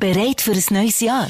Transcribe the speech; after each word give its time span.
Bereit 0.00 0.40
für 0.40 0.52
ein 0.52 0.64
neues 0.70 1.00
Jahr? 1.00 1.28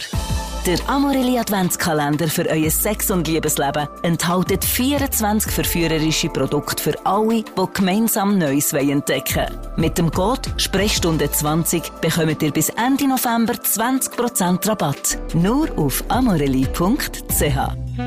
Der 0.64 0.78
Amorelli 0.88 1.36
Adventskalender 1.36 2.28
für 2.28 2.48
euer 2.48 2.70
Sex- 2.70 3.10
und 3.10 3.26
Liebesleben 3.26 3.88
enthält 4.04 4.64
24 4.64 5.50
verführerische 5.50 6.28
Produkte 6.28 6.80
für 6.80 7.06
alle, 7.06 7.42
die 7.42 7.72
gemeinsam 7.74 8.38
Neues 8.38 8.72
entdecken 8.72 9.48
wollen. 9.48 9.58
Mit 9.76 9.98
dem 9.98 10.12
Code 10.12 10.48
Sprechstunde 10.56 11.28
20 11.28 11.82
bekommt 12.00 12.42
ihr 12.44 12.52
bis 12.52 12.68
Ende 12.68 13.08
November 13.08 13.54
20% 13.54 14.68
Rabatt. 14.68 15.18
Nur 15.34 15.68
auf 15.76 16.04
amorelli.ch. 16.06 17.56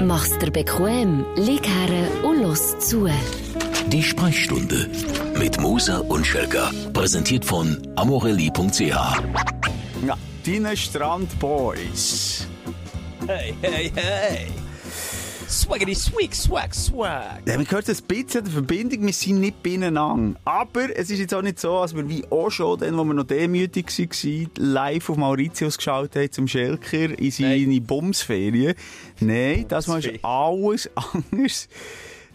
Mach's 0.02 0.38
dir 0.38 0.52
bequem, 0.52 1.26
lieg 1.36 1.68
her 1.68 2.24
und 2.24 2.42
los 2.42 2.80
zu. 2.80 3.10
Die 3.88 4.02
Sprechstunde 4.02 4.90
mit 5.38 5.60
Musa 5.60 5.98
und 5.98 6.26
Schelga. 6.26 6.72
Präsentiert 6.94 7.44
von 7.44 7.78
amorelli.ch. 7.98 8.80
Ja, 10.06 10.18
deine 10.46 10.76
Strandboys. 10.76 12.48
Hey, 13.28 13.54
hey, 13.62 13.92
hey. 13.96 14.48
Swaggity 15.48 15.94
swig, 15.94 16.34
swag, 16.34 16.74
swag. 16.74 17.42
Ja, 17.46 17.58
man 17.58 17.70
hört 17.70 17.88
ein 17.88 17.96
bisschen 18.08 18.44
der 18.44 18.52
Verbindung, 18.52 19.06
wir 19.06 19.14
sind 19.14 19.40
nicht 19.40 19.62
beieinander. 19.62 20.40
Aber 20.46 20.98
es 20.98 21.12
ist 21.12 21.20
jetzt 21.20 21.34
auch 21.34 21.42
nicht 21.44 21.60
so, 21.60 21.78
als 21.78 21.96
wir 21.96 22.10
wie 22.10 22.26
auch 22.30 22.50
schon, 22.50 22.80
dann, 22.80 22.98
wo 22.98 23.04
wir 23.04 23.14
noch 23.14 23.24
demütig 23.24 23.88
waren, 23.88 24.50
live 24.58 25.10
auf 25.10 25.18
Mauritius 25.18 25.78
geschaut 25.78 26.16
haben 26.16 26.32
zum 26.32 26.48
Schelker 26.48 27.18
in 27.20 27.32
seine 27.32 27.80
Bumsferien. 27.82 28.74
Nein, 29.20 29.66
das 29.68 29.88
war 29.88 30.02
alles 30.24 30.90
anders. 31.14 31.70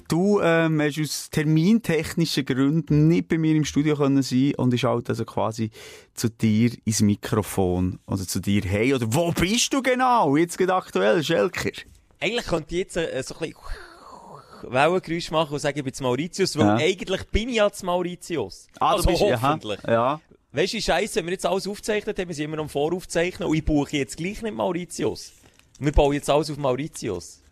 Du 0.08 0.40
ähm, 0.40 0.80
hast 0.80 0.98
aus 0.98 1.28
termintechnischen 1.30 2.46
Gründen 2.46 3.08
nicht 3.08 3.28
bei 3.28 3.36
mir 3.36 3.54
im 3.54 3.66
Studio 3.66 3.94
können 3.94 4.22
sein 4.22 4.54
und 4.56 4.72
ich 4.72 4.80
schalte 4.80 5.10
also 5.12 5.26
quasi 5.26 5.70
zu 6.14 6.30
dir 6.30 6.72
ins 6.86 7.02
Mikrofon 7.02 7.98
oder 8.06 8.26
zu 8.26 8.40
dir 8.40 8.62
hey 8.64 8.94
oder 8.94 9.06
wo 9.12 9.30
bist 9.32 9.70
du 9.74 9.82
genau 9.82 10.34
jetzt 10.36 10.56
gerade 10.56 10.74
aktuell 10.74 11.22
Schelker? 11.22 11.72
Eigentlich 12.20 12.46
könnte 12.46 12.74
ich 12.74 12.78
jetzt 12.80 12.96
äh, 12.96 13.22
so 13.22 13.34
ein 13.34 13.50
bisschen 13.50 14.72
Wellengeräusch 14.72 15.30
machen 15.30 15.52
und 15.52 15.58
sagen, 15.60 15.78
ich 15.78 15.84
bin 15.84 15.92
zu 15.92 16.02
Mauritius, 16.02 16.56
weil 16.56 16.66
Ja. 16.66 16.76
eigentlich 16.76 17.24
bin 17.28 17.50
ich 17.50 17.56
ja 17.56 17.70
zu 17.70 17.84
Mauritius. 17.84 18.66
Ah, 18.80 18.94
also 18.94 19.08
bist 19.10 19.20
hoffentlich. 19.20 19.84
Aha, 19.84 19.92
ja. 19.92 20.20
Weißt 20.52 20.72
du, 20.72 20.80
Scheiße, 20.80 21.16
wenn 21.16 21.26
wir 21.26 21.32
jetzt 21.32 21.44
alles 21.44 21.68
aufzeichnet 21.68 22.18
haben, 22.18 22.28
wir 22.28 22.34
sind 22.34 22.46
immer 22.46 22.56
noch 22.56 22.64
am 22.64 22.70
Voraufzeichnen 22.70 23.46
und 23.46 23.54
ich 23.54 23.64
buche 23.64 23.98
jetzt 23.98 24.16
gleich 24.16 24.40
nicht 24.40 24.54
Mauritius. 24.56 25.32
Wir 25.78 25.92
bauen 25.92 26.14
jetzt 26.14 26.30
alles 26.30 26.50
auf 26.50 26.56
Mauritius. 26.56 27.42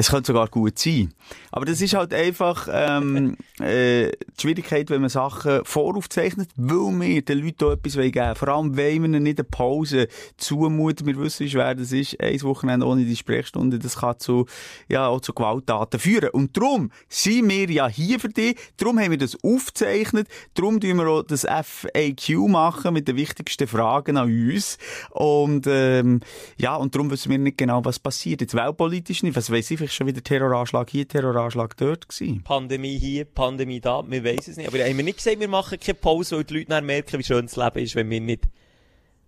Es 0.00 0.10
könnte 0.10 0.28
sogar 0.28 0.46
gut 0.46 0.78
sein. 0.78 1.12
Aber 1.50 1.64
das 1.64 1.80
ist 1.80 1.94
halt 1.94 2.14
einfach 2.14 2.68
ähm, 2.70 3.36
äh, 3.58 4.12
die 4.12 4.40
Schwierigkeit, 4.40 4.90
wenn 4.90 5.00
man 5.00 5.10
Sachen 5.10 5.64
voraufzeichnet, 5.64 6.50
weil 6.54 7.00
wir 7.00 7.22
den 7.22 7.38
Leuten 7.40 7.64
auch 7.64 7.72
etwas 7.72 7.94
geben 7.94 8.14
wollen. 8.14 8.36
Vor 8.36 8.48
allem, 8.48 8.76
wenn 8.76 9.02
wir 9.02 9.08
ihnen 9.08 9.24
nicht 9.24 9.40
eine 9.40 9.44
Pause 9.44 10.06
zumuten. 10.36 11.04
Wir 11.04 11.18
wissen, 11.18 11.46
wie 11.46 11.50
schwer 11.50 11.74
das 11.74 11.90
ist. 11.90 12.20
Ein 12.20 12.40
Wochenende 12.42 12.86
ohne 12.86 13.04
die 13.04 13.16
Sprechstunde, 13.16 13.80
das 13.80 13.96
kann 13.96 14.20
zu, 14.20 14.46
ja, 14.88 15.08
auch 15.08 15.20
zu 15.20 15.32
Gewalttaten 15.32 15.98
führen. 15.98 16.30
Und 16.30 16.56
darum 16.56 16.92
sind 17.08 17.48
wir 17.48 17.68
ja 17.68 17.88
hier 17.88 18.20
für 18.20 18.28
dich. 18.28 18.56
Darum 18.76 19.00
haben 19.00 19.10
wir 19.10 19.18
das 19.18 19.36
aufgezeichnet. 19.42 20.28
Darum 20.54 20.80
tun 20.80 20.96
wir 20.96 21.08
auch 21.08 21.22
das 21.24 21.42
FAQ 21.42 22.48
machen 22.48 22.94
mit 22.94 23.08
den 23.08 23.16
wichtigsten 23.16 23.66
Fragen 23.66 24.16
an 24.16 24.28
uns. 24.28 24.78
Und, 25.10 25.66
ähm, 25.66 26.20
ja, 26.56 26.76
und 26.76 26.94
darum 26.94 27.10
wissen 27.10 27.30
wir 27.30 27.38
nicht 27.38 27.58
genau, 27.58 27.84
was 27.84 27.98
passiert. 27.98 28.42
Jetzt 28.42 28.54
weltpolitisch 28.54 29.24
nicht. 29.24 29.34
Was 29.34 29.50
weiss 29.50 29.72
ich, 29.72 29.87
vielleicht 29.88 29.96
schon 29.96 30.06
wieder 30.06 30.22
Terroranschlag 30.22 30.90
hier, 30.90 31.08
Terroranschlag 31.08 31.76
dort 31.76 32.08
gewesen. 32.08 32.42
Pandemie 32.42 32.98
hier, 32.98 33.24
Pandemie 33.24 33.80
da, 33.80 34.02
wir 34.06 34.24
wissen 34.24 34.50
es 34.50 34.56
nicht. 34.56 34.68
Aber 34.68 34.78
haben 34.78 34.96
wir 34.96 35.04
nicht 35.04 35.18
gesagt, 35.18 35.40
wir 35.40 35.48
machen 35.48 35.78
keine 35.80 35.94
Pause, 35.94 36.36
weil 36.36 36.44
die 36.44 36.58
Leute 36.58 36.82
merken, 36.82 37.18
wie 37.18 37.24
schön 37.24 37.46
das 37.46 37.56
Leben 37.56 37.78
ist, 37.78 37.94
wenn 37.94 38.10
wir 38.10 38.20
nicht 38.20 38.44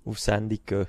auf 0.04 0.18
Sendung 0.18 0.58
gehen. 0.66 0.86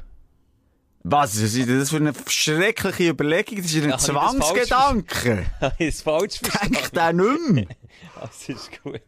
Was 1.04 1.36
ist 1.36 1.68
das 1.68 1.90
für 1.90 1.98
eine 1.98 2.14
schreckliche 2.28 3.10
Überlegung? 3.10 3.58
Das 3.58 3.66
ist 3.66 3.76
ein 3.76 3.90
Ja, 3.90 3.96
das 3.96 4.06
Zwangsgedanke. 4.06 5.46
Es 5.80 6.02
falsch 6.02 6.40
verstanden? 6.40 6.74
Denkt 6.74 6.96
der 6.96 7.14
nicht 7.14 7.52
mehr? 7.52 7.66
Das 8.20 8.50
ist 8.50 8.84
gut. 8.84 9.02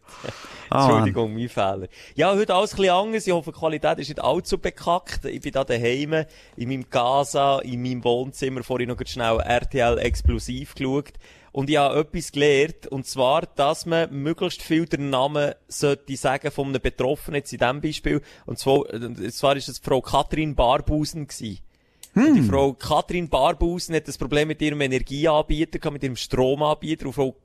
Ah, 0.70 0.86
Entschuldigung, 0.86 1.36
mein 1.36 1.48
Fehler. 1.48 1.88
Ja, 2.16 2.34
heute 2.34 2.56
alles 2.56 2.74
ein 2.74 2.78
bisschen 2.78 2.96
anders. 2.96 3.28
Ich 3.28 3.34
hoffe, 3.34 3.52
die 3.52 3.60
Qualität 3.60 4.00
ist 4.00 4.08
nicht 4.08 4.24
allzu 4.24 4.58
bekackt. 4.58 5.26
Ich 5.26 5.42
bin 5.42 5.52
da 5.52 5.64
daheim, 5.64 6.26
in 6.58 6.70
meinem 6.70 6.90
Casa, 6.90 7.60
in 7.60 7.84
meinem 7.84 8.04
Wohnzimmer, 8.04 8.64
vorhin 8.64 8.90
noch 8.90 8.98
ganz 8.98 9.12
schnell 9.12 9.40
RTL 9.40 10.00
Explosiv 10.00 10.74
geschaut. 10.74 11.14
Und 11.52 11.70
ich 11.70 11.78
habe 11.78 12.00
etwas 12.00 12.32
gelernt, 12.32 12.88
und 12.88 13.06
zwar, 13.06 13.44
dass 13.56 13.86
man 13.86 14.12
möglichst 14.12 14.64
viel 14.64 14.88
den 14.88 15.12
Namen 15.12 15.54
sollte 15.68 16.18
sagen 16.18 16.50
von 16.50 16.70
einem 16.70 16.82
Betroffenen, 16.82 17.36
jetzt 17.36 17.54
in 17.54 17.60
diesem 17.60 17.82
Beispiel. 17.82 18.22
Und 18.48 18.58
zwar, 18.58 18.92
und 18.92 19.32
zwar 19.34 19.56
ist 19.56 19.70
es 19.70 19.78
Frau 19.78 20.02
Katrin 20.02 20.56
Barbusen 20.56 21.28
gewesen. 21.28 21.60
Und 22.16 22.36
Die 22.36 22.42
Frau 22.44 22.74
Katrin 22.74 23.28
Barbusen 23.28 23.96
hat 23.96 24.08
das 24.08 24.18
Problem 24.18 24.48
mit 24.48 24.62
ihrem 24.62 24.82
Energieanbieter, 24.82 25.92
mit 25.92 26.04
ihrem 26.04 26.16
Stromanbieter. 26.16 27.08
Und 27.08 27.14
Frau, 27.14 27.36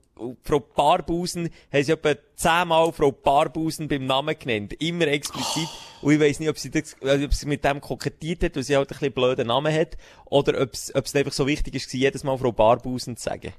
Frau 0.43 0.59
Barbusen 0.59 1.49
haben 1.73 1.83
sie 1.83 1.91
etwa 1.91 2.13
zehnmal 2.35 2.91
Frau 2.91 3.11
Barbusen 3.11 3.87
beim 3.87 4.05
Namen 4.05 4.37
genannt. 4.37 4.73
Immer 4.79 5.07
explizit. 5.07 5.67
Und 6.01 6.13
ich 6.13 6.19
weiss 6.19 6.39
nicht, 6.39 6.49
ob 6.49 6.59
sie, 6.59 6.69
das, 6.69 6.95
also 7.01 7.25
ob 7.25 7.33
sie 7.33 7.47
mit 7.47 7.63
dem 7.63 7.81
kokettiert 7.81 8.43
hat, 8.43 8.55
weil 8.55 8.63
sie 8.63 8.75
halt 8.75 8.89
ein 8.89 8.97
bisschen 8.99 9.13
blöden 9.13 9.47
Namen 9.47 9.73
hat, 9.73 9.97
oder 10.25 10.61
ob 10.61 10.73
es, 10.73 10.93
ob 10.93 11.05
es 11.05 11.15
einfach 11.15 11.33
so 11.33 11.47
wichtig 11.47 11.75
ist, 11.75 11.91
jedes 11.91 12.23
Mal 12.23 12.37
Frau 12.37 12.51
Barbusen 12.51 13.17
zu 13.17 13.23
sagen. 13.23 13.53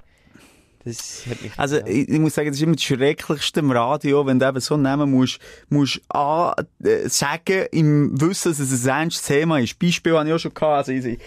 Das 0.83 1.23
hat 1.29 1.41
mich, 1.41 1.51
Also, 1.57 1.77
ja. 1.77 1.85
ich, 1.87 2.09
ich 2.09 2.19
muss 2.19 2.33
sagen, 2.35 2.47
das 2.49 2.57
ist 2.57 2.63
immer 2.63 2.75
das 2.75 2.83
Schrecklichste 2.83 3.59
im 3.59 3.71
Radio, 3.71 4.25
wenn 4.25 4.39
du 4.39 4.47
eben 4.47 4.59
so 4.59 4.73
einen 4.73 4.83
Namen 4.83 5.11
musst, 5.11 5.39
musst 5.69 6.01
A, 6.09 6.53
äh, 6.83 7.07
sagen, 7.07 7.65
im 7.71 8.19
Wissen, 8.19 8.49
dass 8.51 8.59
es 8.59 8.83
ein 8.85 9.03
ernstes 9.03 9.27
Thema 9.27 9.59
ist. 9.59 9.77
Beispiel 9.77 10.17
habe 10.17 10.27
ich 10.27 10.33
auch 10.33 10.39
schon 10.39 10.53
gehabt. 10.53 10.89
Also, 10.89 10.91
ich- 10.91 11.19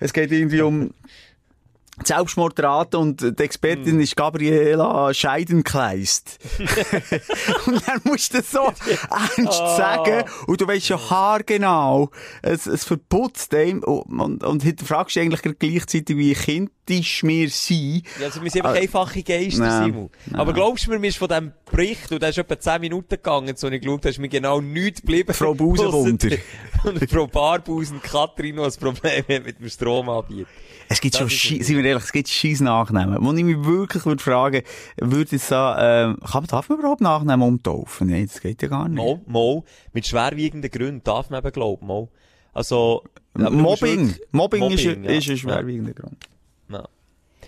es 0.00 0.12
geht 0.12 0.32
irgendwie 0.32 0.62
um 0.62 0.90
Selbstmordrate 2.04 2.96
und 2.98 3.20
die 3.20 3.42
Expertin 3.42 4.00
ist 4.00 4.16
Gabriela 4.16 5.12
Scheidenkleist. 5.12 6.38
und 7.66 7.86
dann 7.86 8.00
musst 8.04 8.32
du 8.32 8.38
das 8.38 8.50
so 8.50 8.72
ernst 9.10 9.76
sagen 9.76 10.24
und 10.46 10.60
du 10.60 10.66
weißt 10.66 10.86
schon 10.86 11.10
haargenau, 11.10 12.10
es, 12.40 12.66
es 12.66 12.84
verputzt 12.84 13.52
dem 13.52 13.82
und, 13.84 14.20
und, 14.20 14.42
und 14.42 14.62
hinterfragst 14.62 15.18
eigentlich 15.18 15.42
gleichzeitig, 15.58 16.16
wie 16.16 16.34
kindisch 16.86 17.22
wir 17.22 17.48
sind. 17.50 18.02
Ja, 18.18 18.26
also 18.26 18.42
wir 18.42 18.50
sind 18.50 18.64
einfach 18.64 18.76
Ah, 18.76 18.82
einfache 18.82 19.22
Geister, 19.22 19.60
nein, 19.60 19.84
Simon. 19.92 20.10
nein. 20.26 20.40
Aber 20.40 20.52
glaubst 20.52 20.86
du 20.86 20.90
mir, 20.90 20.98
mir 20.98 21.08
ist 21.08 21.18
von 21.18 21.28
diesem 21.28 21.52
Bericht, 21.70 22.10
und 22.12 22.22
der 22.22 22.30
ist 22.30 22.38
etwa 22.38 22.58
10 22.58 22.80
Minuten 22.80 23.08
gegangen, 23.10 23.54
so 23.56 23.68
ich 23.68 23.80
geschaut 23.80 24.00
habe, 24.00 24.08
ist 24.10 24.18
mir 24.18 24.28
genau 24.28 24.60
nichts 24.60 25.00
geblieben. 25.00 25.32
Frau 25.34 25.54
Busenwunder. 25.54 26.36
Und 26.84 27.08
Frau 27.08 27.28
Barbusen, 27.28 28.02
Katrin, 28.02 28.56
die 28.56 28.62
ein 28.62 28.72
Problem 28.72 29.22
hat 29.28 29.46
mit 29.46 29.60
dem 29.60 29.68
Stromanbieter. 29.68 30.48
Es 30.88 31.00
gibt 31.00 31.14
Das 31.20 31.32
schon, 31.32 31.62
sind 31.62 31.76
wir 31.76 31.84
ehrlich, 31.84 32.02
es 32.02 32.10
gibt 32.12 32.28
scheiß 32.28 32.60
Nachnamen. 32.60 33.24
Wo 33.24 33.32
ich 33.32 33.44
mich 33.44 33.64
wirklich 33.64 34.04
würde 34.04 34.20
fragen, 34.22 34.62
würde 35.00 35.36
ich 35.36 35.42
sagen, 35.42 36.16
kann 36.20 36.42
man, 36.42 36.46
darf 36.48 36.68
man 36.68 36.78
überhaupt 36.80 37.00
Nachnamen 37.00 37.46
umtaufen? 37.46 38.08
Nein, 38.10 38.26
das 38.26 38.40
geht 38.40 38.60
ja 38.62 38.68
gar 38.68 38.88
nicht. 38.88 38.96
Mal, 38.98 39.20
mal, 39.26 39.62
mit 39.92 40.06
schwerwiegenden 40.08 40.70
Gründen 40.72 41.04
darf 41.04 41.30
man 41.30 41.38
eben 41.40 41.52
glauben, 41.52 41.86
mal. 41.86 42.08
Also, 42.52 43.04
Mobbing. 43.34 44.08
wirklich- 44.08 44.20
Mobbing, 44.32 44.62
ist, 44.72 44.84
Mobbing, 44.84 45.04
ist 45.04 45.28
ein 45.28 45.30
ja. 45.30 45.36
schwerwiegender 45.36 45.92
Grund. 45.94 46.16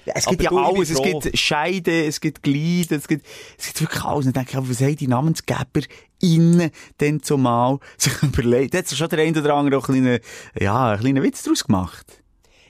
Ja. 0.04 0.12
Ja, 0.12 0.12
es 0.16 0.26
Aber 0.26 0.36
gibt 0.36 0.42
ja 0.42 0.50
ich 0.50 0.56
bin 0.56 0.64
alles. 0.64 0.90
Es 0.90 1.02
gibt 1.02 1.38
Scheide, 1.38 2.04
es 2.06 2.20
gibt 2.20 2.42
Glieder, 2.42 2.96
es 2.96 3.08
gibt, 3.08 3.26
es 3.58 3.66
gibt 3.66 3.80
wirklich 3.80 4.04
alles. 4.04 4.26
Und 4.26 4.30
ich 4.30 4.34
denke, 4.34 4.58
aber 4.58 4.68
was 4.68 4.80
haben 4.80 4.96
die 4.96 5.08
Namensgeber 5.08 5.80
innen 6.20 6.70
denn 7.00 7.22
zumal 7.22 7.78
sich 7.96 8.22
überlegt? 8.22 8.74
Da 8.74 8.78
hat 8.78 8.88
sich 8.88 8.98
schon 8.98 9.08
der 9.08 9.20
eine 9.20 9.40
oder 9.40 9.54
andere 9.54 9.78
auch 9.78 9.88
einen 9.88 10.04
kleinen, 10.04 10.20
ja, 10.60 10.90
einen 10.90 11.00
kleinen 11.00 11.22
Witz 11.22 11.42
draus 11.42 11.64
gemacht. 11.64 12.22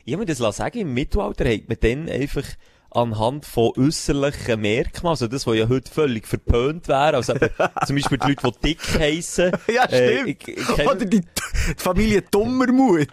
Ich 0.04 0.16
mir 0.16 0.26
das 0.26 0.38
sagen, 0.38 0.78
im 0.78 0.92
Mittelalter 0.92 1.48
hat 1.48 1.68
man 1.68 1.78
dann 1.80 2.08
einfach 2.08 2.44
anhand 2.94 3.44
von 3.46 3.72
äußerlichen 3.76 4.60
Merkmalen, 4.60 5.12
also 5.12 5.26
das, 5.26 5.46
was 5.46 5.56
ja 5.56 5.68
heute 5.68 5.90
völlig 5.90 6.26
verpönt 6.26 6.88
wäre, 6.88 7.16
also 7.16 7.34
eben, 7.34 7.50
zum 7.86 7.96
Beispiel 7.96 8.18
die 8.18 8.28
Leute, 8.28 8.52
die 8.62 8.68
dick 8.68 8.98
heissen. 8.98 9.52
Ja, 9.72 9.84
äh, 9.86 10.18
stimmt. 10.22 10.28
ich, 10.28 10.48
ich 10.58 10.64
kenn- 10.66 10.86
Oder 10.86 11.04
die, 11.04 11.20
die 11.20 11.26
Familie 11.76 12.22
Dummermut. 12.22 13.08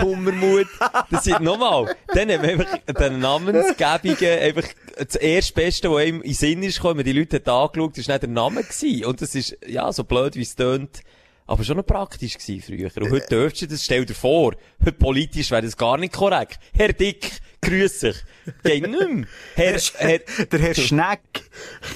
Dummermut. 0.00 0.66
Das 1.10 1.24
sind 1.24 1.40
nochmal. 1.40 1.94
Dann 2.08 2.30
haben 2.30 2.42
wir 2.42 2.48
einfach 2.50 2.78
den 2.94 3.18
Namensgebungen 3.20 4.38
einfach 4.40 4.64
das 4.96 5.16
erste 5.16 5.52
Beste, 5.54 5.90
was 5.90 5.98
einem 6.02 6.22
in 6.22 6.30
den 6.30 6.34
Sinn 6.34 6.62
ist 6.62 6.76
gekommen, 6.76 7.04
die 7.04 7.12
Leute 7.12 7.36
hat 7.36 7.48
angeschaut, 7.48 7.98
ist 7.98 8.08
nicht 8.08 8.22
der 8.22 8.28
Name 8.28 8.62
gewesen. 8.62 9.04
Und 9.04 9.20
das 9.20 9.34
ist, 9.34 9.56
ja, 9.66 9.92
so 9.92 10.04
blöd 10.04 10.36
wie 10.36 10.42
es 10.42 10.56
tönt, 10.56 11.00
aber 11.46 11.64
schon 11.64 11.76
noch 11.76 11.86
praktisch 11.86 12.36
gewesen 12.38 12.62
früher. 12.62 12.90
Und 13.04 13.10
heute 13.12 13.26
dürftest 13.28 13.62
du 13.62 13.66
das, 13.68 13.84
stell 13.84 14.04
dir 14.04 14.14
vor, 14.14 14.54
heute 14.80 14.92
politisch 14.92 15.50
wäre 15.50 15.62
das 15.62 15.76
gar 15.76 15.96
nicht 15.98 16.12
korrekt. 16.14 16.58
Herr 16.76 16.92
Dick, 16.92 17.30
grüß 17.62 18.00
dich. 18.00 18.16
Geht 18.64 18.88
nicht 18.88 19.08
mehr. 19.10 19.26
Herr, 19.54 19.78
Herr, 19.98 20.18
Der 20.50 20.58
Herr 20.60 20.74
Schneck, 20.74 21.20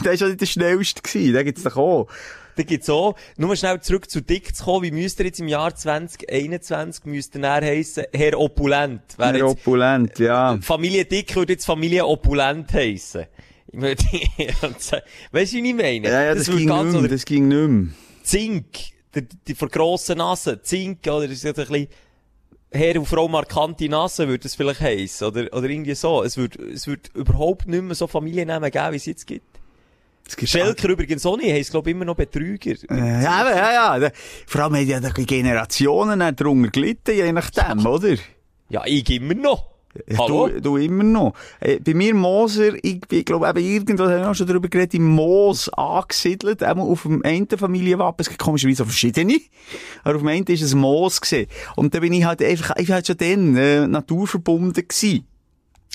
der 0.05 0.13
war 0.13 0.19
schon 0.19 0.29
nicht 0.29 0.41
der 0.41 0.47
schnellste 0.47 1.03
gewesen. 1.03 1.33
Den 1.35 1.45
gibt's 1.47 1.63
doch 1.65 1.77
auch. 1.77 2.09
Da 2.57 2.65
gibt's 2.65 2.91
auch, 2.91 3.15
nur 3.39 3.57
schnell 3.57 3.81
zurück 3.81 4.11
zu 4.11 4.21
Dick 4.21 4.55
zu 4.55 4.65
kommen, 4.65 4.83
wie 4.83 4.91
müsste 4.91 5.23
er 5.23 5.27
jetzt 5.27 5.41
im 5.41 5.49
Jahr 5.49 5.75
2021, 5.75 7.05
müsste 7.07 7.41
er 7.41 7.63
heissen, 7.63 8.05
Herr 8.13 8.39
Opulent. 8.39 9.03
Herr 9.19 9.33
jetzt- 9.35 9.43
Opulent, 9.45 10.19
ja. 10.19 10.59
Familie 10.61 11.05
Dick 11.07 11.35
würde 11.37 11.55
jetzt 11.55 11.65
Familie 11.65 12.05
Opulent 12.07 12.71
heissen. 12.73 13.25
Weißt 13.73 15.53
du, 15.53 15.57
wie 15.63 15.69
ich 15.71 15.75
meine? 15.75 16.09
Ja, 16.09 16.23
ja, 16.25 16.35
das, 16.35 16.49
würde 16.49 16.59
ging 16.59 16.69
ganz- 16.69 16.93
nicht 16.93 17.01
mehr, 17.01 17.11
das 17.11 17.25
ging 17.25 17.49
nicht 17.49 17.69
mehr. 17.69 17.95
Zink. 18.25 18.67
Die, 19.15 19.27
die 19.47 19.55
vor 19.55 19.69
grossen 19.69 20.19
Nase, 20.19 20.63
Zink, 20.63 21.07
oder, 21.07 21.25
ist 21.25 21.45
ein 21.45 21.55
bisschen, 21.55 21.89
Herr 22.73 22.97
und 22.97 23.07
Frau 23.07 23.27
markante 23.27 23.89
Nase 23.89 24.29
würde 24.29 24.47
es 24.47 24.55
vielleicht 24.55 24.81
heissen, 24.81 25.27
oder, 25.27 25.53
oder 25.53 25.69
irgendwie 25.69 25.95
so. 25.95 26.23
Es 26.23 26.37
würde, 26.37 26.63
es 26.65 26.87
würde 26.87 27.11
überhaupt 27.15 27.67
nicht 27.67 27.83
mehr 27.83 27.95
so 27.97 28.07
Familiennamen 28.07 28.71
geben, 28.71 28.93
wie 28.93 28.97
es 28.97 29.07
jetzt 29.07 29.27
gibt. 29.27 29.59
Es 30.27 30.37
gibt 30.37 30.51
Schelker 30.51 30.89
übrigens 30.91 31.27
auch 31.27 31.37
nicht, 31.37 31.53
heisst, 31.53 31.73
glaube 31.73 31.91
ich, 31.91 31.97
immer 31.97 32.05
noch 32.05 32.15
Betrüger. 32.15 32.77
Äh, 32.89 33.23
ja, 33.23 33.51
ja, 33.51 33.99
ja. 33.99 34.11
Vor 34.47 34.61
allem 34.61 34.77
haben 34.77 34.87
ja 34.87 35.01
die 35.01 35.27
Generationen 35.27 36.21
darunter 36.37 36.71
gelitten, 36.71 37.17
je 37.17 37.33
nachdem, 37.33 37.85
oder? 37.85 38.15
Ja, 38.69 38.85
ich 38.87 39.11
immer 39.11 39.35
noch. 39.35 39.71
Ja, 40.09 40.19
Hallo? 40.19 40.49
Du, 40.49 40.61
du 40.61 40.77
immer 40.77 41.05
noch. 41.05 41.35
Äh, 41.61 41.81
bei 41.81 41.95
mir 41.95 42.15
Moser, 42.15 42.75
ich, 42.83 43.01
ich 43.11 43.25
glaube 43.25 43.49
eben 43.49 43.59
irgendwo, 43.59 44.05
haben 44.05 44.23
wir 44.23 44.31
auch 44.31 44.35
schon 44.35 44.47
darüber 44.47 44.69
geredet, 44.69 44.95
im 44.95 45.07
Moos 45.09 45.69
angesiedelt, 45.71 46.63
eben 46.63 46.81
auf 46.81 47.03
dem 47.03 47.25
einen 47.25 47.49
Familienwappen, 47.49 48.23
es 48.23 48.29
gibt 48.29 48.41
komischerweise 48.41 48.83
auch 48.83 48.87
verschiedene, 48.87 49.39
aber 50.05 50.17
auf 50.17 50.23
dem 50.23 50.29
einen 50.29 50.45
ist 50.47 50.63
es 50.63 50.75
Moos 50.75 51.21
gewesen. 51.21 51.47
Und 51.77 51.95
da 51.95 52.01
bin 52.01 52.13
ich 52.13 52.25
halt 52.25 52.43
einfach, 52.43 52.77
ich 52.77 52.89
war 52.89 52.97
halt 52.97 53.07
schon 53.07 53.17
dann, 53.17 53.57
äh, 53.57 53.87
naturverbunden 53.87 54.87
gewesen. 54.87 55.27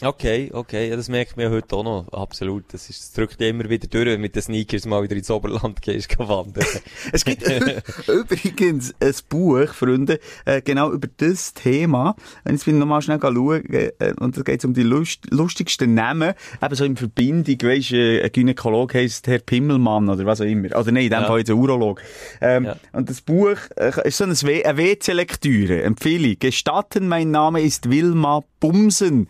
Okay, 0.02 0.50
okay, 0.52 0.90
ja, 0.90 0.98
das 0.98 1.08
merkt 1.08 1.38
man 1.38 1.46
ja 1.46 1.52
heute 1.52 1.74
auch 1.74 1.84
noch, 1.86 2.10
absolut. 2.12 2.66
Das, 2.74 2.90
ist, 2.90 3.02
das 3.02 3.14
drückt 3.14 3.40
ja 3.40 3.48
immer 3.48 3.70
wieder 3.70 3.88
durch, 3.88 4.06
wenn 4.08 4.20
mit 4.20 4.36
den 4.36 4.42
Sneakers 4.42 4.86
mal 4.86 5.02
wieder 5.02 5.16
ins 5.16 5.32
Oberland 5.32 5.82
gehst, 5.82 6.10
geh 6.18 6.18
wandern. 6.20 6.66
Es 7.14 7.24
gibt 7.24 7.44
übrigens 8.10 8.94
ein 9.00 9.14
Buch, 9.30 9.70
Freunde, 9.70 10.20
äh, 10.44 10.62
genau 10.62 10.92
über 10.92 11.08
das 11.16 11.54
Thema. 11.54 12.18
Wenn 12.44 12.56
ich 12.56 12.66
bin 12.66 12.78
nochmal 12.78 13.02
schnell 13.04 13.20
schauen, 13.22 13.64
äh, 13.72 13.92
und 14.20 14.36
da 14.38 14.42
geht 14.42 14.60
es 14.60 14.66
um 14.66 14.74
die 14.74 14.84
Lust, 14.84 15.32
lustigsten 15.32 15.94
Namen, 15.94 16.34
eben 16.62 16.76
so 16.76 16.84
in 16.84 16.98
Verbindung, 16.98 17.56
weisst, 17.62 17.94
äh, 17.94 18.22
ein 18.22 18.32
Gynäkolog 18.34 18.94
heisst 18.96 19.28
Herr 19.28 19.40
Pimmelmann 19.40 20.10
oder 20.10 20.26
was 20.26 20.42
auch 20.42 20.46
immer. 20.46 20.78
Oder 20.78 20.92
nein, 20.92 21.06
in 21.06 21.10
dem 21.12 21.22
Ja. 21.22 21.28
Fall 21.28 21.40
jetzt 21.40 21.50
ein 21.52 21.56
Urolog. 21.56 22.02
Ähm, 22.42 22.66
Ja. 22.66 22.76
Und 22.92 23.10
das 23.10 23.22
Buch 23.22 23.58
äh, 23.78 23.94
ist 24.06 24.18
so 24.18 24.26
eine 24.26 24.34
WC-Lektüre, 24.36 25.84
Empfehlung. 25.84 26.36
Gestatten, 26.38 27.08
mein 27.08 27.32
Name 27.32 27.62
ist 27.62 27.90
Wilma 27.90 28.44
Bumsen. 28.72 29.28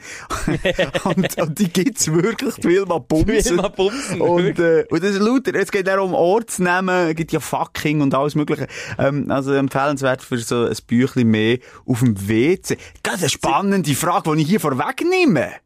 und, 1.04 1.38
und 1.38 1.60
die 1.60 1.70
gibt's 1.70 2.12
wirklich, 2.12 2.56
die 2.56 2.64
Wilma 2.70 3.00
Bumsen. 3.00 3.58
Wilma 3.58 3.68
Bumsen, 3.70 4.22
Und, 4.22 4.60
äh, 4.60 4.86
und 4.90 5.04
das 5.04 5.12
ist 5.12 5.22
lauter. 5.22 5.56
Es 5.56 5.72
geht 5.72 5.90
auch 5.90 6.04
um 6.04 6.14
Ortsnamen, 6.14 7.10
es 7.10 7.16
gibt 7.16 7.32
ja 7.32 7.40
Fucking 7.40 8.02
und 8.02 8.14
alles 8.14 8.36
Mögliche. 8.36 8.68
Ähm, 8.98 9.30
also 9.30 9.54
empfehlenswert 9.54 10.22
für 10.22 10.38
so 10.38 10.66
ein 10.66 10.76
Büchlein 10.88 11.28
mehr 11.28 11.58
auf 11.86 12.00
dem 12.00 12.28
WC. 12.28 12.78
Ganz 13.04 13.22
eine 13.22 13.30
spannende 13.30 13.94
Frage, 13.96 14.36
die 14.36 14.42
ich 14.44 14.50
hier 14.50 14.60
vorwegnehme. 14.60 15.65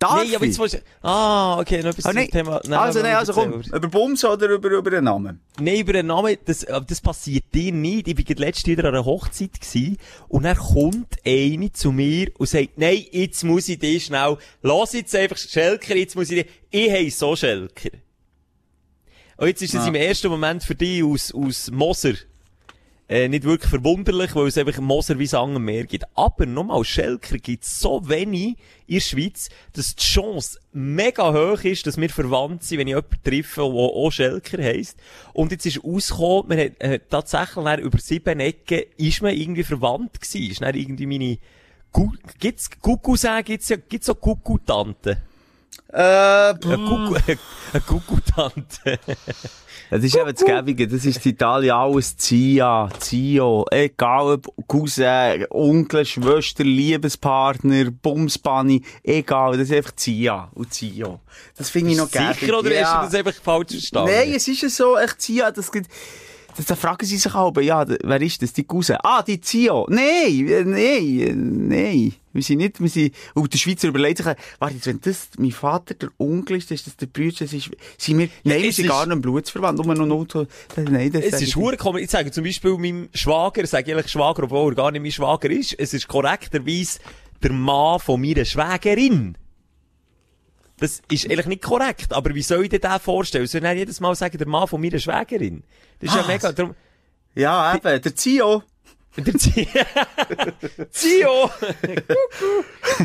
Darf 0.00 0.14
Nein, 0.24 0.34
aber 0.34 0.46
jetzt 0.46 0.58
willst 0.58 0.74
du... 0.76 0.78
Ah, 1.06 1.60
okay, 1.60 1.82
noch 1.82 1.90
etwas 1.90 2.06
Ah, 2.06 2.08
zum 2.08 2.16
nein. 2.16 2.30
Thema... 2.30 2.56
also, 2.56 3.02
nein, 3.02 3.16
also 3.16 3.34
komm, 3.34 3.60
über 3.60 3.88
Bums 3.88 4.24
oder 4.24 4.48
über, 4.48 4.70
über 4.70 4.90
den 4.90 5.04
Namen? 5.04 5.40
Nein, 5.60 5.76
über 5.80 5.92
den 5.92 6.06
Namen, 6.06 6.38
das, 6.46 6.64
aber 6.66 6.86
das 6.86 7.02
passiert 7.02 7.44
dir 7.52 7.70
nicht. 7.70 8.08
Ich 8.08 8.16
war 8.16 8.36
letztes 8.36 8.64
wieder 8.66 8.84
an 8.88 8.94
einer 8.94 9.04
Hochzeit 9.04 9.60
gewesen, 9.60 9.98
und 10.28 10.44
dann 10.44 10.56
kommt 10.56 11.16
eine 11.26 11.70
zu 11.72 11.92
mir 11.92 12.30
und 12.38 12.48
sagt, 12.48 12.70
nein, 12.78 13.04
jetzt 13.12 13.44
muss 13.44 13.68
ich 13.68 13.78
dich 13.78 14.06
schnell, 14.06 14.38
lass 14.62 14.94
jetzt 14.94 15.14
einfach 15.14 15.36
Schelker, 15.36 15.94
jetzt 15.94 16.16
muss 16.16 16.30
ich 16.30 16.44
dich, 16.44 16.52
ich 16.70 16.90
heiss 16.90 17.18
so 17.18 17.36
Schelker. 17.36 17.90
Und 19.36 19.48
jetzt 19.48 19.60
ist 19.60 19.74
es 19.74 19.82
Ah. 19.82 19.88
im 19.88 19.94
ersten 19.96 20.28
Moment 20.28 20.62
für 20.64 20.74
dich 20.74 21.04
aus, 21.04 21.30
aus 21.34 21.70
Moser, 21.70 22.14
äh, 23.10 23.28
nicht 23.28 23.42
wirklich 23.42 23.68
verwunderlich, 23.68 24.36
weil 24.36 24.46
es 24.46 24.56
einfach 24.56 24.78
Moser 24.78 25.18
wie 25.18 25.26
Sang 25.26 25.56
am 25.56 25.64
Meer 25.64 25.84
gibt. 25.84 26.04
Aber 26.14 26.46
nochmal, 26.46 26.84
Schelker 26.84 27.38
gibt 27.38 27.64
so 27.64 28.08
wenig 28.08 28.56
in 28.86 28.94
der 28.94 29.00
Schweiz, 29.00 29.48
dass 29.72 29.96
die 29.96 30.04
Chance 30.04 30.60
mega 30.72 31.32
hoch 31.32 31.64
ist, 31.64 31.88
dass 31.88 31.96
wir 31.96 32.08
verwandt 32.08 32.62
sind, 32.62 32.78
wenn 32.78 32.86
ich 32.86 32.94
jemanden 32.94 33.22
treffe, 33.24 33.62
der 33.62 33.70
auch 33.72 34.12
Schelker 34.12 34.62
heisst. 34.62 34.96
Und 35.32 35.50
jetzt 35.50 35.66
ist 35.66 35.82
rausgekommen, 35.82 36.50
wir 36.50 36.64
haben, 36.64 36.76
äh, 36.78 37.00
tatsächlich 37.10 37.78
über 37.80 37.98
sieben 37.98 38.38
Ecken 38.38 38.82
ist 38.96 39.22
man 39.22 39.34
irgendwie 39.34 39.64
verwandt 39.64 40.20
gewesen. 40.20 40.48
Ist 40.48 40.62
dann 40.62 40.76
irgendwie 40.76 41.06
meine, 41.06 41.38
Gu 41.92 42.12
gibt's, 42.38 42.70
Kuckuck 42.70 43.18
gibt's 43.44 43.70
ja, 43.70 43.76
gibt's 43.76 44.08
auch 44.08 44.20
Kuckuck-Tante? 44.20 45.20
Äh, 45.92 45.98
Eine 45.98 46.58
Kuckuck, 46.60 47.22
eine 47.72 47.82
Kuckuck-Tante. 47.82 48.98
Das 49.90 50.04
ist 50.04 50.14
eben 50.14 50.32
das 50.32 50.44
Gäbige, 50.44 50.86
das 50.86 51.04
ist 51.04 51.26
in 51.26 51.32
Italien 51.32 51.72
alles 51.74 52.16
Zia, 52.16 52.88
Zio, 53.00 53.66
egal 53.72 54.34
ob 54.34 54.46
Cousin, 54.68 55.46
Onkel, 55.50 56.04
Schwester, 56.04 56.62
Liebespartner, 56.62 57.90
Bumsbunny, 57.90 58.84
egal, 59.02 59.58
das 59.58 59.68
ist 59.68 59.72
einfach 59.72 59.96
Zia 59.96 60.48
und 60.54 60.72
Zio. 60.72 61.18
Das 61.56 61.70
finde 61.70 61.90
ich 61.90 61.96
noch 61.96 62.08
gäbig. 62.08 62.38
Sicher, 62.38 62.58
oder 62.60 62.72
ja. 62.72 62.86
hast 62.86 63.12
du 63.12 63.18
das 63.18 63.26
einfach 63.26 63.42
falsch 63.42 63.72
verstanden? 63.72 64.12
Nein, 64.14 64.32
es 64.32 64.46
ist 64.46 64.62
ja 64.62 64.68
so, 64.68 64.96
echt 64.96 65.20
Zia, 65.20 65.50
das 65.50 65.72
gibt, 65.72 65.90
da 66.68 66.74
fragen 66.76 67.06
sie 67.06 67.16
sich 67.16 67.34
auch, 67.34 67.56
ja, 67.60 67.86
wer 67.86 68.20
ist 68.20 68.42
das, 68.42 68.52
die 68.52 68.64
Cousin? 68.64 68.96
Ah, 69.02 69.22
die 69.22 69.40
Zio. 69.40 69.86
Nein, 69.88 70.48
äh, 70.48 70.64
nein, 70.64 71.20
äh, 71.20 71.32
nein. 71.34 72.14
Wir 72.32 72.42
sind 72.42 72.58
nicht, 72.58 72.80
wir 72.80 72.88
sind, 72.88 73.14
und 73.34 73.52
der 73.52 73.58
Schweizer 73.58 73.88
überlegt 73.88 74.18
sich, 74.18 74.26
warte, 74.58 74.74
jetzt, 74.74 74.86
wenn 74.86 75.00
das 75.00 75.28
mein 75.38 75.50
Vater 75.50 75.94
der 75.94 76.10
Onkel 76.18 76.58
ist, 76.58 76.70
ist 76.70 76.86
das 76.86 76.96
der 76.96 77.06
Bruder, 77.06 77.34
das 77.40 77.52
ist, 77.52 77.70
sind 77.98 78.18
wir, 78.18 78.28
nein, 78.44 78.62
wir 78.62 78.72
sind 78.72 78.88
gar 78.88 79.04
nicht 79.04 79.20
blutsverwandt, 79.20 79.84
nur 79.84 79.94
noch 79.94 80.16
Auto, 80.16 80.46
nein, 80.76 81.10
das 81.10 81.24
Es 81.24 81.42
ist 81.42 81.54
komisch. 81.54 82.02
Ich 82.02 82.10
sage 82.10 82.30
zum 82.30 82.44
Beispiel 82.44 82.76
meinem 82.78 83.08
Schwager, 83.14 83.66
sage 83.66 83.90
ich 83.90 83.96
eigentlich 83.96 84.12
Schwager, 84.12 84.44
obwohl 84.44 84.72
er 84.72 84.76
gar 84.76 84.90
nicht 84.92 85.02
mein 85.02 85.10
Schwager 85.10 85.50
ist. 85.50 85.74
Es 85.78 85.92
ist 85.92 86.06
korrekterweise 86.06 87.00
der 87.42 87.52
Mann 87.52 87.98
von 87.98 88.20
meiner 88.20 88.44
Schwägerin. 88.44 89.36
Das 90.80 91.02
ist 91.10 91.26
eigentlich 91.26 91.46
nicht 91.46 91.62
korrekt. 91.62 92.12
Aber 92.12 92.34
wie 92.34 92.42
soll 92.42 92.64
ich 92.64 92.70
dir 92.70 92.80
den 92.80 92.98
vorstellen? 92.98 93.46
Soll 93.46 93.64
ich 93.64 93.72
jedes 93.74 94.00
Mal 94.00 94.14
sagen, 94.14 94.36
der 94.38 94.48
Mann 94.48 94.66
von 94.66 94.80
meiner 94.80 94.98
Schwägerin? 94.98 95.62
Das 96.00 96.08
ist 96.10 96.14
ja 96.16 96.22
Was? 96.22 96.28
mega, 96.28 96.52
darum, 96.52 96.74
Ja, 97.34 97.74
eben, 97.76 98.02
der 98.02 98.16
Zio. 98.16 98.62
Zio! 100.90 101.50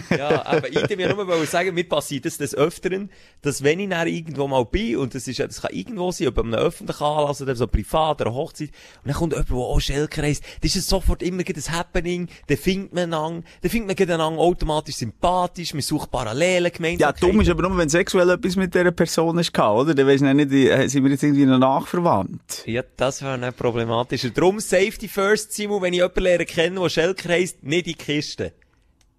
Ja, 0.09 0.45
aber 0.45 0.69
ich 0.69 0.75
wollte 0.75 0.97
mir 0.97 1.13
nur 1.13 1.25
mal 1.25 1.45
sagen, 1.45 1.73
mir 1.73 1.88
passiert 1.88 2.25
das 2.25 2.38
des 2.38 2.56
Öfteren, 2.56 3.09
dass 3.41 3.63
wenn 3.63 3.79
ich 3.79 3.89
dann 3.89 4.07
irgendwo 4.07 4.47
mal 4.47 4.65
bin, 4.65 4.97
und 4.97 5.15
das 5.15 5.27
ist 5.27 5.38
ja, 5.38 5.47
das 5.47 5.62
kann 5.62 5.71
irgendwo 5.73 6.12
sein, 6.12 6.27
ob 6.27 6.39
an 6.39 6.53
einem 6.53 6.65
öffentlichen 6.65 7.03
Anlass 7.03 7.41
oder 7.41 7.56
so 7.56 7.67
privat 7.67 8.21
oder 8.21 8.33
Hochzeit, 8.33 8.69
und 9.03 9.07
dann 9.07 9.15
kommt 9.15 9.33
jemand, 9.33 9.50
der 9.50 9.57
auch 9.57 9.79
Schelker 9.79 10.21
heisst, 10.23 10.44
das 10.62 10.75
ist 10.75 10.89
sofort 10.89 11.21
immer 11.23 11.44
ein 11.47 11.63
Happening, 11.71 12.27
dann 12.47 12.57
findet 12.57 12.94
man 12.94 13.13
an, 13.13 13.44
dann 13.62 13.71
findet 13.71 14.00
man 14.00 14.09
einander 14.09 14.39
automatisch 14.39 14.95
sympathisch, 14.95 15.73
man 15.73 15.81
sucht 15.81 16.12
Parallelen, 16.12 16.65
Ja, 16.65 16.69
Gemeinsamkeiten. 16.69 17.29
dumm 17.31 17.41
ist 17.41 17.50
aber 17.50 17.62
nur, 17.67 17.77
wenn 17.77 17.89
sexuell 17.89 18.29
etwas 18.29 18.56
mit 18.56 18.73
dieser 18.73 18.91
Person 18.91 19.38
ist, 19.39 19.57
oder? 19.57 19.94
Dann 19.94 20.07
weisst 20.07 20.23
du 20.23 20.33
nicht, 20.33 20.51
äh, 20.51 20.88
sind 20.88 21.03
wir 21.03 21.12
jetzt 21.12 21.23
irgendwie 21.23 21.45
noch 21.45 21.59
nachverwandt. 21.59 22.63
Ja, 22.65 22.83
das 22.97 23.21
wäre 23.21 23.38
nicht 23.38 23.57
problematischer. 23.57 24.29
Drum 24.29 24.59
Safety 24.59 25.07
First, 25.07 25.53
Simon, 25.53 25.81
wenn 25.81 25.94
ich 25.94 26.03
jemanden 26.05 26.23
lernen 26.23 26.45
kenne, 26.45 26.79
der 26.79 26.89
Schelker 26.89 27.29
heisst, 27.29 27.63
nicht 27.63 27.87
in 27.87 27.93
die 27.93 27.95
Kiste. 27.95 28.53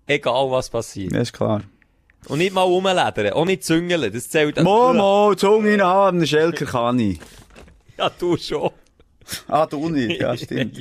Egal 0.06 0.50
was 0.50 0.70
passiert. 0.70 1.12
Das 1.14 1.22
ist 1.22 1.32
klar. 1.32 1.62
Und 2.28 2.38
nicht 2.38 2.52
mal 2.54 2.62
rumledern, 2.62 3.32
auch 3.32 3.44
nicht 3.44 3.62
züngeln, 3.64 4.12
das 4.12 4.28
zählt 4.28 4.60
Momo, 4.62 5.34
Zunge 5.36 5.74
in 5.74 5.82
haben, 5.82 6.18
einen 6.18 6.26
Schelker 6.26 6.64
kann 6.66 6.98
ich. 6.98 7.18
Ja, 7.98 8.10
du 8.10 8.36
schon. 8.36 8.70
Ah, 9.48 9.64
du 9.66 9.88
nicht, 9.88 10.20
ja, 10.20 10.36
stimmt. 10.36 10.76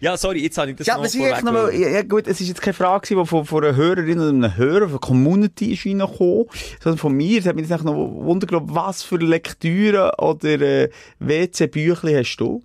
Ja, 0.00 0.16
sorry, 0.16 0.42
jetzt 0.42 0.56
habe 0.56 0.70
ich 0.70 0.76
das 0.78 0.86
Ja, 0.86 0.94
noch 0.94 1.00
aber 1.04 1.06
echt 1.30 1.44
noch 1.44 1.52
mal, 1.52 1.66
vorweg- 1.68 1.78
ja, 1.78 1.88
ja, 1.90 2.02
gut, 2.02 2.26
es 2.26 2.40
ist 2.40 2.48
jetzt 2.48 2.62
keine 2.62 2.72
Frage, 2.74 3.02
gewesen, 3.06 3.22
die 3.22 3.26
von, 3.28 3.44
von 3.44 3.64
einer 3.64 3.76
Hörerin 3.76 4.18
oder 4.18 4.28
einem 4.30 4.56
Hörer, 4.56 4.88
von 4.88 4.92
der 4.92 4.98
Community 5.00 5.74
ist 5.74 5.84
reingekommen, 5.84 6.46
sondern 6.82 6.98
von 6.98 7.12
mir. 7.12 7.38
Es 7.38 7.46
hat 7.46 7.54
mich 7.54 7.68
jetzt 7.68 7.84
noch 7.84 7.94
Wunder 7.94 8.46
genommen, 8.46 8.68
was 8.74 9.02
für 9.02 9.16
Lektüren 9.18 10.10
oder 10.18 10.60
äh, 10.60 10.88
WC-Büchli 11.20 12.14
hast 12.14 12.36
du? 12.38 12.62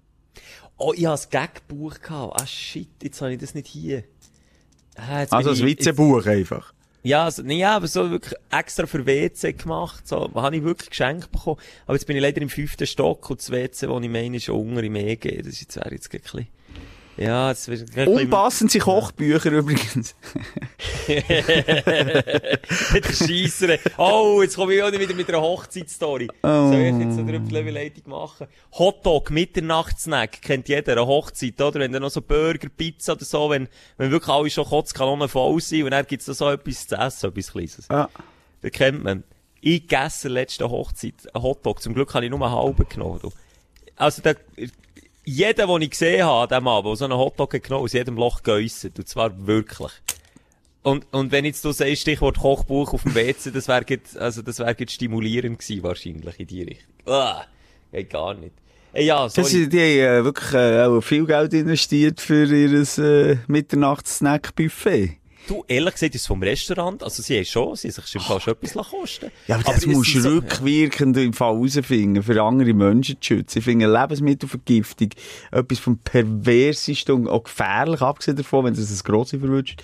Oh, 0.78 0.94
ich 0.96 1.06
habe 1.06 1.20
ein 1.20 1.28
Gagbuch 1.30 2.00
gehabt. 2.02 2.42
Ah, 2.42 2.48
shit, 2.48 2.88
jetzt 3.02 3.22
habe 3.22 3.34
ich 3.34 3.40
das 3.40 3.54
nicht 3.54 3.68
hier. 3.68 4.04
Ah, 4.96 5.26
Also 5.30 5.52
ein 5.52 5.68
WC-Buch 5.68 6.26
einfach. 6.26 6.74
Ja, 7.06 7.26
also, 7.26 7.44
nee, 7.44 7.60
ja, 7.60 7.76
aber 7.76 7.88
so 7.88 8.10
wirklich 8.10 8.34
extra 8.50 8.86
für 8.86 9.06
WC 9.06 9.54
gemacht. 9.54 10.08
So, 10.08 10.32
habe 10.34 10.56
ich 10.56 10.64
wirklich 10.64 10.90
geschenkt 10.90 11.32
bekommen. 11.32 11.60
Aber 11.86 11.96
jetzt 11.96 12.06
bin 12.06 12.16
ich 12.16 12.22
leider 12.22 12.42
im 12.42 12.50
fünften 12.50 12.88
Stock 12.88 13.30
und 13.30 13.40
das 13.42 13.52
WC, 13.52 13.90
wo 13.90 14.00
ich 14.00 14.10
meine, 14.10 14.38
ist 14.38 14.48
unter 14.50 14.82
im 14.82 14.96
EG. 14.96 15.42
Das 15.42 15.48
ist 15.54 15.62
jetzt, 15.62 15.76
wäre 15.76 15.92
jetzt 15.92 16.14
ein 16.14 16.22
bisschen... 16.22 16.48
Ja, 17.18 17.50
das 17.50 17.68
wird 17.68 18.08
Unpassend 18.08 18.72
sind 18.72 18.82
Kochbücher 18.82 19.52
übrigens. 19.52 20.16
der 21.08 22.34
Scheisser. 23.14 23.78
Oh, 23.98 24.42
jetzt 24.42 24.56
komme 24.56 24.74
ich 24.74 24.82
auch 24.82 24.92
wieder 24.92 25.14
mit 25.14 25.30
einer 25.30 25.42
Hochzeitsstory. 25.42 26.28
Oh. 26.42 26.72
Soll 26.72 26.76
ich 26.76 26.98
jetzt 26.98 27.20
eine 27.20 27.38
Überleitung 27.38 28.10
machen? 28.10 28.48
Hotdog, 28.72 29.30
Mitternachtssnack, 29.30 30.42
kennt 30.42 30.68
jeder, 30.70 30.94
eine 30.94 31.06
Hochzeit, 31.06 31.62
oder? 31.62 31.80
Wenn 31.80 31.92
dann 31.92 32.02
noch 32.02 32.10
so 32.10 32.22
Burger, 32.22 32.70
Pizza 32.76 33.14
oder 33.14 33.26
so, 33.26 33.50
wenn, 33.50 33.68
wenn 33.98 34.10
wirklich 34.10 34.30
alle 34.30 34.50
schon 34.50 34.66
Kotzkanonen 34.66 35.30
voll 35.30 35.62
sind 35.62 35.84
und 35.84 35.92
dann 35.92 36.08
gibt's 36.08 36.26
da 36.26 36.34
so 36.34 36.50
etwas 36.50 36.88
zu 36.88 36.96
essen, 36.96 37.30
etwas 37.30 37.52
Kleines. 37.52 37.88
Ja. 37.92 38.10
Das 38.62 38.72
kennt 38.72 39.04
man. 39.04 39.24
Ich 39.62 39.88
gegessen 39.88 40.32
letzte 40.32 40.70
Hochzeit 40.70 41.14
einen 41.34 41.44
Hotdog. 41.44 41.82
Zum 41.82 41.94
Glück 41.94 42.14
habe 42.16 42.26
ich 42.26 42.32
nur 42.32 42.42
einen 42.42 42.56
halben 42.56 42.90
genommen. 42.90 43.20
du. 43.22 43.32
Also, 43.96 44.22
der, 44.22 44.36
jeder, 45.26 45.68
den 45.68 45.82
ich 45.82 45.92
gesehen 45.92 46.26
habe, 46.26 46.54
dem 46.54 46.68
Abend, 46.68 46.90
der 46.90 46.96
so 46.96 47.06
einen 47.06 47.18
Hotdog 47.18 47.54
hat 47.54 47.64
genommen, 47.64 47.84
aus 47.86 47.94
jedem 47.94 48.16
Loch 48.16 48.44
geäussert. 48.44 48.98
Und 49.00 49.08
zwar 49.08 49.46
wirklich. 49.48 49.92
Und, 50.82 51.06
und 51.14 51.32
wenn 51.32 51.46
jetzt 51.46 51.64
du 51.64 51.72
sagst, 51.72 52.02
Stichwort 52.02 52.38
Kochbuch 52.40 52.94
auf 52.94 53.04
dem 53.04 53.16
WC, 53.16 53.52
das 53.52 53.68
wäre 53.70 53.86
also 54.20 54.42
das 54.42 54.60
wäre 54.60 54.76
stimulierend 54.90 55.60
gewesen, 55.60 55.84
wahrscheinlich, 55.84 56.40
in 56.40 56.48
die 56.48 56.64
Richtung. 56.64 56.94
Ah, 57.06 57.46
geht 57.92 58.10
gar 58.10 58.34
nicht. 58.34 58.52
Äh, 58.92 59.06
ja, 59.06 59.24
Das, 59.24 59.34
sorry. 59.36 59.64
ist- 59.64 59.72
die 59.74 59.80
haben 59.80 60.20
äh, 60.22 60.24
wirklich 60.26 60.54
äh, 60.54 60.84
auch 60.84 61.02
viel 61.02 61.26
Geld 61.26 61.54
investiert 61.54 62.20
für 62.20 62.44
ihr 62.46 62.82
äh, 62.98 63.38
Mitternachts-Snack-Buffet. 63.48 65.18
Du, 65.48 65.66
ehrlich 65.68 65.94
gesagt, 65.96 66.16
ist 66.16 66.22
es 66.22 66.28
vom 66.28 66.42
Restaurant, 66.42 67.04
also 67.04 67.22
sie 67.22 67.38
haben 67.38 67.46
schon, 67.46 67.76
sie 67.76 67.90
haben 67.90 67.96
sich 67.96 68.08
schon 68.08 68.22
fast 68.22 68.48
etwas 68.48 68.76
lassen 68.76 68.90
kosten. 68.92 69.32
Ja, 69.48 69.56
aber 69.56 69.64
das 69.66 69.78
es 69.80 69.86
musst 69.88 70.16
du 70.16 70.22
so- 70.22 70.30
rückwirkend 70.30 71.18
im 71.18 71.34
Fall 71.34 71.54
herausfinden, 71.56 72.24
für 72.24 72.42
andere 72.42 72.74
Menschen 72.74 73.18
zu 73.20 73.28
schützen. 73.36 73.58
Ich 73.60 73.64
finde 73.66 73.92
Lebensmittelvergiftung 73.92 75.10
etwas 75.52 75.80
vom 75.80 75.98
perversesten 75.98 77.16
und 77.16 77.28
auch 77.28 77.44
gefährlich, 77.44 78.02
abgesehen 78.02 78.38
davon, 78.38 78.66
wenn 78.66 78.74
das 78.74 78.90
ein 78.90 79.04
Grossi 79.04 79.38
verwünscht. 79.40 79.82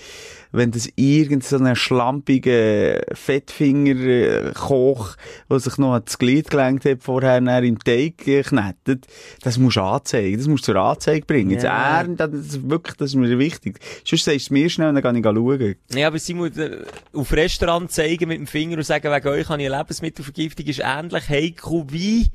Wenn 0.51 0.71
das 0.71 0.89
irgend 0.95 1.43
so 1.43 1.57
ein 1.57 1.75
schlampiger 1.75 3.01
Fettfinger-Koch, 3.13 5.15
der 5.49 5.59
sich 5.59 5.77
noch 5.77 5.93
ans 5.93 6.17
Glied 6.17 6.49
gelenkt 6.49 6.85
hat, 6.85 7.03
vorher 7.03 7.39
dann 7.39 7.63
im 7.63 7.79
Teig 7.79 8.27
äh, 8.27 8.41
knettet, 8.41 9.05
das 9.43 9.57
musst 9.57 9.77
du 9.77 9.81
anzeigen. 9.81 10.37
Das 10.37 10.47
musst 10.47 10.67
du 10.67 10.73
zur 10.73 10.81
Anzeige 10.81 11.25
bringen. 11.25 11.51
Jetzt 11.51 11.63
Ja. 11.63 11.99
Ehren, 11.99 12.17
das 12.17 12.33
ist 12.33 12.69
wirklich, 12.69 12.97
das 12.97 13.11
ist 13.11 13.15
mir 13.15 13.37
wichtig. 13.37 13.79
Sonst 14.03 14.25
sagst 14.25 14.39
du 14.39 14.43
es 14.45 14.49
mir 14.49 14.69
schnell 14.69 14.89
und 14.89 14.95
dann 14.95 15.03
kann 15.03 15.15
ich 15.15 15.23
schauen. 15.23 15.75
Ja, 15.93 16.07
aber 16.07 16.19
sie 16.19 16.33
muss 16.33 16.57
äh, 16.57 16.79
auf 17.13 17.31
Restaurant 17.31 17.91
zeigen 17.91 18.27
mit 18.27 18.39
dem 18.39 18.47
Finger 18.47 18.77
und 18.77 18.83
sagen, 18.83 19.11
wegen 19.11 19.27
euch 19.27 19.49
habe 19.49 19.61
ich 19.61 19.69
eine 19.69 19.77
Lebensmittelvergiftung, 19.77 20.65
ist 20.65 20.81
ähnlich 20.83 21.29
heikel 21.29 21.85
wie, 21.89 22.27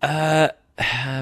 äh, 0.00 0.48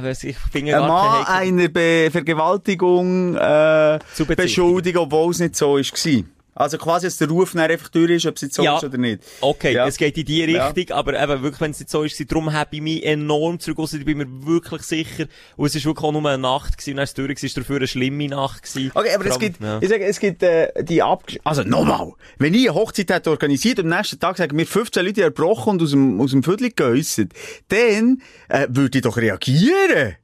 weiss 0.03 0.25
ich, 0.25 0.37
Finger 0.37 0.83
Ein 0.83 0.89
Mann 0.89 1.27
einer 1.27 1.69
Be 1.69 2.11
Vergewaltigung 2.11 3.37
äh, 3.37 3.99
beschuldigen, 4.37 4.99
obwohl 4.99 5.31
es 5.33 5.41
nicht 5.41 5.57
so 5.57 5.79
war. 5.79 6.36
Also 6.57 6.79
quasi, 6.79 7.07
dass 7.07 7.19
der 7.19 7.29
Ruf 7.29 7.53
dann 7.53 7.71
einfach 7.71 7.89
durch 7.91 8.11
ist, 8.11 8.27
ob 8.27 8.37
es 8.37 8.43
jetzt 8.43 8.55
so 8.55 8.63
Ja. 8.65 8.79
ist 8.79 8.85
oder 8.85 8.97
nicht. 8.99 9.23
Okay, 9.43 9.75
Ja. 9.75 9.87
es 9.87 9.97
geht 9.99 10.17
in 10.17 10.25
die 10.25 10.41
Ja. 10.45 10.67
Richtung, 10.69 10.97
aber 10.97 11.23
eben 11.23 11.43
wirklich, 11.43 11.61
wenn 11.61 11.71
es 11.71 11.79
nicht 11.81 11.91
so 11.91 12.03
ist, 12.03 12.19
darum 12.33 12.53
habe 12.53 12.75
ich 12.77 12.81
mich 12.83 13.05
enorm 13.05 13.61
zurückgezogen, 13.61 14.01
ich 14.01 14.07
bin 14.07 14.19
mir 14.19 14.47
wirklich 14.47 14.83
sicher, 14.83 15.27
und 15.57 15.67
es 15.67 15.75
ist 15.75 15.85
wirklich 15.85 16.03
auch 16.05 16.13
nur 16.13 16.27
eine 16.29 16.39
Nacht 16.39 16.79
gewesen, 16.79 16.91
und 16.93 16.97
dann 16.97 17.05
ist 17.05 17.11
es 17.11 17.15
durch, 17.15 17.43
es 17.43 17.57
war 17.57 17.63
dafür 17.63 17.77
eine 17.77 17.87
schlimme 17.87 18.27
Nacht 18.29 18.63
gewesen. 18.63 18.91
Okay, 18.95 19.15
aber 19.15 19.25
es 19.27 19.31
Vor 19.33 19.39
gibt, 19.41 19.61
ja. 19.63 19.79
ich 19.83 19.89
sage, 19.89 20.05
es 20.05 20.19
gibt 20.19 20.43
äh, 20.43 20.73
die 20.83 21.03
Abgesch... 21.03 21.39
Also 21.45 21.63
nochmal, 21.63 22.13
wenn 22.39 22.55
ich 22.55 22.69
eine 22.71 22.75
Hochzeit 22.79 23.11
hätte 23.11 23.31
organisiert 23.31 23.79
und 23.79 23.93
am 23.93 23.99
nächsten 23.99 24.19
Tag 24.19 24.39
sagen 24.39 24.57
mir 24.57 24.67
15 24.67 25.05
Leute 25.05 25.23
erbrochen 25.23 25.73
und 25.73 25.83
aus 25.83 25.91
dem, 25.91 26.21
aus 26.21 26.31
dem 26.31 26.43
Viertel 26.43 26.71
geäussert, 26.75 27.33
dann 27.69 28.23
äh, 28.49 28.67
würde 28.71 28.97
ich 28.99 29.03
doch 29.03 29.19
reagieren. 29.19 30.17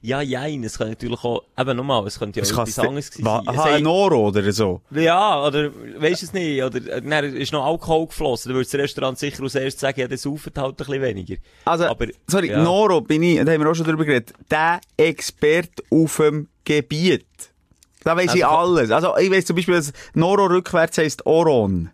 Ja, 0.00 0.20
jein, 0.22 0.62
es 0.64 0.78
kann 0.78 0.88
natürlich 0.88 1.22
auch, 1.24 1.42
eben 1.58 1.76
nochmal, 1.76 2.06
es 2.06 2.18
könnte 2.18 2.38
ja 2.38 2.42
Es 2.44 2.52
auch 2.52 2.62
etwas 2.62 2.78
anderes 2.78 3.10
sein. 3.12 3.26
Aha, 3.26 3.64
ein 3.64 3.86
Oro 3.86 4.28
oder 4.28 4.52
so. 4.52 4.80
Ja, 4.90 5.44
oder, 5.44 5.70
weisst 5.98 6.22
du 6.22 6.26
es 6.26 6.32
nicht, 6.32 6.62
oder, 6.62 6.78
dann 6.80 7.24
ist 7.24 7.52
noch 7.52 7.64
Alkohol 7.66 8.06
geflossen, 8.06 8.50
dann 8.50 8.56
würde 8.56 8.70
das 8.70 8.78
Restaurant 8.80 9.18
sicher 9.18 9.42
als 9.42 9.54
erstes 9.54 9.80
sagen, 9.80 10.00
ja, 10.00 10.08
das 10.08 10.22
saufen 10.22 10.52
halt 10.56 10.70
ein 10.72 10.76
bisschen 10.76 11.02
weniger. 11.02 11.36
Also, 11.64 11.86
aber, 11.86 12.06
sorry, 12.28 12.50
ja. 12.50 12.62
Noro 12.62 13.00
bin 13.00 13.22
ich, 13.22 13.44
da 13.44 13.50
haben 13.52 13.60
wir 13.62 13.70
auch 13.70 13.74
schon 13.74 13.86
drüber 13.86 14.04
geredet, 14.04 14.32
der 14.50 14.80
Experte 14.96 15.82
auf 15.90 16.16
dem 16.16 16.48
Gebiet. 16.64 17.24
Da 18.04 18.16
weiss 18.16 18.34
ich 18.34 18.46
Also- 18.46 18.56
alles. 18.56 18.90
Also, 18.90 19.16
ich 19.18 19.30
weiss 19.30 19.44
zum 19.46 19.56
Beispiel, 19.56 19.74
dass 19.74 19.92
Noro 20.14 20.46
rückwärts 20.46 20.98
heisst 20.98 21.26
Oron. 21.26 21.90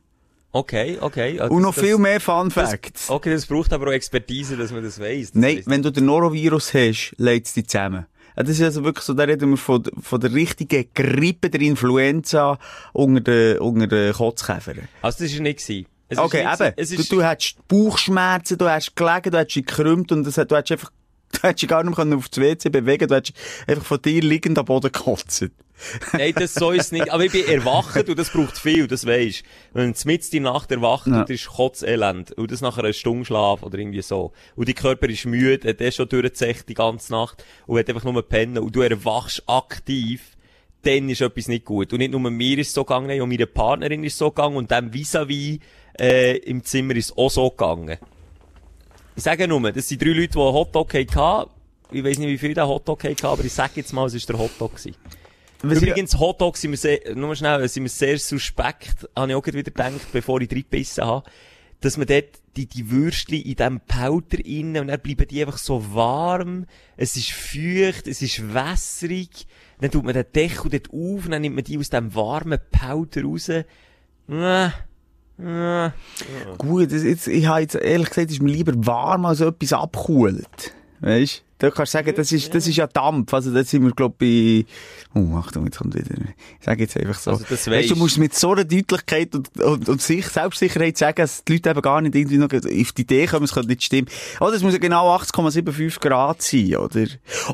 Okay, 0.55 0.99
okay. 1.01 1.35
ja, 1.37 1.49
Und 1.49 1.63
noch 1.63 1.75
das- 1.75 1.83
viel 1.85 1.99
mehr 1.99 2.21
Fun 2.21 2.49
das- 2.49 2.71
Facts. 2.71 3.11
Okay, 3.11 3.33
das 3.33 3.45
braucht 3.47 3.73
aber 3.73 3.89
auch 3.89 3.93
Expertise, 3.93 4.57
dass 4.57 4.71
man 4.71 4.85
das 4.85 5.01
weiss. 5.01 5.33
Das 5.33 5.43
Nein, 5.43 5.63
wenn 5.67 5.83
du 5.83 5.91
den 5.91 6.05
Norovirus 6.07 6.73
hast, 6.75 7.13
legt 7.19 7.49
es 7.49 7.55
dich 7.55 7.67
zusammen. 7.67 8.07
Das 8.37 8.49
ist 8.49 8.63
also 8.63 8.85
wirklich 8.85 9.05
so, 9.05 9.15
da 9.15 9.25
reden 9.25 9.51
wir 9.51 9.57
von, 9.57 9.83
von 10.01 10.21
der 10.21 10.33
richtigen 10.33 10.87
Grippe, 10.95 11.51
der 11.51 11.61
Influenza 11.61 12.59
unter 12.93 13.21
den, 13.21 13.59
unter 13.59 13.89
den 13.89 14.13
Kotzkäfern. 14.13 14.89
Also, 15.03 15.25
das 15.25 15.35
war 15.35 15.41
nicht 15.43 15.59
gewesen. 15.59 15.87
Es 16.09 16.19
Okay, 16.19 16.43
eben. 16.43 16.73
Es 16.77 16.91
Du, 16.91 17.03
du 17.03 17.25
hättest 17.25 17.67
Bauchschmerzen, 17.67 18.57
du 18.57 18.69
hättest 18.71 18.95
gelegen, 18.95 19.31
du 19.33 19.39
hättest 19.39 19.57
dich 19.57 19.67
gekrümmt 19.67 20.13
und 20.13 20.25
das, 20.25 20.35
du 20.35 20.41
hättest 20.57 20.71
einfach, 20.73 20.91
du 21.33 21.39
hättest 21.43 21.63
dich 21.63 21.69
gar 21.69 21.83
nicht 21.83 21.97
mehr 21.99 22.17
auf 22.17 22.29
das 22.29 22.41
WC 22.41 22.69
bewegen 22.69 23.09
du 23.09 23.15
hättest 23.17 23.37
einfach 23.67 23.85
von 23.85 24.01
dir 24.03 24.23
liegend 24.23 24.57
am 24.59 24.67
Boden 24.67 24.93
gekotzt. 24.93 25.47
Nein, 26.13 26.33
das 26.37 26.55
so 26.55 26.71
ist 26.71 26.87
es 26.87 26.93
nicht. 26.93 27.11
Aber 27.11 27.25
ich 27.25 27.33
bin 27.33 27.47
erwacht 27.47 28.09
und 28.09 28.19
das 28.19 28.31
braucht 28.31 28.59
viel, 28.59 28.87
das 28.87 29.07
weisst. 29.07 29.43
Wenn 29.73 29.93
du 29.93 29.99
mitten 30.07 30.37
in 30.37 30.43
der 30.45 30.53
Nacht 30.53 30.71
erwacht 30.71 31.07
Ja. 31.07 31.21
und 31.21 31.29
das 31.29 31.31
ist 31.41 31.49
Kotzelend. 31.49 32.33
Und 32.33 32.51
das 32.51 32.61
nach 32.61 32.79
einer 32.79 32.93
Stunde 32.93 33.25
Schlaf 33.25 33.63
oder 33.63 33.79
irgendwie 33.79 34.03
so. 34.03 34.33
Und 34.57 34.69
dein 34.69 34.75
Körper 34.75 35.09
ist 35.09 35.27
müde, 35.27 35.69
hat 35.69 35.81
eh 35.81 35.91
schon 35.93 36.09
durchgezecht 36.09 36.69
die 36.69 36.75
ganze 36.75 37.13
Nacht 37.13 37.45
und 37.67 37.79
hat 37.79 37.89
einfach 37.89 38.05
nur 38.05 38.23
pennen. 38.23 38.59
Und 38.59 38.75
du 38.75 38.81
erwachst 38.83 39.43
aktiv. 39.47 40.31
Dann 40.83 41.09
ist 41.09 41.23
etwas 41.23 41.49
nicht 41.49 41.65
gut. 41.65 41.93
Und 41.95 42.01
nicht 42.01 42.11
nur 42.13 42.21
mir 42.31 42.59
ist 42.59 42.69
es 42.69 42.75
so 42.75 42.85
gegangen, 42.85 43.19
auch 43.21 43.27
meiner 43.27 43.47
Partnerin 43.47 44.05
ist 44.05 44.13
es 44.13 44.19
so 44.19 44.31
gegangen 44.31 44.57
und 44.57 44.71
dem 44.71 44.91
vis-à-vis, 44.93 45.59
äh, 45.99 46.37
im 46.39 46.63
Zimmer 46.63 46.95
ist 46.95 47.07
es 47.11 47.17
auch 47.17 47.31
so 47.31 47.49
gegangen. 47.49 47.97
Ich 49.17 49.23
sage 49.23 49.49
nur, 49.49 49.73
das 49.73 49.89
sind 49.89 50.03
drei 50.03 50.11
Leute, 50.11 50.29
die 50.35 50.39
einen 50.39 50.53
Hotdog 50.53 50.93
hatten. 50.93 51.51
Ich 51.91 52.05
weiss 52.05 52.19
nicht, 52.19 52.29
wie 52.29 52.37
viel 52.37 52.53
der 52.53 52.69
Hotdog 52.69 53.03
hatten, 53.05 53.27
aber 53.27 53.45
ich 53.45 53.53
sage 53.53 53.73
jetzt 53.77 53.93
mal, 53.95 54.05
es 54.07 54.15
war 54.15 54.37
der 54.37 54.45
Hotdog. 54.45 54.73
Gewesen. 54.77 54.95
Was 55.65 55.83
Übrigens, 55.83 56.19
Hotdogs 56.19 56.61
sind 56.61 56.71
mir 56.73 56.77
sehr, 56.77 57.15
nur 57.15 57.35
schnell, 57.35 57.67
sind 57.69 57.85
mir 57.85 57.89
sehr 57.89 58.19
suspekt, 58.19 59.09
habe 59.17 59.31
ich 59.31 59.37
auch 59.37 59.47
wieder 59.47 59.63
gedacht, 59.63 60.13
bevor 60.13 60.41
ich 60.41 60.51
reingebissen 60.51 61.05
habe, 61.05 61.29
dass 61.81 61.97
man 61.97 62.07
dort 62.07 62.41
die, 62.57 62.67
die 62.67 62.91
Würstchen 62.91 63.43
in 63.43 63.57
diesem 63.57 63.81
Powder 63.81 64.45
innen, 64.45 64.83
und 64.83 64.89
dann 64.89 65.01
bleiben 65.01 65.27
die 65.29 65.45
einfach 65.45 65.59
so 65.59 65.95
warm, 65.95 66.67
es 66.97 67.17
ist 67.17 67.33
feucht, 67.33 68.07
es 68.07 68.23
ist 68.23 68.55
wässrig, 68.55 69.47
dann 69.81 69.91
tut 69.91 70.05
man 70.05 70.15
den 70.15 70.27
Deckel 70.35 70.71
dort 70.71 70.89
auf, 70.91 71.25
und 71.25 71.31
dann 71.31 71.43
nimmt 71.43 71.57
man 71.57 71.65
die 71.65 71.79
aus 71.79 71.91
dem 71.91 72.15
warmen 72.15 72.59
Powder 72.71 73.23
raus. 73.23 73.49
Äh, 73.49 73.65
äh. 75.39 75.91
Gut, 76.59 76.93
jetzt, 76.93 77.27
ich 77.27 77.47
habe 77.47 77.61
jetzt, 77.61 77.75
ehrlich 77.75 78.09
gesagt, 78.09 78.31
ist 78.31 78.41
mir 78.41 78.53
lieber 78.53 78.73
warm 78.87 79.27
als 79.27 79.41
etwas 79.41 79.73
abkühlt. 79.73 80.75
Weißt 81.01 81.39
du? 81.39 81.54
Da 81.65 81.71
kannst 81.71 81.95
du 81.95 81.99
sagen, 81.99 82.13
das 82.15 82.31
ist, 82.31 82.55
das 82.55 82.67
ist 82.67 82.77
ja 82.77 82.87
Dampf. 82.87 83.33
Also, 83.33 83.51
da 83.51 83.65
sind 83.65 83.85
wir, 83.85 83.93
glaube 83.93 84.23
ich, 84.23 84.67
bei, 85.15 85.19
oh, 85.19 85.35
Achtung, 85.39 85.65
jetzt 85.65 85.79
kommt 85.79 85.95
wieder, 85.95 86.15
ich 86.61 86.65
sage 86.65 86.83
jetzt 86.83 86.95
einfach 86.99 87.19
so. 87.19 87.31
Also, 87.31 87.45
das 87.49 87.67
weißt, 87.71 87.91
du 87.91 87.97
musst 87.97 88.19
mit 88.19 88.35
so 88.35 88.53
einer 88.53 88.65
Deutlichkeit 88.65 89.35
und, 89.35 89.59
und, 89.61 89.89
und 89.89 90.03
sich, 90.03 90.27
Selbstsicherheit 90.27 90.99
sagen, 90.99 91.17
dass 91.17 91.43
die 91.43 91.55
Leute 91.55 91.71
eben 91.71 91.81
gar 91.81 92.03
nicht 92.03 92.15
irgendwie 92.15 92.37
noch 92.37 92.53
auf 92.53 92.93
die 92.93 93.01
Idee 93.01 93.27
kommen, 93.27 93.45
es 93.45 93.55
könnte 93.55 93.69
nicht 93.71 93.83
stimmen. 93.83 94.09
Oder 94.41 94.53
es 94.53 94.63
muss 94.63 94.75
ja 94.75 94.79
genau 94.79 95.17
80,75 95.17 96.01
Grad 96.01 96.43
sein, 96.43 96.77
oder? 96.77 97.07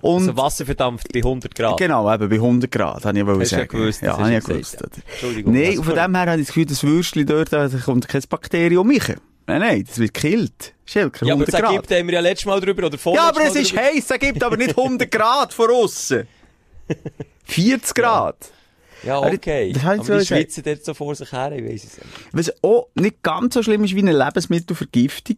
Und, 0.02 0.23
Also 0.23 0.37
Wasser 0.37 0.67
verdampft 0.67 1.12
bei 1.12 1.21
100 1.21 1.55
Grad. 1.55 1.79
Genau, 1.79 2.12
eben 2.12 2.29
bei 2.29 2.35
100 2.35 2.69
Grad, 2.69 3.05
habe 3.05 3.17
ich 3.17 3.25
Hast 3.25 3.37
du 3.37 3.40
ja 3.40 3.47
sagen. 3.47 3.69
gewusst, 3.69 4.02
ja, 4.02 4.09
das 4.09 4.19
habe 4.19 4.29
ich 4.29 4.35
ja 4.35 4.40
gewusst. 4.40 4.83
Entschuldigung, 5.12 5.55
Nein, 5.55 5.76
von 5.76 5.95
dem 5.95 6.14
her 6.17 6.26
habe 6.26 6.40
ich 6.40 6.47
das 6.47 6.55
Gefühl, 6.55 6.67
das 6.67 6.83
Würstchen 6.83 7.26
dort, 7.26 7.52
da 7.52 7.69
kommt 7.69 8.09
kein 8.09 8.23
Bakterium 8.29 8.88
mich. 8.88 9.05
Nein, 9.50 9.61
nein, 9.61 9.85
das 9.87 9.99
wird 9.99 10.14
gekillt. 10.14 10.75
Schelker, 10.87 11.26
Ja, 11.26 11.35
aber 11.35 11.45
100 11.45 11.54
das 11.54 11.61
Grad. 11.61 11.73
gibt, 11.73 11.90
haben 11.99 12.07
wir 12.09 12.14
ja 12.14 12.21
letztes 12.21 12.47
Mal 12.47 12.61
drüber, 12.61 12.87
oder 12.87 12.97
Ja, 12.97 12.99
vorletztes 12.99 13.28
aber 13.37 13.45
es 13.47 13.57
ist 13.57 13.76
heiß, 13.76 14.11
es 14.11 14.19
gibt 14.19 14.42
aber 14.42 14.57
nicht 14.57 14.76
100 14.76 15.11
Grad 15.11 15.52
von 15.52 15.71
außen. 15.71 16.26
40 17.45 17.95
Grad. 17.95 18.37
Ja, 19.02 19.19
okay. 19.19 19.73
das 19.73 19.83
aber 19.85 20.04
so 20.04 20.19
die 20.19 20.26
schwitzen 20.26 20.62
dort 20.62 20.85
so 20.85 20.92
vor 20.95 21.14
sich 21.14 21.33
her, 21.33 21.52
ich 21.52 21.64
weiss 21.64 21.85
es 21.85 21.97
nicht. 21.97 22.07
Was 22.33 22.52
auch 22.62 22.88
nicht 22.95 23.23
ganz 23.23 23.54
so 23.54 23.62
schlimm 23.62 23.83
ist 23.85 23.95
wie 23.95 24.00
eine 24.00 24.12
Lebensmittelvergiftung, 24.12 25.37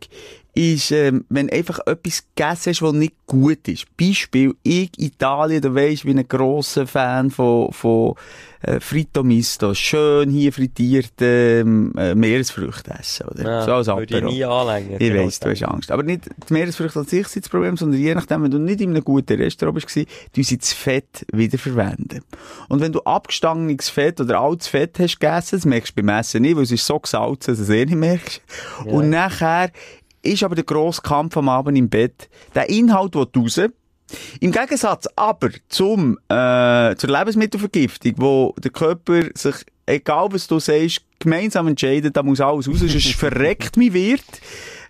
ist, 0.55 0.91
ähm, 0.91 1.25
wenn 1.31 1.49
einfach 1.51 1.79
etwas 1.87 2.25
gegessen 2.35 2.71
hast, 2.71 2.83
was 2.83 2.93
nicht 2.93 3.15
gut 3.27 3.67
ist. 3.69 3.87
Beispiel, 3.97 4.55
ich, 4.63 4.91
Italien, 4.99 5.63
du 5.63 5.75
weisst, 5.75 6.01
ich 6.01 6.05
bin 6.05 6.19
ein 6.19 6.29
grosser 6.29 6.87
Fan 6.87 7.31
von, 7.31 7.73
von 7.73 8.15
äh, 8.61 8.79
Fritto 8.79 9.23
Misto. 9.23 9.73
Schön 9.73 10.31
hier 10.31 10.53
frittierte 10.53 11.63
ähm, 11.63 11.95
äh, 11.97 12.15
Meeresfrüchte 12.15 12.93
essen, 12.93 13.29
oder? 13.29 13.45
Ja, 13.45 13.63
so 13.65 13.73
als 13.73 13.87
würde 13.87 14.19
ich 14.19 14.25
nie 14.25 14.45
anlängen. 14.45 14.97
Ich 14.99 15.15
weiss, 15.15 15.41
du 15.41 15.51
hast 15.51 15.63
Angst. 15.63 15.91
Aber 15.91 16.03
nicht 16.03 16.27
die 16.49 16.53
Meeresfrüchte 16.53 17.01
an 17.01 17.07
sich 17.07 17.27
sind 17.29 17.47
das 17.47 17.51
Problem, 17.51 17.79
sondern 17.79 17.99
je 17.99 18.15
nachdem, 18.15 18.43
wenn 18.43 18.51
du 18.51 18.59
nicht 18.59 18.83
in 18.83 18.91
einem 18.91 19.05
guten 19.05 19.41
Restaurant 19.41 19.75
bist, 19.75 20.07
du 20.35 20.43
sie 20.43 20.59
das 20.59 20.73
Fett 20.75 21.25
wiederverwenden. 21.33 22.23
Und 22.69 22.81
wenn 22.81 22.93
du 22.93 23.01
abgestangenes 23.01 23.89
Fett 23.89 24.21
oder 24.21 24.41
altes 24.41 24.69
Fett 24.69 24.99
hast 24.99 25.19
gegessen, 25.19 25.57
das 25.57 25.65
merkst 25.65 25.97
du 25.97 26.03
beim 26.03 26.21
Essen 26.21 26.43
nicht, 26.43 26.57
weil 26.57 26.65
es 26.65 26.73
ist 26.73 26.87
so 26.87 27.01
gesalzen, 27.01 27.53
dass 27.53 27.57
du 27.57 27.63
es 27.63 27.71
eh 27.71 27.87
nicht 27.87 27.97
merkst. 27.97 28.43
Und 28.85 29.09
nachher 29.09 29.71
ist 30.23 30.43
aber 30.43 30.55
der 30.55 30.64
grosse 30.64 31.02
Kampf 31.02 31.37
am 31.37 31.49
Abend 31.49 31.76
im 31.76 31.88
Bett. 31.88 32.29
Der 32.55 32.69
Inhalt 32.69 33.14
will 33.14 33.26
raus. 33.37 33.61
Im 34.41 34.52
Gegensatz 34.52 35.09
aber 35.17 35.50
zum, 35.69 36.19
äh, 36.29 36.95
zur 36.97 37.11
Lebensmittelvergiftung, 37.11 38.12
wo 38.17 38.55
der 38.59 38.71
Körper 38.71 39.23
sich, 39.35 39.55
egal 39.87 40.29
was 40.31 40.47
du 40.47 40.61
sagst, 40.61 41.00
gemeinsam 41.19 41.69
entscheidet, 41.69 42.17
da 42.17 42.23
muss 42.23 42.41
alles 42.41 42.69
raus, 42.69 42.81
sonst 42.81 43.14
verreckt 43.14 43.76
mich 43.76 43.93
wird, 43.93 44.25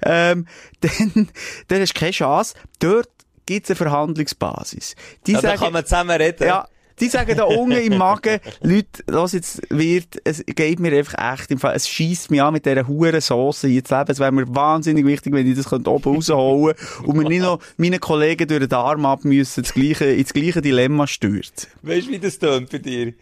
ähm, 0.04 0.46
dann, 0.80 1.28
dann 1.68 1.80
hast 1.80 1.94
du 1.94 2.00
keine 2.00 2.12
Chance. 2.12 2.54
Dort 2.80 3.10
gibt's 3.46 3.70
eine 3.70 3.76
Verhandlungsbasis. 3.76 4.96
Die 5.26 5.32
Ja, 5.32 5.40
da 5.40 5.56
kann 5.56 5.72
man 5.72 5.84
zusammen 5.84 6.16
reden. 6.16 6.46
ja, 6.46 6.66
die 7.00 7.08
sagen 7.08 7.36
da 7.36 7.44
unten 7.44 7.72
im 7.72 7.98
Magen, 7.98 8.40
Leute, 8.62 9.02
los 9.06 9.32
jetzt 9.32 9.62
wird, 9.70 10.20
es 10.24 10.44
geht 10.46 10.80
mir 10.80 10.92
einfach 10.96 11.34
echt 11.34 11.50
im 11.50 11.58
Fall, 11.58 11.74
es 11.74 11.88
schießt 11.88 12.30
mich 12.30 12.42
an 12.42 12.52
mit 12.52 12.66
dieser 12.66 12.86
huren 12.86 13.20
hier 13.20 13.52
zu 13.52 13.66
leben. 13.66 14.06
Es 14.08 14.18
wäre 14.18 14.32
mir 14.32 14.54
wahnsinnig 14.54 15.06
wichtig, 15.06 15.32
wenn 15.32 15.46
ich 15.46 15.56
das 15.56 15.68
könnte 15.68 15.90
oben 15.90 16.16
rausholen 16.16 16.76
und 17.04 17.16
mir 17.16 17.28
nicht 17.28 17.42
noch 17.42 17.60
meine 17.76 17.98
Kollegen 17.98 18.48
durch 18.48 18.60
den 18.60 18.72
Arm 18.72 19.06
ab 19.06 19.24
müssen, 19.24 19.62
das 19.62 19.74
gleiche, 19.74 20.06
ins 20.06 20.32
gleiche 20.32 20.60
Dilemma 20.60 21.06
stürzen. 21.06 21.68
Weißt 21.82 22.08
du, 22.08 22.12
wie 22.12 22.18
das 22.18 22.38
tönt 22.38 22.70
bei 22.70 22.78
dir? 22.78 23.14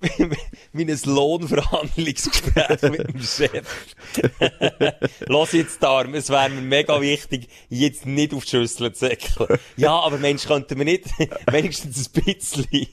wie 0.72 0.84
Lohnverhandlungsgespräch 0.84 2.82
mit 2.82 3.08
dem 3.08 3.22
Chef. 3.22 3.86
Lass 5.26 5.52
jetzt 5.52 5.82
da, 5.82 6.02
es 6.02 6.28
wäre 6.28 6.50
mir 6.50 6.60
mega 6.60 7.00
wichtig, 7.00 7.48
jetzt 7.68 8.06
nicht 8.06 8.34
auf 8.34 8.44
die 8.44 8.50
Schüssel 8.50 8.92
zu 8.92 9.06
säckeln. 9.06 9.58
Ja, 9.76 9.98
aber 9.98 10.18
Mensch, 10.18 10.46
könnten 10.46 10.78
wir 10.78 10.84
nicht 10.84 11.06
wenigstens 11.50 12.10
ein 12.14 12.24
bisschen. 12.24 12.88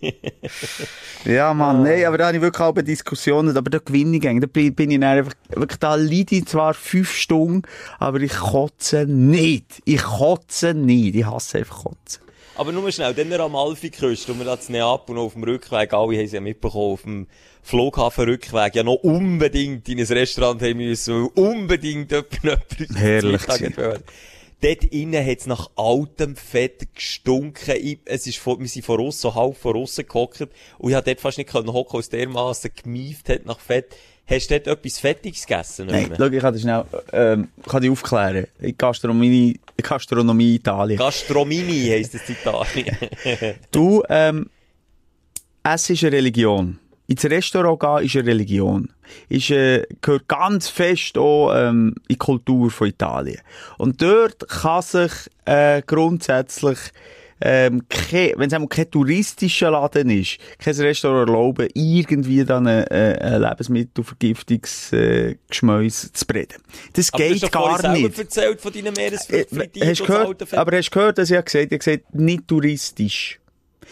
Ja, 1.26 1.54
Mann, 1.54 1.84
nee, 1.84 2.06
aber 2.06 2.18
da 2.18 2.28
habe 2.28 2.38
ich 2.38 2.42
wirklich 2.42 2.62
auch 2.62 2.74
Diskussionen, 2.74 3.56
aber 3.56 3.70
da 3.70 3.80
gewinne 3.80 4.18
ich. 4.18 4.24
Da 4.24 4.48
bin 4.48 4.92
ich 4.92 5.04
einfach, 5.04 5.34
wirklich, 5.50 5.80
da 5.80 5.96
leide 5.96 6.36
ich 6.36 6.46
zwar 6.46 6.74
fünf 6.74 7.14
Stunden, 7.14 7.64
aber 8.00 8.22
ich 8.22 8.34
kotze 8.34 9.06
nicht. 9.06 9.82
Ich 9.86 10.04
kotze 10.04 10.74
nicht. 10.74 11.16
Ich 11.16 11.26
hasse 11.26 11.60
einfach 11.60 11.84
kotzen. 11.84 12.24
Aber 12.56 12.72
nur 12.72 12.92
schnell, 12.92 13.14
dann 13.14 13.34
am 13.34 13.56
Amalfi-Küste, 13.56 14.32
und 14.32 14.40
wir 14.40 14.46
da 14.46 14.60
zu 14.60 14.72
Neapel 14.72 15.16
noch 15.16 15.24
auf 15.24 15.34
dem 15.34 15.44
Rückweg, 15.44 15.92
alle 15.94 16.18
haben 16.18 16.28
sie 16.28 16.36
ja 16.36 16.42
mitbekommen, 16.42 16.94
auf 16.94 17.02
dem 17.02 17.28
Flughafenrückweg, 17.64 18.76
ja 18.76 18.84
noch 18.84 18.96
unbedingt 18.96 19.90
in 19.90 20.00
ein 20.00 20.06
Restaurant 20.06 20.62
haben 20.62 20.78
müssen, 20.78 21.28
unbedingt 21.30 22.12
jemand 22.12 22.44
etwas 22.44 22.98
Herrlich. 22.98 23.42
Dort 24.62 24.86
innen 24.86 25.26
hat's 25.26 25.46
nach 25.46 25.72
altem 25.76 26.38
Fett 26.38 26.96
gestunken. 26.96 27.76
Ich, 27.82 28.00
es 28.06 28.28
ist 28.28 28.38
von, 28.38 28.62
wir 28.62 28.68
sind 28.70 28.86
von 28.86 29.02
aussen, 29.02 29.20
so 29.20 29.36
halb 29.36 29.58
von 29.58 29.76
aussen 29.76 30.06
gehockt. 30.08 30.48
Und 30.78 30.90
ich 30.90 30.96
hab 30.96 31.04
dort 31.04 31.20
fast 31.20 31.38
nicht 31.38 31.50
können 31.50 31.74
hocken, 31.74 32.00
es 32.00 32.08
dermassen 32.08 32.72
gemieft 32.82 33.28
hat 33.28 33.46
nach 33.46 33.60
Fett. 33.60 33.94
Hast 34.25 34.50
du 34.50 34.60
dort 34.60 34.80
etwas 34.80 35.00
Fettiges 35.00 35.46
gegessen? 35.46 35.88
Nein, 35.88 36.13
schau, 36.18 36.27
ich 36.27 36.39
kann 36.39 36.53
das 36.53 36.62
schnell, 36.62 36.86
ähm, 37.12 37.50
kann 37.68 37.82
dich 37.82 37.92
aufklären. 37.92 38.48
In 38.60 38.77
Gastronomie, 38.77 39.60
Gastronomie 39.82 40.56
Italien. 40.56 40.98
Gastromini 40.98 41.89
heisst 41.89 42.13
das 42.13 42.30
in 42.30 42.36
Italien. 42.36 42.98
Du, 43.72 44.01
ähm, 44.10 44.50
es 45.63 45.89
ist 45.89 46.03
eine 46.03 46.13
Religion. 46.13 46.80
Ins 47.08 47.25
Restaurant 47.25 47.80
gehen 47.80 48.06
ist 48.06 48.15
eine 48.15 48.27
Religion. 48.27 48.89
Ist, 49.27 49.50
äh, 49.51 49.86
gehört 50.00 50.27
ganz 50.30 50.70
fest 50.70 51.18
auch, 51.18 51.53
ähm, 51.53 51.96
in 52.08 52.13
die 52.13 52.18
Kultur 52.18 52.72
von 52.72 52.88
Italien. 52.88 53.42
Und 53.77 54.01
dort 54.01 54.48
kann 54.48 54.82
sich, 54.82 55.12
äh, 55.44 55.82
grundsätzlich, 55.86 56.80
ähm, 57.42 57.84
wenn 58.12 58.48
es 58.48 58.54
einmal 58.54 58.70
kein 58.70 58.90
touristischer 58.90 59.72
Laden 59.72 60.10
ist, 60.10 60.38
kein 60.60 60.74
Restaurant 60.75 61.28
erlauben, 61.30 61.68
irgendwie 61.74 62.44
dann 62.46 62.68
ein, 62.68 62.88
äh, 62.88 63.18
ein 63.22 63.42
Lebensmittelvergiftungsgeschmäus 63.42 66.12
zu 66.13 66.25
breden. 66.25 66.62
Das 66.94 67.13
Aber 67.13 67.24
geht 67.24 67.40
vorhin 67.52 67.82
gar 67.82 67.94
nicht. 67.94 68.18
erzählt 68.20 68.62
von 68.62 68.72
deinen 68.74 68.88
Äh, 68.88 68.92
Meeresfrittierungen 68.92 69.90
hast 69.90 70.00
du 70.00 70.06
gehört, 70.06 70.54
aber 70.54 70.78
hast 70.78 70.90
du 70.90 70.92
gehört, 70.92 71.18
dass 71.18 71.30
ich 71.30 71.36
gesagt 71.46 71.56
habe, 71.56 71.66
ich 71.66 71.72
habe 71.72 71.78
gesagt, 72.00 72.16
nicht 72.16 72.48
touristisch. 72.48 73.40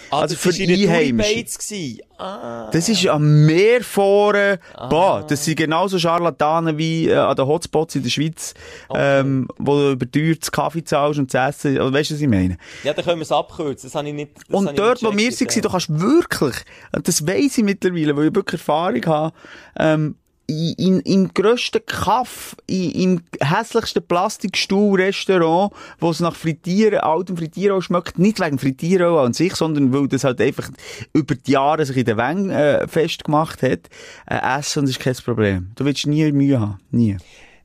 Ah, 0.10 0.21
also 0.21 0.36
das 0.36 0.43
für 0.43 0.50
war 0.50 0.60
in 0.60 0.67
der 0.67 0.77
Einheimische. 0.77 1.29
Touri-Bates 1.29 1.57
gewesen. 1.57 2.00
Ah. 2.17 2.69
Das 2.71 2.88
ist 2.88 3.07
am 3.07 3.45
Meer 3.45 3.83
vorne. 3.83 4.60
Boah, 4.89 5.25
das 5.27 5.43
sind 5.45 5.55
genauso 5.55 5.98
Scharlatanen 5.98 6.77
wie 6.77 7.07
äh, 7.07 7.15
an 7.15 7.36
den 7.36 7.48
Hotspots 7.48 7.95
in 7.95 8.03
der 8.03 8.10
Schweiz, 8.10 8.53
ähm, 8.93 9.48
wo 9.57 9.75
du 9.75 9.91
überteuertes 9.93 10.51
Kaffee 10.51 10.83
zahlst 10.83 11.19
und 11.19 11.31
zu 11.31 11.38
essen. 11.39 11.79
Oder 11.79 11.93
weißt 11.93 12.12
du, 12.12 12.15
was 12.15 12.21
ich 12.21 12.27
meine? 12.27 12.57
Ja, 12.83 12.93
dann 12.93 13.03
können 13.03 13.19
wir 13.19 13.24
es 13.24 13.31
abkürzen. 13.31 13.89
Das 13.89 13.95
habe 13.95 14.07
ich 14.07 14.13
nicht. 14.13 14.31
Das 14.38 14.60
und 14.60 14.69
ich 14.69 14.75
dort, 14.75 15.01
nicht 15.01 15.12
wo 15.12 15.17
wir 15.17 15.31
waren, 15.31 15.62
du 15.62 15.69
kannst 15.69 16.00
wirklich, 16.00 16.55
und 16.91 17.07
das 17.07 17.25
weiss 17.25 17.57
ich 17.57 17.63
mittlerweile, 17.63 18.15
weil 18.15 18.27
ich 18.27 18.36
wirklich 18.36 18.62
Erfahrung 18.62 19.05
habe, 19.05 19.33
ähm, 19.79 20.15
in, 20.51 21.00
im 21.01 21.34
grössten 21.34 21.86
Kaff, 21.86 22.55
in, 22.67 22.91
im 22.91 23.22
hässlichsten 23.39 24.03
Plastikstuhl-Restaurant, 24.03 25.74
wo 26.00 26.10
es 26.10 26.20
nach 26.20 26.36
Frittieren, 26.36 27.00
altem 27.00 27.38
Frittieren 27.38 27.77
auch 27.77 27.81
schmeckt, 27.81 28.20
nicht 28.20 28.39
wegen 28.39 28.60
Frittieren 28.60 29.15
an 29.17 29.34
sich, 29.34 29.55
sondern 29.55 29.93
weil 29.93 30.08
das 30.08 30.24
halt 30.24 30.41
einfach 30.41 30.70
über 31.13 31.36
die 31.36 31.51
Jahre 31.51 31.86
sich 31.86 31.98
in 31.98 32.05
den 32.05 32.17
Wängen 32.17 32.50
äh, 32.50 32.88
festgemacht 32.88 33.62
hat, 33.63 33.89
äh, 34.27 34.60
essen 34.60 34.79
und 34.79 34.86
das 34.86 34.98
ist 34.98 35.00
kein 35.00 35.15
Problem. 35.15 35.72
Du 35.75 35.86
willst 35.86 36.05
nie 36.08 36.31
Mühe 36.31 36.60
haben. 36.60 36.79
Nie. 36.91 37.17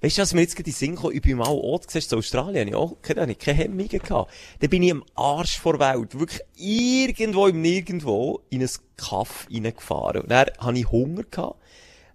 Weißt 0.02 0.18
du, 0.18 0.22
was 0.22 0.34
mir 0.34 0.42
jetzt 0.42 0.54
gerade 0.54 0.68
in 0.68 0.76
Sinn 0.76 0.94
kam? 0.94 1.10
Ich 1.10 1.22
bin 1.22 1.38
mal 1.38 1.48
Ort 1.48 1.86
gesehen, 1.86 2.06
in 2.12 2.18
Australien, 2.18 2.74
auch 2.74 2.96
keine, 3.00 3.22
habe 3.22 3.32
ich 3.32 3.38
keine 3.38 3.58
Hemmungen 3.58 3.88
gehabt. 3.88 4.30
Da 4.60 4.66
bin 4.66 4.82
ich 4.82 4.92
am 4.92 5.02
Arsch 5.14 5.58
vor 5.58 5.78
Welt, 5.78 6.18
wirklich 6.18 6.42
irgendwo 6.56 7.46
im 7.46 7.62
Nirgendwo 7.62 8.42
in 8.50 8.62
ein 8.62 8.68
Kaff 8.96 9.48
reingefahren. 9.50 10.22
Und 10.22 10.30
dann 10.30 10.46
hatte 10.58 10.78
ich 10.78 10.90
Hunger 10.90 11.22
gehabt. 11.24 11.56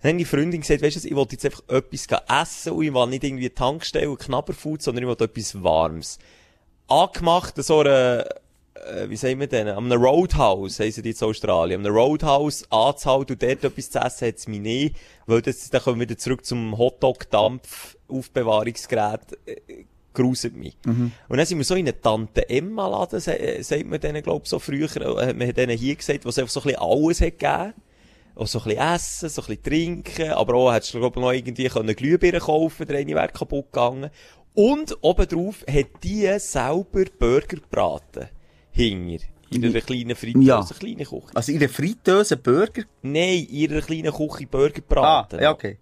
Dann 0.02 0.14
hat 0.14 0.20
die 0.20 0.26
Freundin 0.26 0.62
gesagt, 0.62 0.82
weißt 0.82 0.96
du, 0.96 1.00
was, 1.00 1.06
ich 1.06 1.16
wollte 1.16 1.36
jetzt 1.36 1.46
einfach 1.46 1.64
etwas 1.68 2.08
essen 2.28 2.74
und 2.74 2.84
ich 2.84 2.94
will 2.94 3.08
nicht 3.08 3.24
irgendwie 3.24 3.50
Tankstelle, 3.50 4.16
Knabberfood, 4.16 4.82
sondern 4.82 5.04
ich 5.04 5.08
wollte 5.08 5.26
etwas 5.26 5.62
Warmes. 5.64 6.18
Angemacht, 6.88 7.54
so 7.64 7.80
eine, 7.80 8.26
äh, 8.74 9.08
wie 9.10 9.16
sagen 9.16 9.40
wir 9.40 9.48
denn, 9.48 9.68
am 9.70 9.86
einem 9.86 10.02
Roadhouse, 10.02 10.80
heissen 10.80 11.04
die 11.04 11.12
in 11.12 11.22
Australien, 11.22 11.80
am 11.82 11.86
einem 11.86 11.96
Roadhouse 11.96 12.66
anzuhalten 12.72 13.34
und 13.34 13.44
dort 13.44 13.64
etwas 13.64 13.92
zu 13.92 14.00
essen, 14.00 14.28
hat's 14.28 14.48
mich 14.48 14.60
nicht, 14.60 14.96
weil 15.28 15.42
das, 15.42 15.70
dann 15.70 15.82
kommen 15.82 16.00
wir 16.00 16.10
wieder 16.10 16.18
zurück 16.18 16.46
zum 16.46 16.78
Hotdog-Dampf, 16.78 17.96
Aufbewahrungsgerät, 18.10 19.22
äh, 19.46 19.86
gruselt 20.14 20.56
mich. 20.58 20.76
Und 21.30 21.38
dann 21.38 21.46
sind 21.46 21.60
wir 21.60 21.64
so 21.64 21.76
in 21.76 21.88
eine 21.88 22.02
Tante 22.02 22.50
Emma-Laden, 22.50 23.20
sa- 23.22 23.34
sagt 23.62 23.86
man 23.86 24.00
denen, 24.02 24.22
glaub 24.24 24.46
so 24.48 24.60
früher, 24.60 24.90
äh, 24.98 25.34
man 25.34 25.48
hat 25.48 25.58
denen 25.58 25.78
hier 25.78 25.96
gesagt, 25.96 26.26
wo 26.26 26.30
es 26.30 26.38
einfach 26.38 26.52
so 26.52 26.60
ein 26.62 26.64
bisschen 26.64 26.82
alles 26.82 27.22
hat 27.22 27.40
gegeben. 27.40 27.74
Auch 28.36 28.48
so 28.48 28.60
ein 28.60 28.66
bisschen 28.66 28.80
essen, 28.96 29.30
so 29.30 29.42
ein 29.42 29.48
bisschen 29.48 29.64
trinken, 29.64 30.32
aber 30.32 30.56
auch 30.56 30.74
hättest 30.74 30.94
du, 30.94 31.00
glaub 31.00 31.16
noch 31.18 31.32
irgendwie 31.32 31.68
können 31.68 31.96
Glühbirnen 31.96 32.42
kaufen, 32.42 32.88
der 32.88 32.98
eine 33.00 33.14
wäre 33.16 33.28
kaputt 33.30 33.66
gegangen. 33.72 34.10
Und 34.54 34.98
obendrauf 35.02 35.64
hat 35.70 35.88
die 36.04 36.28
selber 36.40 37.06
Burger 37.20 37.58
gebraten. 37.58 38.28
Hinger. 38.72 39.20
In 39.50 39.66
einer 39.66 39.82
kleinen 39.82 40.16
Fritteuse, 40.16 40.46
Ja. 40.46 40.66
kleine 40.80 41.04
Küche. 41.06 41.24
Also 41.34 41.52
in 41.52 41.60
der 41.60 41.68
Fritteuse 41.70 42.38
Burger? 42.38 42.84
Nein, 43.02 43.46
in 43.46 43.50
ihrer 43.50 43.82
kleinen 43.82 44.14
Küche 44.14 44.48
Burger 44.48 44.70
Ah, 44.70 44.74
gebraten. 44.76 45.40
ja, 45.42 45.52
okay. 45.52 45.78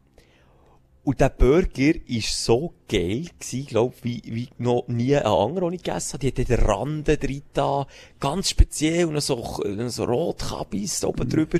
Und 1.03 1.19
der 1.21 1.29
Burger 1.29 1.93
ist 2.07 2.43
so 2.43 2.73
geil 2.87 3.25
gewesen, 3.39 3.65
glaub, 3.67 3.93
wie, 4.03 4.21
wie 4.25 4.49
noch 4.57 4.87
nie 4.87 5.15
ein 5.15 5.23
anderer, 5.23 5.69
den 5.69 5.73
ich 5.77 5.83
gegessen 5.83 6.13
habe. 6.13 6.31
Die 6.31 6.41
hat 6.41 6.49
den 6.49 6.59
Randen 6.65 7.19
drin 7.19 7.41
da, 7.53 7.87
ganz 8.19 8.49
speziell, 8.49 9.05
und 9.05 9.21
so, 9.21 9.61
so 9.87 10.03
Rotkabis 10.03 11.03
oben 11.05 11.29
drüber. 11.29 11.59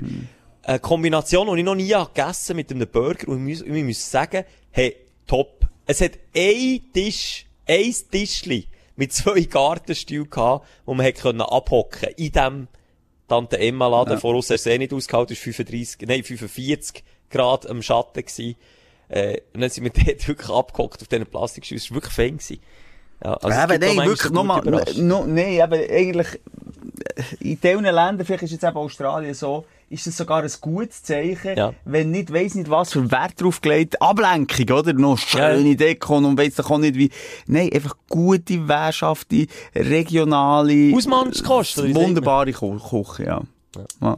Eine 0.70 0.80
Kombination, 0.80 1.48
die 1.48 1.62
ich 1.62 1.66
noch 1.66 1.74
nie 1.74 1.92
habe 1.96 2.12
gegessen 2.14 2.56
mit 2.56 2.70
einem 2.70 2.88
Burger. 2.88 3.30
Und 3.30 3.48
ich 3.48 3.60
muss, 3.60 3.68
ich 3.68 3.84
muss 3.84 4.12
sagen, 4.12 4.46
hey, 4.70 4.96
top. 5.26 5.66
Es 5.88 6.00
hat 6.00 6.12
ein 6.36 6.82
Tisch, 6.94 7.48
ein 7.68 7.96
Tischli 8.12 8.68
mit 8.96 9.12
zwei 9.12 9.42
Gartenstühlen 9.42 10.30
gehabt, 10.30 10.68
wo 10.86 10.94
man 10.94 11.08
hätte 11.08 11.24
können 11.24 11.42
abhocken 11.42 12.10
in 12.18 12.32
dem 12.32 12.68
Tante 13.28 13.58
Emma 13.58 13.88
Laden. 13.88 14.14
Ja. 14.14 14.20
Voraus 14.20 14.52
hast 14.52 14.68
du 14.68 14.70
eh 14.70 14.78
nicht 14.78 14.94
ausgehalten, 14.94 15.34
es 15.34 15.44
war 15.44 15.54
35, 15.54 16.08
nein, 16.08 16.24
45 16.24 17.04
Grad 17.32 17.68
am 17.68 17.82
Schatten 17.82 18.24
gewesen. 18.24 18.56
Äh, 19.08 19.42
und 19.56 19.62
dann 19.62 19.72
sind 19.72 19.86
wir 19.86 19.92
dort 20.06 20.28
wirklich 20.28 20.50
abgehockt 20.52 21.02
auf 21.02 21.08
diesen 21.08 21.26
Plastikstühlen. 21.26 21.82
Es 21.82 21.90
war 21.90 21.96
wirklich 21.96 22.14
fein 22.14 22.38
gewesen. 22.38 22.60
Ja, 23.24 23.34
also 23.34 23.48
auch 23.48 23.68
nein, 23.80 24.08
wirklich 24.08 24.32
nochmal, 24.32 24.62
no, 24.98 25.26
nein, 25.26 25.62
aber 25.62 25.78
eigentlich, 25.78 26.28
äh, 27.16 27.24
in 27.40 27.60
diesen 27.60 27.84
Ländern, 27.84 28.24
vielleicht 28.24 28.44
ist 28.44 28.52
jetzt 28.52 28.64
eben 28.64 28.78
Australien 28.78 29.34
so, 29.34 29.66
ist 29.90 30.08
das 30.08 30.18
sogar 30.18 30.44
ein 30.44 30.52
gutes 30.62 31.04
Zeichen, 31.04 31.56
Ja. 31.58 31.74
wenn 31.86 32.12
nicht, 32.12 32.32
weiss 32.32 32.56
nicht 32.56 32.70
was 32.70 32.94
für 32.94 33.10
Wert 33.12 33.42
drauf 33.42 33.62
gelegt, 33.62 34.02
Ablenkung, 34.02 34.70
oder? 34.78 34.94
Noch 34.94 35.18
schöne 35.18 35.76
Dekon 35.76 36.26
und 36.26 36.38
weiss 36.38 36.56
doch 36.56 36.70
auch 36.70 36.78
nicht 36.78 36.96
wie, 36.96 37.10
nein, 37.48 37.70
einfach 37.74 37.96
gute, 38.08 38.68
wehrschafte, 38.68 39.48
regionale, 39.76 40.92
man? 41.94 42.04
wunderbare 42.08 42.52
Küche, 42.52 43.24
ja. 43.26 43.42
ja. 44.02 44.18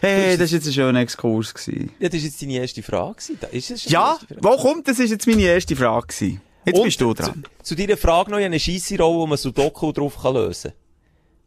Hey, 0.00 0.36
das 0.36 0.50
war 0.52 0.56
jetzt 0.58 0.66
ein 0.66 0.72
schöner 0.72 1.00
Exkurs. 1.00 1.52
Gewesen. 1.54 1.90
Ja, 1.98 2.08
das 2.08 2.20
war 2.20 2.24
jetzt 2.26 2.42
deine 2.42 2.52
erste 2.54 2.82
Frage. 2.82 3.16
ist 3.52 3.70
es 3.70 3.82
schon 3.82 3.92
Ja, 3.92 4.18
Frage. 4.28 4.40
wo 4.42 4.56
kommt, 4.56 4.88
das 4.88 4.98
ist 4.98 5.10
jetzt 5.10 5.26
meine 5.26 5.42
erste 5.42 5.76
Frage 5.76 6.06
gewesen. 6.06 6.40
Jetzt 6.64 6.78
Und 6.78 6.84
bist 6.84 7.00
du 7.00 7.14
dran. 7.14 7.44
Zu, 7.62 7.74
zu 7.74 7.76
deiner 7.76 7.96
Frage 7.96 8.30
noch, 8.30 8.38
eine 8.38 8.58
scheisse 8.58 8.96
Rolle, 8.98 9.18
wo 9.18 9.26
man 9.26 9.38
Sudoku 9.38 9.92
drauf 9.92 10.18
kann 10.20 10.34
lösen 10.34 10.70
kann. 10.72 10.85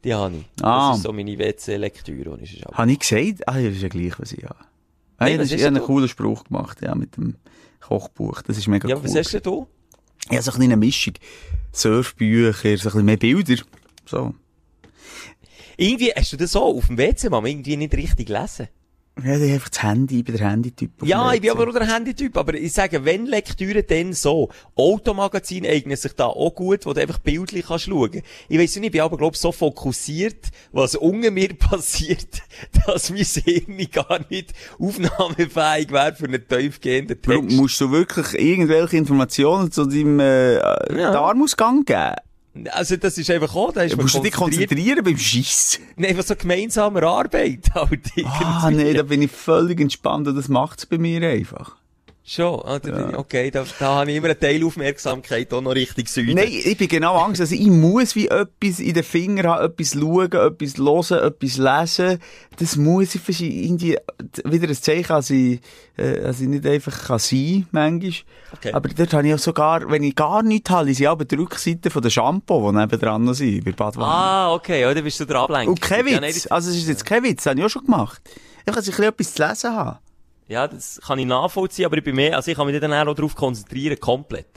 Die 0.04 0.14
habe 0.14 0.36
ich. 0.38 0.46
Ah. 0.64 0.90
Das 0.90 0.98
ist 0.98 1.04
so 1.04 1.12
meine 1.14 1.38
WC-Lektüre, 1.38 2.38
ich 2.42 2.64
Habe 2.72 2.92
ich 2.92 3.00
gesagt? 3.00 3.48
Ah, 3.48 3.54
das 3.62 3.74
ist 3.74 3.82
ja 3.82 3.90
gleich, 3.90 4.18
was 4.20 4.32
ich 4.32 4.44
habe. 4.46 4.56
Ah, 5.18 5.26
was 5.26 5.38
das 5.38 5.46
ist 5.48 5.54
hast 5.54 5.62
ja 5.62 5.68
einen 5.68 5.76
du? 5.78 5.86
coolen 5.86 6.08
Spruch 6.08 6.46
gemacht, 6.46 6.82
ja, 6.82 6.96
mit 6.96 7.18
dem 7.18 7.36
Kochbuch. 7.82 8.42
Das 8.44 8.58
ist 8.58 8.68
mega 8.68 8.88
Ja, 8.88 8.96
cool. 8.96 9.04
was 9.04 9.16
hast 9.16 9.34
denn 9.34 9.42
du? 9.44 9.68
Ja, 10.32 10.42
so 10.42 10.52
ein 10.52 10.58
bisschen 10.58 10.62
eine 10.64 10.78
Mischung. 10.78 11.14
Surfbücher, 11.72 12.54
so 12.54 12.68
ein 12.70 12.74
bisschen 12.78 13.06
mehr 13.06 13.18
Bilder. 13.18 13.56
So. 14.06 14.34
Irgendwie, 15.78 16.12
hast 16.16 16.32
du 16.34 16.38
das 16.38 16.52
so 16.52 16.64
auf 16.64 16.88
dem 16.88 16.98
WC, 16.98 17.30
Mama, 17.30 17.48
irgendwie 17.48 17.78
nicht 17.78 17.94
richtig 17.94 18.30
lesen? 18.30 18.68
Ja, 19.24 19.38
ich 19.38 19.52
einfach 19.54 19.70
das 19.70 19.84
Handy, 19.84 20.20
ich 20.20 20.26
bin 20.26 20.38
der 20.38 20.50
Handytyp. 20.50 20.92
Ja, 21.04 21.34
ich 21.34 21.42
bin 21.42 21.52
aber 21.52 21.68
auch 21.68 21.74
der 21.74 21.94
Handytyp, 21.94 22.38
aber 22.38 22.54
ich 22.54 22.74
sage, 22.74 23.04
wenn 23.06 23.26
Lektüre, 23.26 23.84
dann 23.84 24.14
so. 24.14 24.50
Automagazin 24.76 25.66
eignet 25.66 26.00
sich 26.00 26.14
da 26.14 26.26
auch 26.26 26.54
gut, 26.54 26.86
wo 26.86 26.94
du 26.94 27.02
einfach 27.02 27.20
bildlich 27.20 27.66
kannst 27.68 27.86
schauen. 27.86 28.22
Ich 28.48 28.60
weiss 28.60 28.76
nicht, 28.76 28.86
ich 28.86 28.92
bin 28.92 29.02
aber, 29.02 29.18
glaub 29.18 29.36
so 29.36 29.52
fokussiert, 29.52 30.48
was 30.72 30.96
unter 30.96 31.32
mir 31.32 31.54
passiert, 31.58 32.42
dass 32.86 33.10
mein 33.10 33.24
Hirn 33.24 33.88
gar 33.92 34.20
nicht 34.30 34.54
aufnahmefähig 34.80 35.92
wäre 35.92 36.16
für 36.16 36.26
einen 36.26 36.48
tiefgehenden 36.48 37.18
Warum 37.26 37.48
Text. 37.48 37.58
musst 37.58 37.82
du 37.82 37.92
wirklich 37.92 38.34
irgendwelche 38.34 38.98
Informationen 38.98 39.72
zu 39.72 39.86
deinem 39.86 40.20
äh, 40.20 40.60
Darmausgang 40.90 41.86
geben? 41.86 42.16
Also, 42.72 42.98
das 42.98 43.18
ist 43.18 43.30
einfach 43.30 43.56
auch, 43.56 43.72
da 43.72 43.84
ist 43.84 43.96
man 43.96 44.04
Musst 44.06 44.16
du 44.16 44.22
dich 44.22 44.34
konzentrieren 44.34 45.04
beim 45.04 45.18
Schießen? 45.18 45.84
Nee, 45.98 46.08
einfach 46.08 46.24
so 46.24 46.36
gemeinsamer 46.36 47.04
Arbeit 47.04 47.70
halt. 47.74 48.02
Ah, 48.26 48.70
irgendwie. 48.70 48.84
nee, 48.84 48.94
da 48.94 49.04
bin 49.04 49.22
ich 49.22 49.32
völlig 49.32 49.80
entspannt 49.80 50.28
und 50.28 50.36
das 50.36 50.50
macht's 50.50 50.86
bei 50.86 50.98
mir 50.98 51.22
einfach. 51.22 51.79
Schon, 52.32 52.62
ah, 52.64 52.80
ich- 52.86 53.18
okay, 53.18 53.50
da, 53.50 53.66
da 53.80 53.96
habe 53.96 54.12
ich 54.12 54.18
immer 54.18 54.28
eine 54.28 54.38
Teilaufmerksamkeit 54.38 55.52
auch 55.52 55.62
noch 55.62 55.74
richtig 55.74 56.10
Süden. 56.10 56.36
Nein, 56.36 56.48
ich 56.48 56.78
bin 56.78 56.88
genau 56.88 57.16
Angst. 57.18 57.42
Also 57.42 57.56
ich 57.56 57.66
muss 57.66 58.16
wie 58.16 58.28
etwas 58.28 58.80
in 58.80 58.94
den 58.94 59.04
Fingern 59.04 59.48
haben, 59.48 59.66
etwas 59.66 59.94
schauen, 59.94 60.32
etwas 60.32 60.78
hören, 60.78 61.24
etwas 61.28 61.58
lesen. 61.58 62.20
Das 62.60 62.76
muss 62.76 63.16
ich 63.16 63.22
fast 63.22 63.42
irgendwie 63.42 63.98
wieder 64.46 64.68
ein 64.68 64.76
Zeichen, 64.76 65.12
als 65.12 65.32
ich, 65.32 65.60
äh, 65.98 66.20
als 66.24 66.40
ich 66.40 66.48
nicht 66.48 66.68
einfach 66.68 67.06
kann 67.08 67.18
sein 67.18 67.68
manchmal. 67.72 68.12
Okay. 68.54 68.74
Aber 68.74 68.90
dort 68.90 69.14
habe 69.14 69.28
ich 69.28 69.34
auch 69.34 69.40
sogar, 69.40 69.90
wenn 69.90 70.04
ich 70.04 70.14
gar 70.16 70.44
nichts 70.44 70.70
habe, 70.70 70.94
sind 70.94 71.08
aber 71.08 71.26
die 71.26 71.34
Rückseiten 71.36 71.90
von 71.90 72.04
der 72.04 72.12
Shampoo, 72.12 72.72
die 72.72 72.78
nebenan 72.78 73.24
noch 73.24 73.34
sind, 73.34 73.66
bei 73.66 73.72
Badwanne. 73.72 74.06
Ah, 74.08 74.54
okay, 74.54 74.82
ja, 74.82 74.94
dann 74.94 75.04
bist 75.04 75.20
du 75.20 75.26
der 75.26 75.38
Ablenkung. 75.38 75.70
Und 75.74 75.82
kein 75.82 76.06
Ja, 76.08 76.22
Witz. 76.22 76.44
das, 76.44 76.52
Also 76.52 76.70
es 76.70 76.78
ist 76.78 76.88
jetzt 76.90 77.06
kein 77.08 77.24
Witz, 77.24 77.44
das 77.44 77.50
habe 77.52 77.60
ich 77.60 77.66
auch 77.66 77.70
schon 77.70 77.86
gemacht. 77.86 78.22
Ich 78.68 78.72
kann 78.74 78.84
sich 78.84 78.94
ein 79.00 79.14
bisschen 79.16 79.34
etwas 79.42 79.64
zu 79.64 79.68
lesen 79.70 79.76
haben. 79.76 79.98
Ja, 80.50 80.68
das 80.68 81.00
kann 81.02 81.20
ich 81.20 81.26
nachvollziehen, 81.26 81.86
aber 81.86 81.98
ich 81.98 82.04
bin 82.04 82.16
mehr, 82.16 82.36
also 82.36 82.52
ich 82.52 82.58
kann 82.58 82.68
mich 82.68 82.80
dann 82.82 82.92
auch 82.94 83.14
darauf 83.14 83.36
konzentrieren, 83.36 84.00
komplett. 84.00 84.48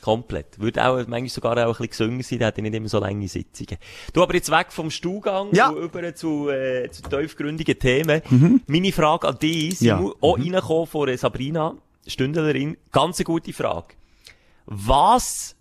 Komplett. 0.00 0.58
Würde 0.58 0.82
auch, 0.84 0.96
manchmal 1.08 1.28
sogar 1.28 1.52
auch 1.66 1.78
ein 1.78 1.86
bisschen 1.86 2.08
gesungen 2.08 2.22
sein, 2.22 2.38
da 2.38 2.46
hätte 2.46 2.60
ich 2.60 2.62
nicht 2.62 2.74
immer 2.74 2.88
so 2.88 2.98
lange 2.98 3.28
Sitzungen. 3.28 3.76
Du, 4.14 4.22
aber 4.22 4.34
jetzt 4.34 4.50
weg 4.50 4.72
vom 4.72 4.90
Stuhlgang 4.90 5.48
Ja. 5.52 5.68
und 5.68 5.76
über 5.82 6.14
zu, 6.14 6.48
äh, 6.48 6.90
zu 6.90 7.02
tiefgründigen 7.02 7.78
Themen. 7.78 8.22
Meine 8.66 8.92
Frage 8.92 9.28
an 9.28 9.38
dich, 9.38 9.78
sie 9.78 9.88
Ja. 9.88 10.00
muss 10.00 10.14
auch 10.22 10.38
reinkommen 10.38 10.86
von 10.86 11.06
der 11.06 11.18
Sabrina, 11.18 11.74
Stündlerin. 12.06 12.78
Ganz 12.92 13.18
eine 13.18 13.24
gute 13.26 13.52
Frage. 13.52 13.88
Was 14.64 15.54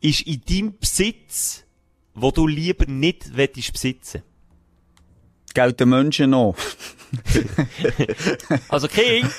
ist 0.00 0.22
in 0.26 0.42
deinem 0.48 0.78
Besitz, 0.78 1.62
wo 2.14 2.32
du 2.32 2.48
lieber 2.48 2.86
nicht 2.86 3.36
wettisch 3.36 3.70
besitzen? 3.70 4.22
Gelten 5.56 5.88
Menschen 5.88 6.30
noch. 6.30 6.54
Also 8.68 8.88
King. 8.88 9.24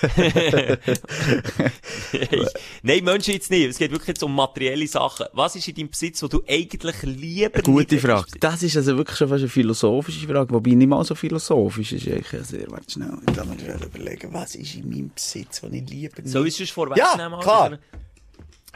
Nein, 2.82 3.04
Menschen 3.04 3.34
jetzt 3.34 3.52
nicht. 3.52 3.70
Es 3.70 3.78
geht 3.78 3.92
wirklich 3.92 4.08
jetzt 4.08 4.24
um 4.24 4.34
materielle 4.34 4.88
Sachen. 4.88 5.28
Was 5.34 5.56
ist 5.56 5.68
in 5.68 5.76
deinem 5.76 5.90
Besitz, 5.90 6.24
wo 6.24 6.28
du 6.28 6.42
eigentlich 6.48 7.04
lieber 7.04 7.62
Gute 7.62 7.96
nicht 7.96 8.06
Frage. 8.06 8.26
Das 8.40 8.64
ist 8.64 8.78
also 8.78 8.98
wirklich 8.98 9.18
schon 9.18 9.28
fast 9.30 9.42
eine 9.42 9.50
philosophische 9.50 10.28
Frage, 10.28 10.52
wobei 10.54 10.72
nicht 10.72 10.88
mal 10.88 11.04
so 11.04 11.14
philosophisch 11.14 11.92
ist. 11.92 12.08
Ich 12.08 12.28
sehr, 12.48 12.72
warte 12.72 12.90
schnell, 12.90 13.12
ich 13.30 13.36
muss 13.36 13.58
mir 13.58 13.86
überlegen, 13.86 14.34
was 14.34 14.56
ist 14.56 14.76
in 14.76 14.90
meinem 14.90 15.12
Besitz, 15.14 15.62
den 15.62 15.74
ich 15.74 15.90
lieber 15.90 16.22
nicht... 16.22 16.32
Soll 16.32 16.48
ich 16.48 16.60
es 16.60 16.70
vorweg 16.72 16.98
Ja, 16.98 17.16
nehmen? 17.16 17.40
klar. 17.42 17.78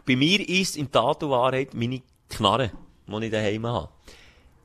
Bei 0.05 0.15
mir 0.15 0.47
ist 0.47 0.77
in 0.77 0.91
Tat 0.91 1.23
und 1.23 1.29
Wahrheit 1.31 1.73
meine 1.73 2.01
Knarre, 2.29 2.71
die 3.07 3.25
ich 3.25 3.31
daheim 3.31 3.65
habe. 3.65 3.89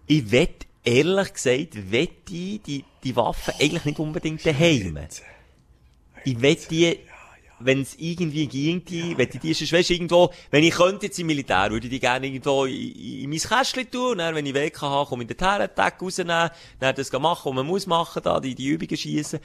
Ich 0.08 0.30
wett, 0.30 0.65
ehrlich 0.86 1.34
gesagt, 1.34 1.90
wett 1.90 2.30
ich 2.30 2.62
die, 2.62 2.84
die 3.02 3.16
Waffe 3.16 3.52
eigentlich 3.60 3.84
nicht 3.84 3.98
unbedingt 3.98 4.46
daheim. 4.46 4.98
Ich 6.24 6.40
wett 6.40 6.70
die, 6.70 6.98
wenn 7.58 7.82
es 7.82 7.96
irgendwie 7.98 8.46
ginge, 8.46 9.18
wett 9.18 9.34
ich 9.34 9.40
die, 9.40 9.52
sonst 9.52 9.72
weisst 9.72 9.90
du, 9.90 9.94
irgendwo, 9.94 10.32
wenn 10.50 10.62
ich 10.62 10.74
könnte 10.74 11.06
jetzt 11.06 11.18
im 11.18 11.26
Militär, 11.26 11.70
würde 11.70 11.86
ich 11.86 11.90
die 11.90 12.00
gerne 12.00 12.26
irgendwo 12.26 12.66
in, 12.66 12.74
in, 12.74 13.24
in 13.24 13.30
mein 13.30 13.38
Kästchen 13.38 13.90
tun, 13.90 14.12
und 14.12 14.18
dann, 14.18 14.34
wenn 14.34 14.46
ich 14.46 14.54
weg 14.54 14.80
habe, 14.80 15.08
komme 15.08 15.24
ich 15.24 15.28
den 15.28 15.38
Herrentag 15.38 16.00
rausnehmen, 16.00 16.50
dann 16.78 16.94
das 16.94 17.12
machen, 17.12 17.50
was 17.50 17.54
man 17.54 17.66
muss 17.66 17.86
machen, 17.86 18.22
da, 18.22 18.38
die, 18.40 18.54
die 18.54 18.68
Übungen 18.68 18.96
schießen. 18.96 19.40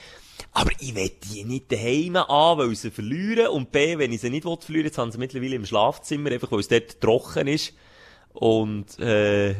Aber 0.52 0.72
ich 0.80 0.94
will 0.94 1.12
die 1.24 1.44
nicht 1.44 1.72
daheim 1.72 2.18
an, 2.18 2.58
weil 2.58 2.76
sie 2.76 2.92
verlieren, 2.92 3.48
und 3.48 3.72
B, 3.72 3.98
wenn 3.98 4.12
ich 4.12 4.22
sie 4.22 4.30
nicht 4.30 4.46
will 4.46 4.58
verlieren, 4.60 4.88
jetzt 4.88 4.98
haben 4.98 5.12
sie 5.12 5.18
mittlerweile 5.18 5.56
im 5.56 5.66
Schlafzimmer, 5.66 6.32
einfach 6.32 6.52
weil 6.52 6.60
es 6.60 6.68
dort 6.68 7.02
trocken 7.02 7.48
ist, 7.48 7.74
und, 8.34 9.00
äh, 9.00 9.56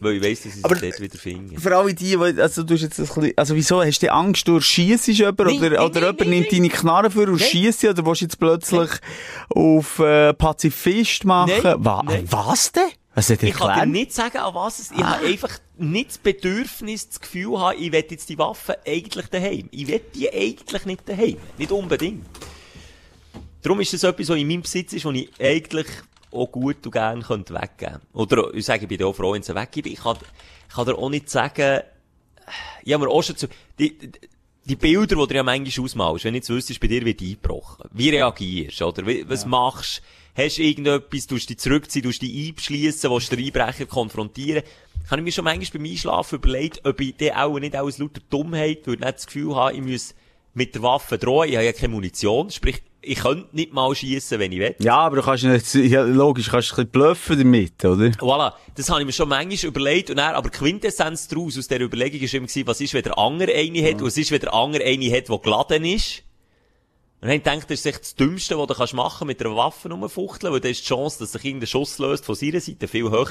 weil 0.00 0.14
ich 0.16 0.22
weiss, 0.22 0.38
dass 0.42 0.46
ich 0.52 0.54
sie 0.56 0.64
Aber- 0.64 0.74
dort 0.76 1.00
wieder 1.00 1.18
finde. 1.18 1.60
Vor 1.60 1.72
allem 1.72 1.88
die, 1.88 1.94
die- 1.94 2.16
also 2.40 2.62
du 2.62 2.74
hast 2.74 2.82
jetzt 2.82 2.98
ein 3.00 3.06
bisschen, 3.06 3.32
also 3.36 3.54
wieso, 3.54 3.82
hast 3.82 4.00
du 4.02 4.12
Angst, 4.12 4.46
du 4.48 4.60
schiessest 4.60 5.18
jemand, 5.18 5.38
Nein, 5.40 5.58
oder, 5.58 5.70
nein, 5.70 5.78
oder 5.80 6.00
nein, 6.00 6.10
jemand 6.18 6.30
nimmt 6.30 6.52
deine 6.52 6.68
Knarre 6.68 7.10
für 7.10 7.28
und 7.30 7.40
schiesst 7.40 7.84
oder 7.84 8.04
willst 8.04 8.20
du 8.20 8.24
jetzt 8.26 8.38
plötzlich 8.38 8.90
auf, 9.50 9.98
äh, 9.98 10.34
Pazifist 10.34 11.24
machen? 11.24 11.74
Wa. 11.84 12.02
Was 12.30 12.72
denn? 12.72 12.82
Was 13.16 13.30
hat 13.30 13.42
Ich 13.44 13.54
kann 13.54 13.78
dir 13.78 13.86
nicht 13.86 14.12
sagen, 14.12 14.38
an 14.38 14.54
was 14.54 14.80
es, 14.80 14.90
ich 14.90 14.98
habe 14.98 15.24
einfach 15.24 15.50
nicht 15.78 16.10
das 16.10 16.18
Bedürfnis, 16.18 17.08
das 17.08 17.20
Gefühl 17.20 17.58
haben, 17.60 17.78
ich 17.80 17.92
will 17.92 18.04
jetzt 18.10 18.28
die 18.28 18.36
Waffe 18.38 18.76
eigentlich 18.84 19.26
daheim. 19.28 19.68
Ich 19.70 19.86
will 19.86 20.00
die 20.14 20.28
eigentlich 20.32 20.84
nicht 20.84 21.08
daheim. 21.08 21.36
Nicht 21.56 21.70
unbedingt. 21.70 22.26
Darum 23.62 23.80
ist 23.80 23.92
das 23.92 24.02
etwas, 24.02 24.28
was 24.28 24.36
in 24.36 24.48
meinem 24.48 24.62
Besitz 24.62 24.92
ist, 24.92 25.04
was 25.04 25.14
ich 25.14 25.30
eigentlich 25.40 25.86
auch 26.34 26.50
gut 26.50 26.84
und 26.84 26.92
gerne 26.92 27.22
könnte 27.22 27.54
weggeben. 27.54 28.00
Oder, 28.12 28.52
ich 28.54 28.64
sage, 28.64 28.82
ich 28.82 28.88
bin 28.88 29.02
auch 29.02 29.14
froh, 29.14 29.32
wenn 29.32 29.42
sie 29.42 29.54
weggebe. 29.54 29.88
Ich 29.88 30.00
kann, 30.00 30.16
ich 30.68 30.74
kann 30.74 30.86
dir 30.86 30.98
auch 30.98 31.10
nicht 31.10 31.30
sagen, 31.30 31.82
ich 32.82 32.92
habe 32.92 33.04
mir 33.04 33.10
auch 33.10 33.22
schon 33.22 33.36
zu, 33.36 33.48
die, 33.78 33.96
die, 33.96 34.10
die 34.64 34.76
Bilder, 34.76 35.16
die 35.16 35.26
du 35.26 35.34
ja 35.34 35.42
manchmal 35.42 35.84
ausmalst, 35.84 36.24
wenn 36.24 36.34
du 36.34 36.38
jetzt 36.38 36.50
wüsstest, 36.50 36.80
bei 36.80 36.88
dir 36.88 37.04
wird 37.04 37.20
eingebrochen. 37.20 37.88
Wie 37.92 38.10
reagierst, 38.10 38.82
oder? 38.82 39.06
Wie, 39.06 39.28
was 39.28 39.46
machst 39.46 40.02
Hast 40.36 40.58
du 40.58 40.62
irgendetwas, 40.62 41.28
tust 41.28 41.48
du 41.48 41.54
dich 41.54 41.58
zurückziehen, 41.62 42.02
tust 42.02 42.20
du 42.20 42.26
dich 42.26 42.48
einschliessen, 42.48 43.08
willst 43.08 43.30
du 43.30 43.36
den 43.36 43.46
Einbrecher 43.46 43.86
konfrontieren? 43.86 44.64
Kann 45.08 45.20
ich 45.20 45.24
mir 45.24 45.30
schon 45.30 45.44
manchmal 45.44 45.80
beim 45.80 45.92
Einschlafen 45.92 46.36
überlegt, 46.36 46.84
ob 46.84 47.00
ich 47.00 47.14
den 47.14 47.34
auch 47.34 47.56
nicht 47.60 47.76
aus 47.76 47.98
lauter 47.98 48.20
Dummheit, 48.30 48.84
würde 48.86 49.04
nicht 49.04 49.14
das 49.14 49.26
Gefühl 49.26 49.54
haben, 49.54 49.76
ich 49.76 49.92
muss 49.92 50.14
mit 50.54 50.74
der 50.74 50.82
Waffe 50.82 51.18
drohen, 51.18 51.50
ich 51.50 51.54
habe 51.54 51.66
ja 51.66 51.72
keine 51.72 51.94
Munition, 51.94 52.50
sprich, 52.50 52.82
ich 53.04 53.18
könnte 53.20 53.48
nicht 53.52 53.72
mal 53.72 53.94
schiessen, 53.94 54.38
wenn 54.38 54.52
ich 54.52 54.58
will. 54.58 54.74
Ja, 54.80 54.96
aber 54.98 55.16
du 55.16 55.22
kannst 55.22 55.44
nicht, 55.44 55.74
ja, 55.74 56.02
logisch, 56.02 56.48
kannst 56.50 56.70
du 56.70 56.74
ein 56.74 56.76
bisschen 56.76 56.90
bluffen 56.90 57.38
damit, 57.38 57.84
oder? 57.84 58.06
Voilà, 58.18 58.52
das 58.74 58.90
habe 58.90 59.00
ich 59.00 59.06
mir 59.06 59.12
schon 59.12 59.28
manchmal 59.28 59.68
überlegt 59.68 60.10
und 60.10 60.16
dann, 60.16 60.34
aber 60.34 60.50
die 60.50 60.58
Quintessenz 60.58 61.28
daraus, 61.28 61.58
aus 61.58 61.68
dieser 61.68 61.80
Überlegung 61.80 62.20
ist 62.20 62.34
immer 62.34 62.46
gewesen, 62.46 62.66
was 62.66 62.80
ist, 62.80 62.94
wenn 62.94 63.02
der 63.02 63.18
andere 63.18 63.52
eine 63.52 63.82
hat, 63.82 64.00
und 64.00 64.06
was 64.06 64.16
ist, 64.16 64.30
wenn 64.30 64.40
der 64.40 64.54
andere 64.54 64.84
eine 64.84 65.16
hat, 65.16 65.28
der 65.28 65.38
geladen 65.38 65.84
ist. 65.84 66.22
Und 67.20 67.28
dann 67.30 67.42
denkt, 67.42 67.70
das 67.70 67.78
ist 67.78 67.86
echt 67.86 68.00
das 68.00 68.14
Dümmste, 68.16 68.58
was 68.58 68.66
du 68.66 68.74
kannst 68.74 68.94
machen 68.94 69.26
mit 69.26 69.40
einer 69.40 69.56
Waffe 69.56 69.88
rumfuchteln, 69.90 70.52
weil 70.52 70.60
dann 70.60 70.72
ist 70.72 70.82
die 70.82 70.88
Chance, 70.88 71.20
dass 71.20 71.32
sich 71.32 71.44
irgendein 71.44 71.68
Schuss 71.68 71.98
löst 71.98 72.24
von 72.24 72.34
seiner 72.34 72.60
Seite 72.60 72.86
viel 72.86 73.10
höher. 73.10 73.26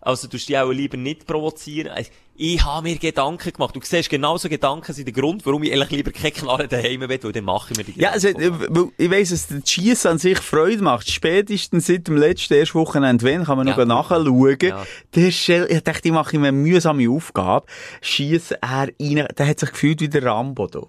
Also, 0.00 0.28
du 0.28 0.36
die 0.36 0.56
auch 0.56 0.70
lieber 0.70 0.96
nicht 0.96 1.26
provozieren. 1.26 1.90
Also, 1.90 2.10
Ich 2.40 2.64
habe 2.64 2.84
mir 2.88 2.96
Gedanken 2.98 3.52
gemacht. 3.52 3.74
Du 3.74 3.80
siehst, 3.82 4.08
genauso 4.08 4.48
Gedanken 4.48 4.92
sind 4.92 5.06
der 5.06 5.12
Grund, 5.12 5.44
warum 5.44 5.64
ich 5.64 5.72
eigentlich 5.72 5.90
lieber 5.90 6.12
keine 6.12 6.30
Knarre 6.30 6.68
daheim 6.68 7.00
will, 7.00 7.08
weil 7.08 7.32
dann 7.32 7.44
mache 7.44 7.72
ich 7.72 7.76
mir 7.78 7.82
die 7.84 8.00
Ja, 8.00 8.10
also, 8.10 8.28
Gedanken. 8.32 8.92
äh, 8.96 9.04
ich 9.04 9.10
weiss, 9.10 9.30
dass 9.30 9.48
der 9.48 9.60
Schießen 9.64 10.10
an 10.12 10.18
sich 10.18 10.38
Freude 10.38 10.80
macht. 10.82 11.10
Spätestens 11.10 11.88
seit 11.88 12.06
dem 12.06 12.16
letzten 12.16 12.54
ersten 12.54 12.78
Wochenende, 12.78 13.24
wenn, 13.24 13.42
kann 13.44 13.56
man 13.56 13.66
noch 13.66 13.76
Ja. 13.76 13.84
nachschauen. 13.84 14.56
Ja. 14.62 14.86
Der 15.16 15.30
Schell, 15.32 15.66
ich 15.68 15.82
dachte, 15.82 16.06
ich 16.06 16.12
mache 16.14 16.36
ihm 16.36 16.44
eine 16.44 16.52
mühsame 16.52 17.10
Aufgabe. 17.10 17.66
Schießen 18.02 18.58
er 18.62 18.88
rein, 19.00 19.26
der 19.36 19.46
hat 19.48 19.58
sich 19.58 19.70
gefühlt 19.72 20.00
wie 20.00 20.08
der 20.08 20.22
Rambo 20.24 20.68
da. 20.68 20.82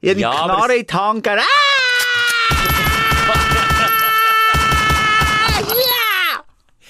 Ich 0.00 0.10
habe 0.10 0.20
Ja, 0.20 0.30
die 0.30 0.36
aber 0.38 0.54
Knarre 0.54 0.76
in 0.76 0.86
die 0.86 0.94
Hand 0.94 1.24
gegeben. 1.24 1.42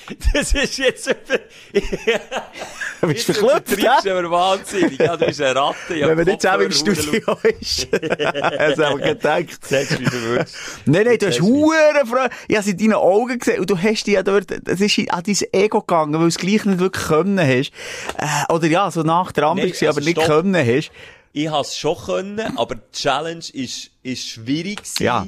Das 0.35 0.55
ist 0.55 0.79
jetzt! 0.79 1.14
Bist 3.01 3.29
du 3.29 3.33
verklopft, 3.35 3.79
ja? 3.79 3.97
bist 3.97 4.09
aber 4.09 4.31
wahnsinnig. 4.31 4.99
Ja, 4.99 5.16
du 5.16 5.27
bist 5.27 5.40
eine 5.40 5.55
Ratte. 5.55 5.77
Ja, 5.97 6.09
Wenn 6.09 6.16
man 6.16 6.27
nicht 6.27 6.42
zusammen 6.42 6.64
im 6.64 6.73
Studio 6.73 7.38
ist. 7.61 7.88
Hast 7.92 8.79
du 8.79 8.87
einfach 8.87 8.99
gedacht. 9.01 9.59
Das 9.62 9.71
hättest 9.71 9.99
du 9.99 10.01
mich 10.03 10.11
verwirrt. 10.11 10.49
Nein, 10.87 11.05
nein, 11.07 11.18
du 11.18 11.27
hast 11.27 11.35
Jetzt 11.37 11.38
hast 11.38 11.38
du 11.38 11.44
mich. 11.44 11.62
hure 11.62 12.07
Freude. 12.07 12.31
Ich 12.49 12.57
habe 12.57 12.66
es 12.66 12.73
in 12.73 12.79
deinen 12.79 12.92
Augen 12.94 13.38
gesehen 13.38 13.61
und 13.61 13.71
du 13.71 13.79
hast 13.79 14.05
dich 14.05 14.14
ja 14.14 14.23
dort, 14.23 14.51
es 14.51 14.81
ist 14.81 14.99
an 15.12 15.23
dein 15.25 15.37
Ego 15.53 15.81
gegangen, 15.81 16.14
weil 16.14 16.21
du 16.21 16.27
es 16.27 16.38
gleich 16.38 16.64
nicht 16.64 16.79
wirklich 16.81 17.05
können 17.07 17.38
hast. 17.38 17.71
Äh, 18.18 18.53
oder 18.53 18.66
ja, 18.66 18.90
so 18.90 19.03
nach 19.03 19.31
der 19.33 19.44
Ampel 19.44 19.66
gewesen, 19.66 19.88
aber 19.88 19.99
also 19.99 20.09
nicht 20.09 20.21
können 20.21 20.57
hast. 20.57 20.90
Ich 21.33 21.49
has 21.51 21.77
schon 21.77 21.97
können, 21.97 22.57
aber 22.59 22.75
die 22.77 22.99
Challenge 22.99 23.44
ist, 23.53 23.90
ist 24.03 24.27
schwierig 24.29 24.79
gewesen. 24.79 25.03
Ja. 25.05 25.27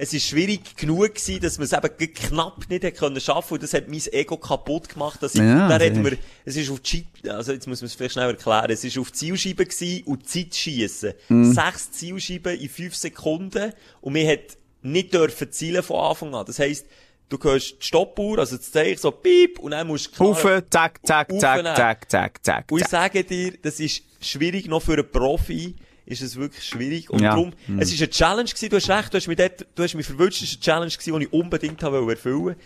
Es 0.00 0.14
ist 0.14 0.28
schwierig 0.28 0.76
genug 0.76 1.12
gewesen, 1.16 1.40
dass 1.40 1.58
man 1.58 1.64
es 1.64 1.72
eben 1.72 2.14
knapp 2.14 2.70
nicht 2.70 2.84
hat 2.84 2.94
können 2.94 3.20
schaffen 3.20 3.54
und 3.54 3.62
das 3.64 3.74
hat 3.74 3.88
mein 3.88 4.00
Ego 4.12 4.36
kaputt 4.36 4.88
gemacht, 4.88 5.20
dass 5.20 5.34
ich, 5.34 5.40
Ja, 5.40 5.66
da 5.66 5.76
sehr. 5.76 5.80
reden 5.80 6.04
wir, 6.04 6.16
es 6.44 6.54
ist 6.54 6.70
auf 6.70 6.78
die 6.80 7.04
also 7.28 7.52
jetzt 7.52 7.66
muss 7.66 7.80
man 7.80 7.86
es 7.86 7.94
vielleicht 7.94 8.12
schnell 8.12 8.30
erklären, 8.30 8.70
es 8.70 8.84
ist 8.84 8.96
auf 8.96 9.10
die 9.10 9.18
Zielscheibe 9.18 9.66
gewesen 9.66 10.04
und 10.04 10.28
Zeitschiessen. 10.28 11.14
Mhm. 11.28 11.52
Sechs 11.52 11.90
Zielscheiben 11.90 12.60
in 12.60 12.68
fünf 12.68 12.94
Sekunden 12.94 13.72
und 14.00 14.14
wir 14.14 14.30
hat 14.30 14.56
nicht 14.82 15.12
dürfen 15.12 15.50
zielen 15.50 15.82
von 15.82 15.96
Anfang 15.98 16.32
an. 16.32 16.46
Das 16.46 16.60
heisst, 16.60 16.86
du 17.28 17.36
hörst 17.42 17.82
die 17.82 17.86
Stoppuhr, 17.86 18.38
also 18.38 18.56
das 18.56 18.70
Zeichen 18.70 18.98
so 18.98 19.10
piep 19.10 19.58
und 19.58 19.72
dann 19.72 19.88
musst 19.88 20.16
du 20.16 20.26
Hufe, 20.26 20.64
zack, 20.70 21.00
zack, 21.04 21.28
zack, 21.40 21.64
zack, 21.76 22.10
zack, 22.10 22.44
zack, 22.44 22.70
und 22.70 22.80
ich 22.80 22.86
sage 22.86 23.24
dir, 23.24 23.54
das 23.60 23.80
ist 23.80 24.02
schwierig, 24.20 24.68
noch 24.68 24.80
für 24.82 24.92
einen 24.92 25.10
Profi 25.10 25.74
ist 26.08 26.22
es 26.22 26.36
wirklich 26.36 26.64
schwierig. 26.64 27.10
Und 27.10 27.20
Ja. 27.22 27.30
darum, 27.34 27.52
es 27.78 27.92
ist 27.92 28.00
eine 28.00 28.10
Challenge 28.10 28.48
gewesen, 28.48 28.68
du 28.70 28.76
hast 28.76 28.88
recht, 28.90 29.12
du 29.12 29.18
hast 29.18 29.28
mich 29.28 29.36
dort, 29.36 29.66
du 29.74 29.82
hast 29.82 29.94
mich 29.94 30.06
verwünscht, 30.06 30.42
es 30.42 30.48
ist 30.50 30.54
eine 30.56 30.62
Challenge 30.62 30.90
gewesen, 30.92 31.18
die 31.20 31.24
ich 31.26 31.32
unbedingt 31.32 31.82
habe 31.82 32.10
erfüllen. 32.10 32.56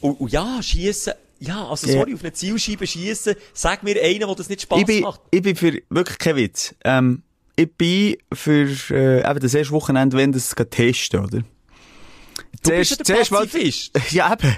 Und, 0.00 0.20
und 0.20 0.30
ja, 0.32 0.62
schiessen, 0.62 1.14
ja, 1.40 1.66
also 1.66 1.86
Ja. 1.86 1.94
sorry, 1.94 2.14
auf 2.14 2.20
eine 2.22 2.32
Zielscheibe 2.32 2.86
schiessen, 2.86 3.34
sag 3.54 3.82
mir 3.82 4.00
einen, 4.02 4.20
der 4.20 4.34
das 4.34 4.48
nicht 4.48 4.62
Spaß 4.62 4.80
Ich 4.80 4.86
bin, 4.86 5.02
macht. 5.02 5.20
ich 5.30 5.42
bin 5.42 5.56
für, 5.56 5.80
wirklich 5.90 6.18
kein 6.18 6.36
Witz, 6.36 6.74
ähm, 6.84 7.22
ich 7.56 7.72
bin 7.72 8.16
für, 8.34 8.68
äh, 8.90 9.28
eben 9.30 9.40
das 9.40 9.54
erste 9.54 9.72
Wochenende, 9.72 10.16
wenn 10.18 10.32
das 10.32 10.54
testen, 10.70 11.20
oder? 11.20 11.42
Du 12.62 12.70
bist 12.70 12.90
ja 13.08 13.16
der 13.16 13.24
Pazifist. 13.24 13.90
Ja, 14.10 14.32
eben. 14.34 14.54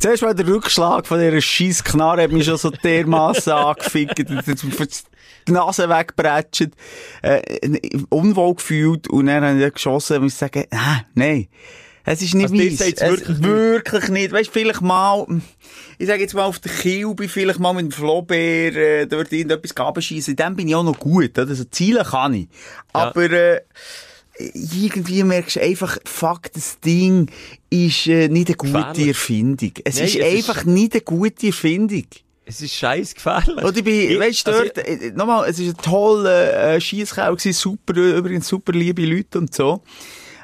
Zuerst 0.00 0.22
mal 0.22 0.34
der 0.34 0.46
Rückschlag 0.46 1.06
von 1.06 1.18
dieser 1.20 1.40
scheiß 1.40 1.82
Knarre 1.84 2.22
hat 2.22 2.32
mich 2.32 2.44
schon 2.44 2.56
so 2.56 2.70
dermassen 2.70 3.52
angefickt, 3.54 4.18
die 4.18 5.52
Nase 5.52 5.88
wegbretscht, 5.88 6.68
äh, 7.22 7.40
unwohl 8.10 8.54
gefühlt 8.54 9.08
und 9.08 9.26
dann 9.26 9.44
habe 9.44 9.64
ich 9.66 9.74
geschossen 9.74 10.18
und 10.18 10.26
ich 10.26 10.34
sagen, 10.34 10.64
ah, 10.72 11.00
nein. 11.14 11.48
Es 12.04 12.22
ist 12.22 12.34
nicht 12.34 12.44
Also, 12.44 12.54
meins. 12.54 12.78
sagt's 12.78 13.02
Es- 13.02 13.10
wirklich 13.10 13.42
wirklich 13.42 14.08
nicht. 14.08 14.32
Weißt, 14.32 14.50
vielleicht 14.50 14.80
mal, 14.80 15.26
ich 15.98 16.06
sage 16.06 16.22
jetzt 16.22 16.32
mal 16.34 16.44
auf 16.44 16.58
der 16.58 16.72
Kilbe, 16.72 17.28
vielleicht 17.28 17.58
mal 17.58 17.74
mit 17.74 17.84
dem 17.84 17.92
Flohbär, 17.92 18.74
äh, 18.74 19.06
dort 19.06 19.30
irgendetwas 19.30 19.74
Gabenschiessen. 19.74 20.30
In 20.32 20.36
dem 20.36 20.56
bin 20.56 20.68
ich 20.68 20.74
auch 20.74 20.84
noch 20.84 20.98
gut, 20.98 21.38
oder? 21.38 21.46
Also, 21.48 21.64
Ziele 21.64 22.04
kann 22.04 22.32
ich. 22.32 22.48
Aber, 22.94 23.30
äh, 23.30 23.60
irgendwie 24.38 25.22
merkst 25.24 25.56
du 25.56 25.62
einfach, 25.62 25.98
fuck, 26.04 26.52
das 26.52 26.78
Ding 26.80 27.30
ist 27.70 28.06
äh, 28.06 28.28
nicht 28.28 28.48
eine 28.48 28.56
gute 28.56 28.72
Gefährlich. 28.72 29.08
Erfindung. 29.08 29.72
Es 29.84 29.96
Nein, 29.96 30.04
ist 30.04 30.14
es 30.16 30.20
ist- 30.34 30.48
einfach 30.50 30.64
nicht 30.64 30.92
eine 30.92 31.00
gute 31.02 31.46
Erfindung. 31.48 32.04
Es 32.44 32.62
ist 32.62 32.74
scheiß 32.74 33.14
gefährlich. 33.14 33.62
Oder 33.64 33.76
ich 33.76 33.84
bin, 33.84 34.10
Ich- 34.12 34.18
weißt 34.18 34.46
du, 34.46 34.50
also 34.52 34.64
dort, 34.74 34.78
äh, 34.78 35.12
nochmal, 35.14 35.48
es 35.50 35.58
ist 35.58 35.76
ein 35.76 35.82
toller 35.82 36.74
äh, 36.74 36.80
Schiesskau 36.80 37.36
super, 37.36 37.96
äh, 37.96 38.16
übrigens 38.16 38.48
super 38.48 38.72
liebe 38.72 39.04
Leute 39.04 39.38
und 39.38 39.54
so. 39.54 39.82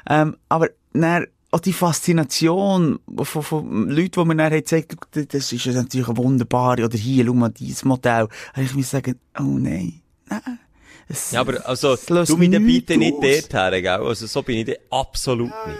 Ähm, 0.07 0.35
aber 0.49 0.69
dann, 0.93 1.25
auch 1.51 1.59
die 1.61 1.73
Faszination 1.73 2.99
von, 3.23 3.43
von 3.43 3.89
Leuten, 3.89 4.11
die 4.21 4.25
mir 4.25 4.35
dann 4.35 4.51
haben 4.51 4.51
gezeigt 4.51 4.95
das 5.33 5.51
ist 5.51 5.65
natürlich 5.67 6.07
eine 6.07 6.17
wunderbare, 6.17 6.83
oder 6.83 6.97
hier, 6.97 7.25
schau 7.25 7.33
mal, 7.33 7.49
dieses 7.49 7.85
Modell. 7.85 8.27
Und 8.55 8.63
ich 8.63 8.75
muss 8.75 8.89
sagen, 8.91 9.15
oh 9.39 9.43
nein, 9.43 10.01
nein. 10.29 10.59
Es, 11.07 11.31
Ja, 11.31 11.41
aber 11.41 11.67
also, 11.67 11.95
du 11.95 12.37
mich 12.37 12.51
dann 12.51 12.65
bitte 12.65 12.97
nicht 12.97 13.15
aus. 13.15 13.47
dort 13.49 13.53
her, 13.53 13.81
gell? 13.81 14.07
Also, 14.07 14.25
so 14.27 14.41
bin 14.41 14.67
ich 14.67 14.77
absolut 14.89 15.51
nicht. 15.67 15.79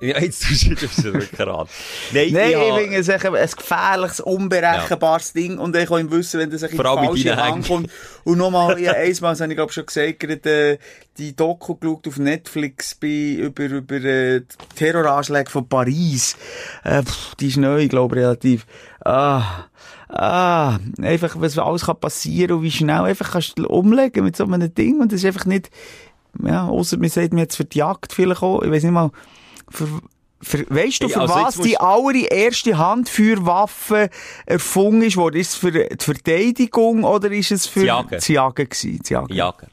Ja, 0.00 0.20
jetzt 0.20 0.42
tust 0.48 0.66
du 0.66 0.74
das 0.74 1.02
wirklich 1.02 1.40
ran. 1.40 1.66
Nein, 2.12 2.28
Nein, 2.32 2.50
ich 2.52 2.74
finde 2.74 2.96
es 2.96 3.08
echt 3.08 3.26
ein 3.26 3.32
gefährliches, 3.32 4.20
unberechenbares 4.20 5.32
Ding. 5.32 5.58
Und 5.58 5.74
ich 5.74 5.88
kann 5.88 6.00
ihm 6.00 6.10
wissen, 6.12 6.38
wenn 6.38 6.50
das 6.50 6.62
ein 6.62 6.70
falsche 6.70 7.36
Hand 7.36 7.66
kommt. 7.66 7.90
Und 8.22 8.38
nochmal, 8.38 8.78
ja, 8.80 8.92
einmal, 8.92 9.32
das 9.32 9.40
habe 9.40 9.52
ich 9.52 9.56
glaube 9.56 9.72
schon 9.72 9.86
gesagt, 9.86 10.20
gerade, 10.20 10.72
äh, 10.72 10.78
die 11.16 11.34
Doku 11.34 11.74
geschaut 11.74 12.06
auf 12.06 12.18
Netflix 12.18 12.94
bei, 12.94 13.38
über, 13.40 13.64
über, 13.64 13.96
äh, 13.96 14.42
Terroranschläge 14.76 15.50
von 15.50 15.68
Paris. 15.68 16.36
Äh, 16.84 17.02
pff, 17.02 17.34
die 17.34 17.48
ist 17.48 17.56
neu, 17.56 17.88
glaube 17.88 18.16
ich, 18.16 18.22
relativ. 18.22 18.66
Ah. 19.04 19.64
Ah, 20.08 20.78
einfach, 21.02 21.36
was 21.38 21.58
alles 21.58 21.84
kann 21.84 22.00
passieren 22.00 22.58
und 22.58 22.62
wie 22.62 22.70
schnell 22.70 23.02
einfach 23.02 23.32
kannst 23.32 23.58
du 23.58 23.66
umlegen 23.66 24.24
mit 24.24 24.36
so 24.36 24.44
einem 24.44 24.74
Ding 24.74 25.00
und 25.00 25.12
das 25.12 25.20
ist 25.20 25.26
einfach 25.26 25.44
nicht, 25.44 25.70
ja, 26.42 26.66
außer 26.66 26.96
man 26.96 27.10
sagt 27.10 27.32
mir 27.32 27.42
jetzt 27.42 27.56
für 27.56 27.64
die 27.64 27.78
Jagd 27.78 28.12
vielleicht 28.12 28.42
auch, 28.42 28.62
ich 28.62 28.70
weiß 28.70 28.84
nicht 28.84 28.92
mal, 28.92 29.10
für, 29.70 29.86
für, 30.40 30.58
weißt 30.70 31.02
du, 31.02 31.06
Hey, 31.06 31.14
für 31.14 31.20
also 31.20 31.38
jetzt 31.38 31.58
was 31.58 31.60
die 31.60 31.78
allererste 31.78 32.78
Handfeuerwaffe 32.78 34.08
erfunden 34.46 35.02
ist 35.02 35.16
worden? 35.16 35.36
Ist 35.36 35.50
es 35.50 35.54
für 35.56 35.72
die 35.72 35.88
Verteidigung 35.98 37.04
oder 37.04 37.30
ist 37.30 37.50
es 37.50 37.66
für 37.66 37.84
Jagen. 37.84 38.10
das 38.10 38.28
Jagen 38.28 38.68
gewesen? 38.68 38.98
Das 39.00 39.08
Jagen. 39.10 39.34
Jagen. 39.34 39.66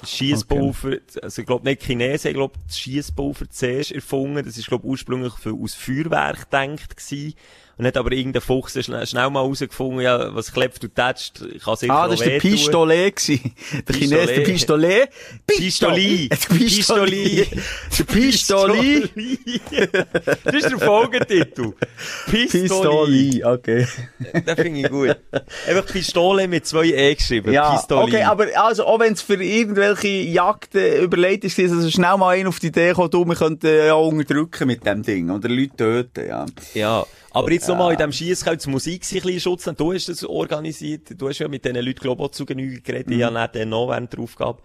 Das 0.00 0.10
Schiesspulver, 0.10 0.98
also 1.22 1.40
ich 1.40 1.46
glaube 1.46 1.64
nicht 1.64 1.82
Chinesen, 1.82 2.28
ich 2.28 2.34
glaube 2.34 2.54
das 2.66 2.78
Schiesspulver 2.78 3.50
zuerst 3.50 3.92
erfunden. 3.92 4.44
Das 4.44 4.56
ist 4.56 4.68
glaube 4.68 4.84
ursprünglich 4.84 5.32
für, 5.34 5.52
aus 5.52 5.74
Feuerwerk 5.74 6.50
gedacht 6.50 6.96
gewesen. 6.96 7.34
Und 7.78 7.86
hat 7.86 7.96
aber 7.98 8.12
irgendein 8.12 8.40
Fuchs 8.40 8.72
schnell, 8.82 9.06
schnell 9.06 9.28
mal 9.28 9.42
herausgefunden, 9.42 10.00
ja, 10.00 10.34
was 10.34 10.50
klebt 10.52 10.82
und 10.82 10.94
tätscht, 10.94 11.40
kann 11.62 11.76
sicher 11.76 11.92
Ah, 11.92 12.08
das 12.08 12.20
war 12.20 12.26
der. 12.26 12.38
Pistolet. 12.38 13.16
gewesen. 13.16 13.54
Der 13.86 13.94
Chines, 13.94 14.26
der 14.26 14.40
Pistolet. 14.40 15.08
Pistoli. 15.46 16.28
Pistoli. 16.48 17.46
Der 17.98 18.04
Pistoli. 18.04 19.10
das 20.44 20.54
ist 20.54 20.70
der 20.70 20.78
Folgetitel. 20.78 21.72
Pistoli. 22.30 22.46
Pistoli, 22.62 23.44
okay. 23.44 23.86
Das 24.44 24.54
finde 24.60 24.80
ich 24.80 24.88
gut. 24.90 25.16
Einfach 25.66 25.86
Pistole 25.86 26.48
mit 26.48 26.66
zwei 26.66 26.86
E 26.86 27.14
geschrieben. 27.14 27.52
Ja, 27.52 27.76
Pistoli. 27.76 28.02
okay, 28.14 28.22
aber 28.22 28.46
also, 28.56 28.84
auch 28.86 29.00
wenn 29.00 29.12
es 29.12 29.22
für 29.22 29.42
irgendwelche 29.42 30.08
Jagden 30.08 31.02
überlegt 31.02 31.44
ist, 31.44 31.58
also 31.58 31.90
schnell 31.90 32.16
mal 32.16 32.36
einer 32.36 32.48
auf 32.48 32.58
die 32.58 32.68
Idee 32.68 32.92
kommt, 32.92 33.14
du, 33.14 33.24
wir 33.24 33.34
könnten 33.36 33.66
ja 33.66 33.94
unterdrücken 33.94 34.66
mit 34.66 34.84
dem 34.86 35.02
Ding 35.02 35.30
oder 35.30 35.48
Leute 35.48 35.76
töten, 35.76 36.26
ja. 36.28 36.46
Ja, 36.74 37.06
aber 37.36 37.52
jetzt 37.52 37.68
nochmal 37.68 37.92
in 37.92 37.98
diesem 37.98 38.12
Schiesskau 38.12 38.56
zur 38.56 38.72
Musik 38.72 39.04
sich 39.04 39.18
ein 39.18 39.26
bisschen 39.26 39.40
Schutz 39.40 39.66
nehmen. 39.66 39.76
Du 39.76 39.92
hast 39.92 40.08
das 40.08 40.24
organisiert, 40.24 41.20
du 41.20 41.28
hast 41.28 41.38
ja 41.38 41.48
mit 41.48 41.64
diesen 41.64 41.76
Leuten, 41.76 42.00
glaube 42.00 42.22
ich, 42.22 42.28
auch 42.28 42.32
zu 42.32 42.46
Genüge 42.46 42.80
geredet, 42.80 43.10
die 43.10 43.16
ja 43.16 43.30
nicht 43.30 43.54
dann 43.54 43.68
noch 43.68 43.88
während 43.88 44.12
der 44.12 44.20
Aufgabe. 44.20 44.62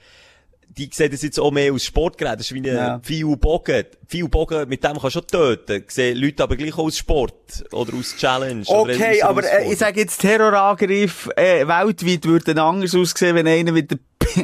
Die 0.69 0.89
sehen 0.93 1.11
das 1.11 1.21
jetzt 1.21 1.37
auch 1.37 1.51
mehr 1.51 1.73
als 1.73 1.83
Sportgerät. 1.83 2.39
Das 2.39 2.49
ist 2.49 2.53
wie 2.53 2.59
ein 2.59 2.63
Ja. 2.63 2.99
Pfeil 2.99 3.35
Bogen. 3.35 3.83
Pfeil 4.07 4.29
Bogen, 4.29 4.69
mit 4.69 4.81
dem 4.81 4.91
kannst 4.93 5.03
du 5.03 5.09
schon 5.09 5.27
töten. 5.27 5.83
Sehen 5.89 6.17
Leute 6.17 6.43
aber 6.43 6.55
gleich 6.55 6.77
aus 6.77 6.97
Sport. 6.97 7.65
Oder 7.73 7.93
aus 7.93 8.15
Challenge. 8.15 8.63
Okay, 8.65 9.21
aus 9.21 9.29
aber 9.29 9.43
äh, 9.43 9.69
ich 9.69 9.77
sage 9.77 9.99
jetzt, 9.99 10.21
Terrorangriff 10.21 11.29
äh, 11.35 11.67
weltweit 11.67 12.23
würde 12.23 12.61
anders 12.61 12.95
aussehen, 12.95 13.35
wenn 13.35 13.47
einer 13.47 13.73
mit, 13.73 13.91
der, 13.91 13.99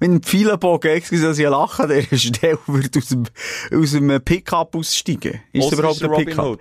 mit 0.00 0.10
einem 0.10 0.22
Pfeilenbogen, 0.24 0.90
excuse, 0.90 1.22
dass 1.22 1.38
ich 1.38 1.48
lache 1.48 1.84
an 1.84 1.90
dieser 1.90 2.16
Stelle, 2.18 2.58
würde 2.66 2.98
aus 2.98 3.06
dem, 3.06 3.24
aus 3.72 3.92
dem 3.92 4.20
Pickup 4.24 4.74
aussteigen. 4.74 5.40
Ist 5.52 5.66
es 5.66 5.78
überhaupt 5.78 6.02
ein 6.02 6.10
der 6.10 6.16
Pickup? 6.16 6.58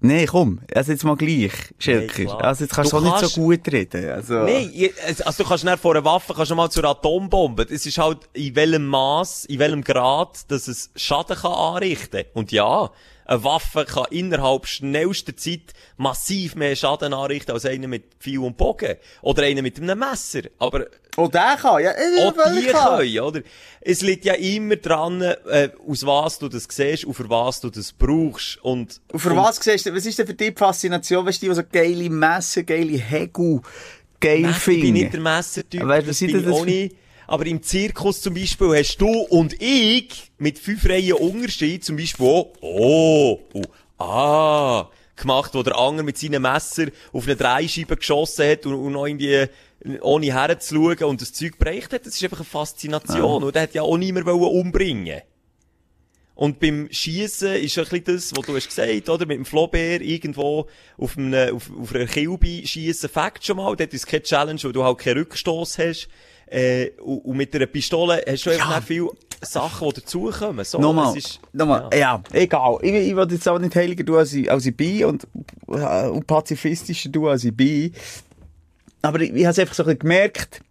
Nee, 0.00 0.26
komm, 0.26 0.60
also 0.74 0.92
jetzt 0.92 1.02
mal 1.04 1.16
gleich, 1.16 1.50
Schilker. 1.78 2.24
klar. 2.24 2.44
also 2.44 2.64
jetzt 2.64 2.72
kannst 2.74 2.92
du 2.92 2.98
auch 2.98 3.00
nicht 3.02 3.16
kannst- 3.16 3.34
so 3.34 3.40
gut 3.42 3.66
reden. 3.72 4.10
Also, 4.10 4.34
Nein, 4.44 4.70
ich- 4.72 4.92
also 5.26 5.42
du 5.42 5.48
kannst 5.48 5.64
nicht 5.64 5.78
vor 5.80 5.96
einer 5.96 6.04
Waffe, 6.04 6.34
kannst 6.34 6.52
du 6.52 6.54
mal 6.54 6.70
zur 6.70 6.84
Atombombe. 6.84 7.66
Es 7.68 7.84
ist 7.84 7.98
halt 7.98 8.18
in 8.32 8.54
welchem 8.54 8.86
Maß, 8.86 9.46
in 9.46 9.58
welchem 9.58 9.82
Grad, 9.82 10.50
dass 10.52 10.68
es 10.68 10.90
Schaden 10.94 11.36
kann 11.36 11.52
anrichten. 11.52 12.24
Und 12.32 12.52
ja, 12.52 12.90
eine 13.28 13.44
Waffe 13.44 13.84
kann 13.84 14.06
innerhalb 14.10 14.66
schnellster 14.66 15.36
Zeit 15.36 15.74
massiv 15.96 16.56
mehr 16.56 16.74
Schaden 16.74 17.12
anrichten 17.12 17.52
als 17.52 17.64
einer 17.66 17.86
mit 17.86 18.04
Pfeil 18.18 18.38
und 18.38 18.56
Bogen. 18.56 18.96
Oder 19.22 19.44
einer 19.44 19.62
mit 19.62 19.78
einem 19.80 19.98
Messer. 19.98 20.40
Aber 20.58 20.86
Oh, 21.16 21.26
der 21.26 21.56
kann, 21.60 21.82
ja. 21.82 21.90
auch 21.90 22.32
die 22.32 22.40
völlig 22.40 22.68
klar. 22.68 22.98
können, 22.98 23.18
oder? 23.20 23.40
Es 23.80 24.02
liegt 24.02 24.24
ja 24.24 24.34
immer 24.34 24.76
dran, 24.76 25.20
äh, 25.20 25.68
aus 25.88 26.06
was 26.06 26.38
du 26.38 26.48
das 26.48 26.68
siehst 26.70 27.04
und 27.06 27.14
für 27.14 27.28
was 27.28 27.60
du 27.60 27.70
das 27.70 27.92
brauchst. 27.92 28.58
Und, 28.62 29.00
Und 29.12 29.18
für 29.18 29.30
und 29.30 29.36
was 29.36 29.56
siehst 29.56 29.84
du, 29.86 29.94
was 29.94 30.06
ist 30.06 30.16
denn 30.18 30.26
für 30.28 30.34
dich 30.34 30.50
die 30.54 30.56
Faszination? 30.56 31.26
Weißt 31.26 31.42
du, 31.42 31.46
die, 31.46 31.50
die 31.50 31.56
so 31.56 31.62
geile 31.70 32.08
Messer, 32.08 32.62
geile 32.62 32.98
Hegel, 32.98 33.60
geil 34.20 34.42
Nein, 34.42 34.54
ich 34.56 34.64
bin 34.64 34.92
nicht 34.92 35.12
der? 35.12 35.20
Messertyp. 35.20 35.80
Das 35.80 36.46
auch 36.46 36.60
für- 36.60 36.64
nicht. 36.66 36.96
Aber 37.28 37.44
im 37.44 37.62
Zirkus 37.62 38.22
zum 38.22 38.32
Beispiel 38.32 38.74
hast 38.74 38.96
du 38.96 39.06
und 39.06 39.54
ich 39.60 40.32
mit 40.38 40.58
fünf 40.58 40.88
Reihen 40.88 41.12
Unterschied 41.12 41.84
zum 41.84 41.96
Beispiel 41.96 42.26
auch, 42.26 42.54
oh, 42.62 43.38
oh, 43.52 44.02
ah, 44.02 44.88
gemacht, 45.14 45.52
wo 45.52 45.62
der 45.62 45.76
Anger 45.78 46.02
mit 46.02 46.16
seinem 46.16 46.40
Messer 46.40 46.86
auf 47.12 47.26
eine 47.26 47.36
Dreischeibe 47.36 47.98
geschossen 47.98 48.48
hat 48.48 48.64
und, 48.64 48.74
und 48.74 48.92
noch 48.92 49.06
irgendwie 49.06 49.44
ohne 50.00 50.32
herzuschauen 50.32 51.04
und 51.04 51.20
das 51.20 51.34
Zeug 51.34 51.58
bereicht 51.58 51.92
hat. 51.92 52.06
Das 52.06 52.14
ist 52.14 52.24
einfach 52.24 52.38
eine 52.38 52.46
Faszination. 52.46 53.44
Und 53.44 53.54
der 53.54 53.62
hat 53.62 53.74
ja 53.74 53.82
auch 53.82 53.98
niemand 53.98 54.26
umbringen 54.26 55.20
und 56.38 56.60
beim 56.60 56.88
Schießen 56.88 57.56
ist 57.56 57.74
ja 57.74 57.82
ein 57.82 57.88
bisschen 57.88 58.04
das, 58.04 58.32
was 58.36 58.46
du 58.46 58.54
hast 58.54 58.68
gesagt, 58.68 59.08
oder? 59.08 59.26
Mit 59.26 59.38
dem 59.38 59.44
Flohbär 59.44 60.00
irgendwo 60.00 60.68
auf, 60.96 61.18
einem, 61.18 61.56
auf, 61.56 61.68
auf 61.76 61.92
einer 61.92 62.06
Kilbe 62.06 62.64
schießen, 62.64 63.08
fängt 63.08 63.44
schon 63.44 63.56
mal. 63.56 63.74
Dort 63.74 63.92
ist 63.92 64.06
keine 64.06 64.22
Challenge, 64.22 64.60
wo 64.62 64.70
du 64.70 64.84
halt 64.84 64.98
keinen 64.98 65.18
Rückstoß 65.18 65.78
hast. 65.78 66.08
Äh, 66.50 66.90
und, 67.00 67.24
und 67.24 67.36
mit 67.36 67.54
einer 67.54 67.66
Pistole 67.66 68.22
hast 68.26 68.46
du 68.46 68.50
einfach 68.50 68.76
nicht 68.76 68.86
viele 68.86 69.08
Sachen, 69.42 69.88
die 69.88 70.00
dazukommen. 70.00 70.64
So, 70.64 70.78
Nochmal, 70.78 71.16
ist, 71.16 71.40
nochmal, 71.52 71.90
ja. 71.94 72.22
egal. 72.32 72.78
Ich, 72.82 72.92
ich 72.92 73.16
will 73.16 73.26
jetzt 73.30 73.48
auch 73.48 73.58
nicht 73.58 73.74
heiliger 73.76 74.04
tun, 74.04 74.16
als 74.16 74.32
ich, 74.32 74.50
als 74.50 74.66
ich 74.66 74.76
bin 74.76 75.04
und, 75.04 75.26
äh, 75.68 76.08
und 76.08 76.26
pazifistischer 76.26 77.12
tun, 77.12 77.28
als 77.28 77.44
ich 77.44 77.56
bin. 77.56 77.92
Aber 79.02 79.20
ich, 79.20 79.32
ich 79.32 79.44
habe 79.44 79.52
es 79.52 79.58
einfach 79.58 79.74
so 79.74 79.82
ein 79.84 79.86
bisschen 79.86 80.00
gemerkt, 80.00 80.62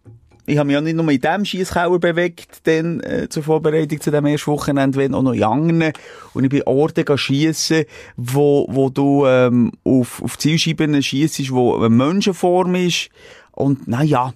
ich 0.48 0.56
habe 0.56 0.66
mich 0.66 0.74
ja 0.74 0.80
nicht 0.80 0.96
nur 0.96 1.10
in 1.10 1.20
diesem 1.20 1.44
Schiesskauer 1.44 2.00
bewegt, 2.00 2.66
dann, 2.66 3.00
äh, 3.00 3.28
zur 3.28 3.42
Vorbereitung 3.42 4.00
zu 4.00 4.10
dem 4.10 4.24
ersten 4.24 4.50
Wochenende, 4.50 4.98
wenn 4.98 5.14
auch 5.14 5.22
noch 5.22 5.34
in 5.34 5.44
anderen. 5.44 5.92
Und 6.32 6.44
ich 6.44 6.50
bin 6.50 6.62
Orte 6.64 7.04
schiessen, 7.18 7.84
wo, 8.16 8.66
wo 8.70 8.88
du, 8.88 9.26
ähm, 9.26 9.72
auf, 9.84 10.22
auf 10.22 10.38
Zielscheiben 10.38 11.02
schiessest, 11.02 11.52
wo 11.52 11.76
eine 11.76 11.90
Menschenform 11.90 12.74
ist. 12.76 13.10
Und, 13.52 13.88
naja. 13.88 14.32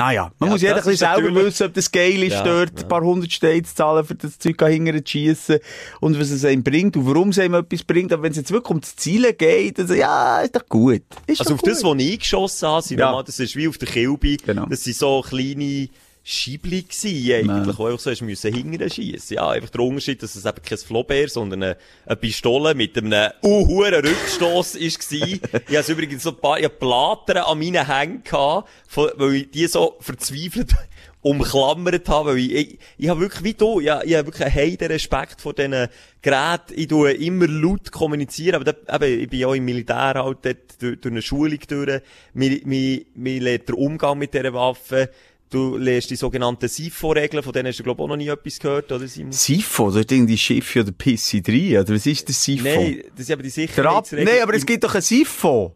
Naja, 0.00 0.32
man 0.38 0.48
Ja, 0.48 0.52
muss 0.54 0.62
jeder 0.62 0.76
ein 0.86 0.96
selber 0.96 1.34
wissen, 1.44 1.66
ob 1.66 1.74
das 1.74 1.92
geil 1.92 2.22
ist, 2.22 2.32
Ja, 2.32 2.42
dort 2.42 2.70
ja. 2.78 2.82
ein 2.84 2.88
paar 2.88 3.02
hundert 3.02 3.30
Steine 3.32 3.62
zu 3.64 3.74
zahlen, 3.74 4.02
für 4.04 4.14
das 4.14 4.38
Zeug 4.38 4.58
hinterher 4.66 5.04
zu 5.04 5.10
schiessen 5.10 5.58
und 6.00 6.18
was 6.18 6.30
es 6.30 6.42
einem 6.44 6.62
bringt 6.62 6.96
und 6.96 7.06
warum 7.06 7.28
es 7.28 7.38
einem 7.38 7.54
etwas 7.54 7.82
bringt. 7.84 8.10
Aber 8.12 8.22
wenn 8.22 8.30
es 8.30 8.38
jetzt 8.38 8.50
wirklich 8.50 8.70
um 8.70 8.80
das 8.80 8.96
Zielen 8.96 9.36
geht, 9.36 9.78
dann 9.78 9.88
so, 9.88 9.94
ja, 9.94 10.40
ist 10.40 10.56
doch 10.56 10.66
gut. 10.68 11.02
Ist 11.26 11.40
Also 11.40 11.50
doch 11.50 11.54
auf 11.56 11.60
gut. 11.62 11.70
das, 11.72 11.84
was 11.84 11.96
ich 11.98 12.18
geschossen 12.18 12.68
habe, 12.68 12.82
sind 12.82 12.98
Ja. 12.98 13.06
normal, 13.06 13.24
das 13.24 13.38
ist 13.40 13.54
wie 13.56 13.68
auf 13.68 13.76
der 13.76 13.88
Kilbe. 13.88 14.36
Genau. 14.38 14.64
Das 14.66 14.84
sind 14.84 14.96
so 14.96 15.20
kleine 15.20 15.88
Scheibli 16.22 16.82
gewesen, 16.82 17.32
eigentlich, 17.32 17.78
wo 17.78 17.86
einfach 17.86 17.98
so 17.98 18.10
hast 18.10 18.20
müssen 18.20 18.54
hinterher 18.54 18.90
schiessen. 18.90 19.36
Ja, 19.36 19.48
einfach 19.48 19.70
der 19.70 19.80
Unterschied, 19.80 20.22
dass 20.22 20.34
es 20.34 20.44
eben 20.44 20.62
kein 20.62 20.78
Flobär, 20.78 21.28
sondern 21.28 21.62
eine, 21.62 21.76
eine 22.04 22.16
Pistole 22.16 22.74
mit 22.74 22.96
einem 22.98 23.30
uhuren 23.42 24.04
Rückstoss 24.04 24.74
ist 24.74 24.98
gsi. 24.98 25.40
ich 25.68 25.76
habe 25.76 25.92
übrigens 25.92 26.22
so 26.22 26.30
ein 26.30 26.36
paar, 26.36 26.58
ich 26.58 26.66
hab 26.66 26.78
Platten 26.78 27.38
an 27.38 27.58
meinen 27.58 27.86
Händen 27.86 28.22
gehabt, 28.22 28.68
von, 28.86 29.10
weil 29.16 29.34
ich 29.34 29.50
die 29.50 29.66
so 29.66 29.96
verzweifelt 30.00 30.74
umklammert 31.22 32.08
habe, 32.08 32.30
weil 32.30 32.38
ich, 32.38 32.52
ich, 32.52 32.78
ich 32.98 33.08
habe 33.08 33.20
wirklich, 33.20 33.44
wie 33.44 33.54
du, 33.54 33.80
ich, 33.80 33.86
ich 33.86 33.90
habe 33.90 34.26
wirklich 34.26 34.44
einen 34.44 34.54
heiden 34.54 34.88
Respekt 34.88 35.40
vor 35.40 35.54
diesen 35.54 35.88
Geräten. 36.22 36.74
Ich 36.74 36.88
tue 36.88 37.12
immer 37.12 37.46
laut 37.46 37.92
kommunizieren, 37.92 38.56
aber 38.56 38.72
da, 38.72 38.96
eben, 38.96 39.20
ich 39.20 39.28
bin 39.30 39.40
ja 39.40 39.46
auch 39.46 39.54
im 39.54 39.64
Militär 39.64 40.14
halt 40.14 40.38
dort, 40.42 40.82
durch, 40.82 41.00
durch 41.00 41.12
eine 41.12 41.22
Schulung 41.22 41.58
durch. 41.66 42.02
Mir, 42.34 42.60
mir, 42.64 43.02
mir 43.14 43.40
lernt 43.40 43.68
der 43.68 43.78
Umgang 43.78 44.18
mit 44.18 44.34
dieser 44.34 44.52
Waffe. 44.52 45.10
Du 45.50 45.76
lernst 45.76 46.08
die 46.10 46.16
sogenannten 46.16 46.68
SIFO-Regeln, 46.68 47.42
von 47.42 47.52
denen 47.52 47.66
hast 47.66 47.80
du, 47.80 47.82
glaube 47.82 48.00
ich, 48.00 48.04
auch 48.04 48.08
noch 48.08 48.16
nie 48.16 48.28
etwas 48.28 48.60
gehört, 48.60 48.92
oder 48.92 49.08
Simon? 49.08 49.32
SIFO, 49.32 49.90
das 49.90 49.96
ist 49.96 50.12
irgendwie 50.12 50.38
Schiffe 50.38 50.80
oder 50.80 50.92
Pisse 50.92 51.42
3, 51.42 51.80
oder 51.80 51.92
was 51.92 52.06
ist 52.06 52.28
das 52.28 52.44
SIFO? 52.44 52.62
Nein, 52.62 53.02
das 53.16 53.20
ist 53.22 53.32
aber 53.32 53.42
die 53.42 53.50
Sicherheitsregeln. 53.50 54.28
Nein, 54.28 54.42
aber 54.44 54.54
es 54.54 54.64
gibt 54.64 54.84
doch 54.84 54.94
ein 54.94 55.02
SIFO. 55.02 55.74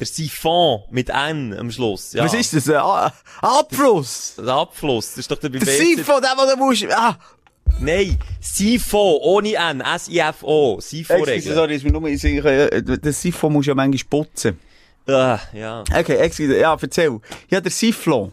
Der 0.00 0.06
Siphon 0.06 0.80
mit 0.90 1.08
N 1.10 1.54
am 1.56 1.70
Schluss, 1.70 2.12
ja. 2.12 2.24
Was 2.24 2.34
ist 2.34 2.54
das? 2.54 2.68
Ein 2.68 3.12
Abfluss? 3.40 4.34
Der 4.36 4.54
Abfluss, 4.54 5.10
das 5.10 5.18
ist 5.18 5.30
doch 5.30 5.38
der 5.38 5.48
Der 5.48 5.60
SIFO, 5.60 6.20
der, 6.20 6.34
wo 6.36 6.50
du 6.50 6.56
musst, 6.56 6.86
ah! 6.90 7.16
Nein, 7.80 8.18
SIFO, 8.40 9.20
ohne 9.22 9.54
N, 9.54 9.80
S-I-F-O, 9.80 10.78
Excuse, 10.78 11.04
SIFO-Regeln. 11.04 11.54
sorry, 11.54 11.76
ist 11.76 11.84
mir 11.84 11.92
nur, 11.92 12.18
sage, 12.18 12.72
äh, 12.72 12.82
das 12.82 13.22
SIFO 13.22 13.48
musst 13.48 13.68
du 13.68 13.70
ja 13.70 13.74
manchmal 13.76 14.08
putzen. 14.10 14.58
Ah, 15.06 15.38
ja. 15.52 15.82
Okay, 15.82 16.16
excuse, 16.16 16.58
ja, 16.58 16.76
erzähl. 16.80 17.20
Ja, 17.48 17.60
der 17.60 17.70
Siflon. 17.70 18.32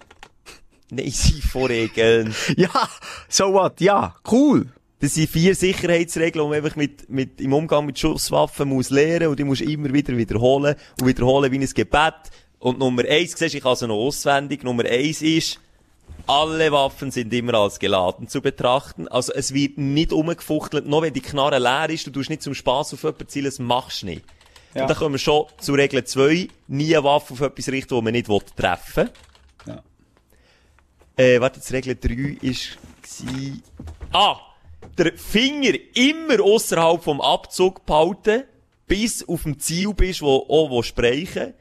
Nein, 0.90 1.12
SIFO-Regeln. 1.12 2.36
Ja, 2.58 2.90
so 3.30 3.54
what, 3.54 3.82
ja, 3.82 4.16
cool. 4.32 4.68
Das 5.00 5.16
sind 5.16 5.30
vier 5.30 5.54
Sicherheitsregeln, 5.54 6.46
die 6.46 6.50
man 6.50 6.64
einfach 6.64 6.78
mit, 6.78 7.10
mit, 7.10 7.42
im 7.42 7.52
Umgang 7.52 7.86
mit 7.86 8.00
Schusswaffen 8.00 8.70
muss 8.70 8.90
lernen 8.90 9.28
und 9.28 9.38
die 9.38 9.44
musst 9.44 9.62
du 9.62 9.66
immer 9.66 9.92
wieder 9.92 10.16
wiederholen 10.16 10.76
und 11.00 11.08
wiederholen 11.08 11.52
wie 11.52 11.60
ein 11.60 11.66
Gebet. 11.66 12.14
Und 12.60 12.80
Nummer 12.80 13.04
eins, 13.10 13.38
siehst 13.38 13.56
ich 13.56 13.64
habe 13.64 13.76
sie 13.76 13.88
noch 13.88 13.96
auswendig, 13.98 14.64
Nummer 14.64 14.86
eins 14.86 15.22
ist, 15.22 15.60
alle 16.26 16.72
Waffen 16.72 17.12
sind 17.12 17.34
immer 17.34 17.56
als 17.56 17.80
geladen 17.80 18.30
zu 18.30 18.42
betrachten. 18.42 19.10
Also 19.10 19.34
es 19.34 19.54
wird 19.54 19.78
nicht 19.78 20.14
umgefuchtelt, 20.14 20.86
nur 20.86 21.02
wenn 21.02 21.14
die 21.14 21.22
Knarre 21.22 21.60
leer 21.60 21.90
ist, 21.90 22.08
du 22.08 22.12
tust 22.12 22.30
nicht 22.30 22.42
zum 22.42 22.54
Spaß 22.54 22.94
auf 22.94 23.04
jemanden 23.04 23.28
zielen, 23.28 23.46
das 23.46 23.60
machst 23.60 24.04
du 24.04 24.06
nicht. 24.06 24.24
Ja. 24.74 24.84
Und 24.84 24.90
dann 24.90 24.98
kommen 24.98 25.16
wir 25.16 25.20
schon 25.20 25.46
zu 25.60 25.74
Regel 25.74 26.04
2, 26.04 26.48
nie 26.68 26.96
eine 26.96 27.04
Waffe 27.04 27.34
auf 27.34 27.42
etwas 27.42 27.68
richten, 27.68 27.92
wo 27.92 28.02
man 28.02 28.14
nicht 28.14 28.30
will 28.30 28.40
treffen 28.56 29.10
Ja. 29.10 29.33
Äh, 31.16 31.40
warte, 31.40 31.58
jetzt 31.60 31.72
Regel 31.72 31.96
3 31.96 32.38
ist, 32.42 32.78
gsi- 33.06 33.60
ah! 34.12 34.38
Der 34.98 35.14
Finger 35.18 35.74
immer 35.96 36.42
außerhalb 36.44 37.04
vom 37.04 37.22
Abzug 37.22 37.86
behalten, 37.86 38.44
bis 38.86 39.28
auf 39.28 39.44
dem 39.44 39.60
Ziel 39.60 39.94
bist, 39.94 40.22
wo, 40.22 40.38
auch, 40.50 40.70
wo 40.70 40.84
sprechen. 40.84 41.54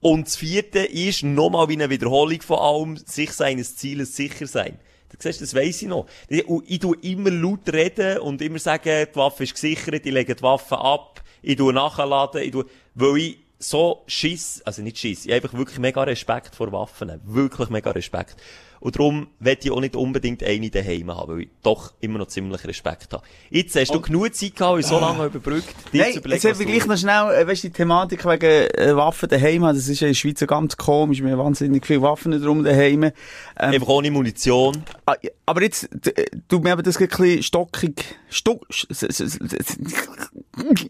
Und 0.00 0.26
das 0.26 0.36
vierte 0.36 0.80
ist, 0.80 1.22
nochmal 1.24 1.68
wie 1.68 1.72
eine 1.72 1.88
Wiederholung 1.90 2.40
von 2.42 2.58
allem, 2.58 2.96
sich 2.98 3.32
seines 3.32 3.76
Zieles 3.76 4.14
sicher 4.14 4.46
sein. 4.46 4.78
Du 5.10 5.16
siehst, 5.18 5.40
das 5.40 5.54
weiss 5.54 5.80
ich 5.82 5.88
noch. 5.88 6.06
Ich, 6.28 6.44
ich 6.66 6.78
tue 6.78 6.96
immer 7.00 7.30
laut 7.30 7.72
reden 7.72 8.18
und 8.18 8.42
immer 8.42 8.58
sagen, 8.58 9.06
die 9.10 9.16
Waffe 9.16 9.44
ist 9.44 9.54
gesichert, 9.54 10.04
ich 10.04 10.12
lege 10.12 10.34
die 10.34 10.42
Waffe 10.42 10.78
ab, 10.78 11.22
ich 11.42 11.56
tue 11.56 11.72
nachladen, 11.72 12.42
ich 12.42 12.50
tue, 12.50 12.66
weil 12.94 13.16
ich 13.16 13.38
so 13.58 14.02
Schiss, 14.06 14.60
also 14.66 14.82
nicht 14.82 14.98
Schiss, 14.98 15.24
ich 15.24 15.32
habe 15.32 15.42
einfach 15.44 15.56
wirklich 15.56 15.78
mega 15.78 16.02
Respekt 16.02 16.54
vor 16.54 16.70
Waffen. 16.72 17.20
Wirklich 17.24 17.70
mega 17.70 17.90
Respekt. 17.90 18.36
Und 18.80 18.96
darum 18.96 19.28
will 19.40 19.56
ich 19.60 19.70
auch 19.70 19.80
nicht 19.80 19.96
unbedingt 19.96 20.42
eine 20.42 20.70
daheim 20.70 21.10
haben, 21.14 21.32
weil 21.32 21.42
ich 21.42 21.48
doch 21.62 21.94
immer 22.00 22.18
noch 22.18 22.28
ziemlich 22.28 22.64
Respekt 22.64 23.12
habe. 23.12 23.22
Jetzt 23.50 23.76
hast 23.76 23.94
du 23.94 24.00
genug 24.00 24.34
Zeit 24.34 24.56
gehabt, 24.56 24.84
so 24.84 24.98
lange 24.98 25.26
überbrückt, 25.26 25.74
dir 25.92 26.02
Nein, 26.02 26.12
zu 26.12 26.18
überlegen, 26.18 26.46
jetzt 26.46 26.58
wir 26.58 26.66
gleich 26.66 26.86
noch 26.86 26.96
schnell, 26.96 27.34
äh, 27.34 27.46
weißt 27.46 27.64
du, 27.64 27.68
die 27.68 27.72
Thematik 27.72 28.24
wegen 28.24 28.44
äh, 28.44 28.96
Waffen 28.96 29.28
daheim, 29.28 29.62
das 29.62 29.88
ist 29.88 30.00
ja 30.00 30.08
in 30.08 30.12
der 30.12 30.18
Schweiz 30.18 30.40
so 30.40 30.46
ganz 30.46 30.76
komisch, 30.76 31.22
wir 31.22 31.30
haben 31.30 31.38
wahnsinnig 31.38 31.86
viele 31.86 32.02
Waffen 32.02 32.40
drum 32.42 32.64
daheim. 32.64 33.04
Ähm, 33.04 33.12
Einfach 33.56 33.88
ohne 33.88 34.10
Munition. 34.10 34.82
ah, 35.06 35.14
aber 35.46 35.62
jetzt, 35.62 35.88
äh, 36.06 36.26
du 36.48 36.58
mir 36.58 36.72
aber 36.72 36.82
das 36.82 36.98
ein 36.98 37.08
bisschen 37.08 37.42
stockig, 37.42 38.04
stock, 38.28 38.66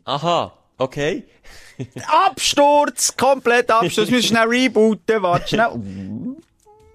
Aha, 0.04 0.52
okay. 0.78 1.24
Absturz, 2.06 3.16
komplett 3.16 3.70
Absturz, 3.70 4.08
wir 4.08 4.16
müssen 4.16 4.28
schnell 4.28 4.48
rebooten, 4.48 5.22
warte 5.22 5.48
schnell. 5.48 5.70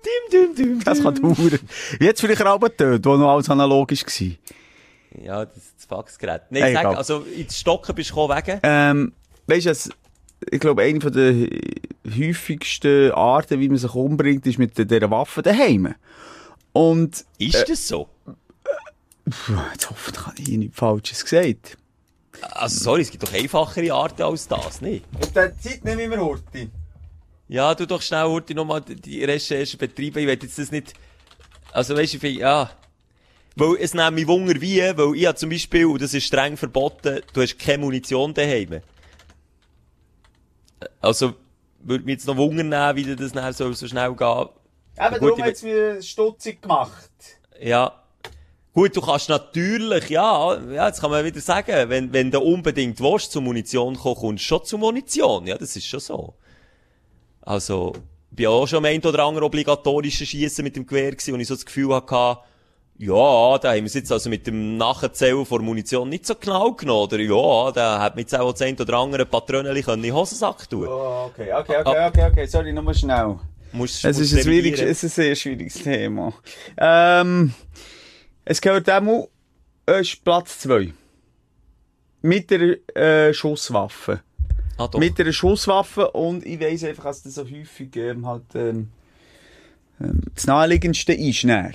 Dim, 0.05 0.55
dim, 0.55 0.55
dim, 0.55 0.83
Das 0.83 1.01
kann 1.01 1.15
dauern. 1.15 1.59
Jetzt 1.99 2.21
vielleicht 2.21 2.41
dort, 2.41 3.05
wo 3.05 3.17
noch 3.17 3.29
alles 3.33 3.49
analog 3.49 3.91
war. 3.91 4.27
Ja, 5.23 5.45
das 5.45 5.57
ist 5.57 5.73
das 5.77 5.85
Faxgerät. 5.85 6.43
Nein, 6.49 6.63
Ey, 6.63 6.73
sag, 6.73 6.81
egal. 6.81 6.95
also, 6.95 7.19
ins 7.19 7.57
Stocken 7.59 7.93
bist 7.95 8.09
du 8.11 8.15
gekommen 8.15 8.37
wegen? 8.45 8.59
Ähm, 8.63 9.13
weißt 9.47 9.65
du, 9.65 9.91
ich 10.49 10.59
glaube, 10.59 10.81
eine 10.83 11.01
von 11.01 11.11
der 11.11 11.47
häufigsten 12.17 13.11
Arten, 13.11 13.59
wie 13.59 13.69
man 13.69 13.77
sich 13.77 13.93
umbringt, 13.93 14.45
ist 14.47 14.57
mit 14.57 14.77
dieser 14.77 15.11
Waffe 15.11 15.41
daheim. 15.41 15.93
Und, 16.73 17.25
Ist 17.37 17.67
das 17.69 17.87
so? 17.87 18.07
puh, 19.29 19.53
jetzt 19.73 19.89
hoffentlich 19.89 20.25
habe 20.25 20.35
ich 20.39 20.45
hier 20.47 20.57
nichts 20.57 20.77
Falsches 20.77 21.23
gesagt. 21.23 21.77
Also, 22.53 22.83
sorry, 22.83 23.01
es 23.01 23.11
gibt 23.11 23.23
doch 23.23 23.33
einfachere 23.33 23.93
Arten 23.93 24.23
als 24.23 24.47
das, 24.47 24.81
nicht? 24.81 25.05
Und 25.21 25.35
der 25.35 25.57
Zeit 25.59 25.83
nehme 25.83 26.03
ich 26.03 26.09
mir 26.09 26.19
Horti. 26.19 26.69
Ja, 27.51 27.75
du 27.75 27.85
doch 27.85 28.01
schnell, 28.01 28.23
Horti, 28.23 28.53
nochmal 28.53 28.79
die 28.79 29.25
Recherche 29.25 29.75
betreiben. 29.75 30.19
Ich 30.19 30.25
will 30.25 30.39
jetzt 30.41 30.57
das 30.57 30.71
nicht, 30.71 30.93
also 31.73 31.97
weisst 31.97 32.13
du, 32.13 32.15
ich 32.15 32.21
finde, 32.21 32.39
ja. 32.39 32.71
Weil 33.57 33.75
es 33.81 33.93
nimmt 33.93 34.15
mich 34.15 34.25
Wunder 34.25 34.61
wie, 34.61 34.79
weil 34.79 35.15
ich 35.17 35.25
habe 35.25 35.35
zum 35.35 35.49
Beispiel, 35.49 35.85
und 35.85 36.01
das 36.01 36.13
ist 36.13 36.23
streng 36.23 36.55
verboten, 36.55 37.19
du 37.33 37.41
hast 37.41 37.59
keine 37.59 37.79
Munition 37.79 38.33
daheim. 38.33 38.79
Also, 41.01 41.33
würde 41.81 42.05
mich 42.05 42.13
jetzt 42.13 42.27
noch 42.27 42.37
Wunder 42.37 42.63
nehmen, 42.63 42.95
wie 42.95 43.17
das 43.17 43.33
nachher 43.33 43.51
so, 43.51 43.73
so 43.73 43.85
schnell 43.85 44.15
geht. 44.15 44.21
Eben, 44.21 45.19
Gut, 45.19 45.31
darum 45.31 45.43
hat 45.43 45.51
es 45.51 45.63
mir 45.63 46.01
stutzig 46.01 46.61
gemacht. 46.61 47.11
Ja. 47.59 48.01
Gut, 48.73 48.95
du 48.95 49.01
kannst 49.01 49.27
natürlich, 49.27 50.07
ja, 50.07 50.57
ja, 50.71 50.87
jetzt 50.87 51.01
kann 51.01 51.11
man 51.11 51.25
wieder 51.25 51.41
sagen, 51.41 51.89
wenn, 51.89 52.13
wenn 52.13 52.31
du 52.31 52.39
unbedingt 52.39 53.01
willst, 53.01 53.33
zur 53.33 53.41
Munition 53.41 53.97
kommen, 53.97 54.15
kommst 54.15 54.45
du 54.45 54.47
schon 54.47 54.63
zur 54.63 54.79
Munition. 54.79 55.47
Ja, 55.47 55.57
das 55.57 55.75
ist 55.75 55.85
schon 55.85 55.99
so. 55.99 56.35
Also, 57.41 57.93
ich 58.29 58.35
bin 58.37 58.47
auch 58.47 58.67
schon 58.67 58.77
am 58.77 58.85
einen 58.85 59.03
oder 59.03 59.23
anderen 59.23 59.45
obligatorischen 59.45 60.25
Schiessen 60.25 60.63
mit 60.63 60.75
dem 60.75 60.85
Gewehr 60.85 61.11
gewesen, 61.11 61.33
und 61.33 61.39
ich 61.39 61.47
so 61.47 61.55
das 61.55 61.65
Gefühl 61.65 61.93
hatte, 61.93 62.37
ja, 62.97 63.57
da 63.57 63.71
haben 63.71 63.77
wir 63.77 63.85
es 63.85 63.95
jetzt 63.95 64.11
also 64.11 64.29
mit 64.29 64.45
dem 64.45 64.77
Nachzählen 64.77 65.43
von 65.45 65.65
Munition 65.65 66.07
nicht 66.07 66.25
so 66.25 66.35
genau 66.35 66.71
genommen, 66.73 67.03
oder 67.03 67.19
ja, 67.19 67.71
da 67.71 67.99
hat 67.99 68.15
mir 68.15 68.21
jetzt 68.21 68.37
auch 68.37 68.51
das 68.51 68.61
ein 68.61 68.79
oder 68.79 68.99
andere 68.99 69.25
Patroneli 69.25 69.81
können 69.81 70.03
in 70.03 70.09
den 70.09 70.15
Hosensack 70.15 70.69
tun. 70.69 70.87
Oh, 70.87 71.29
okay, 71.31 71.51
okay, 71.51 71.77
okay, 71.83 72.07
okay, 72.07 72.25
okay, 72.31 72.45
sorry, 72.45 72.71
nochmal 72.71 72.93
schnell. 72.93 73.39
Musst, 73.73 74.05
Es 74.05 74.17
musst 74.17 74.33
ist, 74.33 74.47
ein 74.47 74.73
es 74.73 75.03
ist 75.03 75.03
ein 75.03 75.09
sehr 75.09 75.35
schwieriges 75.35 75.73
Thema. 75.75 76.33
Ähm, 76.77 77.53
es 78.45 78.61
gehört 78.61 78.87
einmal, 78.89 79.27
es 79.85 80.01
ist 80.01 80.23
Platz 80.23 80.59
2. 80.59 80.93
Mit 82.21 82.51
der 82.51 82.77
äh, 82.95 83.33
Schusswaffe. 83.33 84.21
Ah. 84.77 84.89
Mit 84.97 85.17
der 85.17 85.31
Schusswaffe 85.31 86.11
und 86.11 86.45
ich 86.45 86.59
weiss 86.59 86.83
einfach, 86.83 87.03
dass 87.05 87.23
das 87.23 87.35
so 87.35 87.43
häufig 87.43 87.95
ähm, 87.95 88.25
halt 88.25 88.43
ähm, 88.55 88.89
ähm, 89.99 90.21
das 90.33 90.47
naheliegendste 90.47 91.13
ist. 91.13 91.43
näher. 91.43 91.73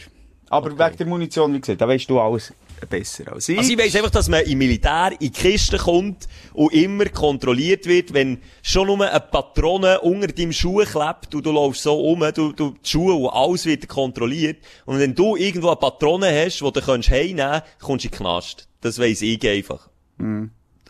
Aber 0.48 0.70
Okay. 0.72 0.84
wegen 0.86 0.96
der 0.98 1.06
Munition, 1.06 1.54
wie 1.54 1.60
gesagt, 1.60 1.80
da 1.80 1.88
weißt 1.88 2.08
du 2.08 2.20
alles 2.20 2.52
besser 2.88 3.32
als 3.32 3.48
ich. 3.48 3.58
Also 3.58 3.72
ich 3.72 3.78
weiss 3.78 3.96
einfach, 3.96 4.10
dass 4.10 4.28
man 4.28 4.42
im 4.44 4.58
Militär 4.58 5.10
in 5.12 5.18
die 5.18 5.30
Kiste 5.30 5.76
kommt 5.78 6.28
und 6.52 6.72
immer 6.72 7.06
kontrolliert 7.06 7.86
wird, 7.86 8.12
wenn 8.12 8.38
schon 8.62 8.86
nur 8.86 9.08
eine 9.08 9.18
Patrone 9.20 10.00
unter 10.02 10.28
deinem 10.28 10.52
Schuh 10.52 10.84
klebt 10.84 11.34
und 11.34 11.44
du 11.46 11.52
läufst 11.52 11.82
so 11.82 11.98
um, 12.00 12.20
du, 12.34 12.52
du, 12.52 12.70
die 12.84 12.88
Schuhe 12.88 13.14
und 13.14 13.30
alles 13.30 13.64
wird 13.66 13.88
kontrolliert. 13.88 14.58
Und 14.84 14.98
wenn 14.98 15.14
du 15.14 15.36
irgendwo 15.36 15.68
eine 15.68 15.76
Patrone 15.76 16.26
hast, 16.44 16.60
die 16.60 16.70
du 16.72 16.80
kannst 16.80 17.10
heimnehmen 17.10 17.62
kommst 17.80 18.04
du 18.04 18.08
in 18.08 18.12
den 18.12 18.18
Knast. 18.18 18.68
Das 18.82 18.98
weiss 18.98 19.22
ich 19.22 19.48
einfach. 19.48 19.88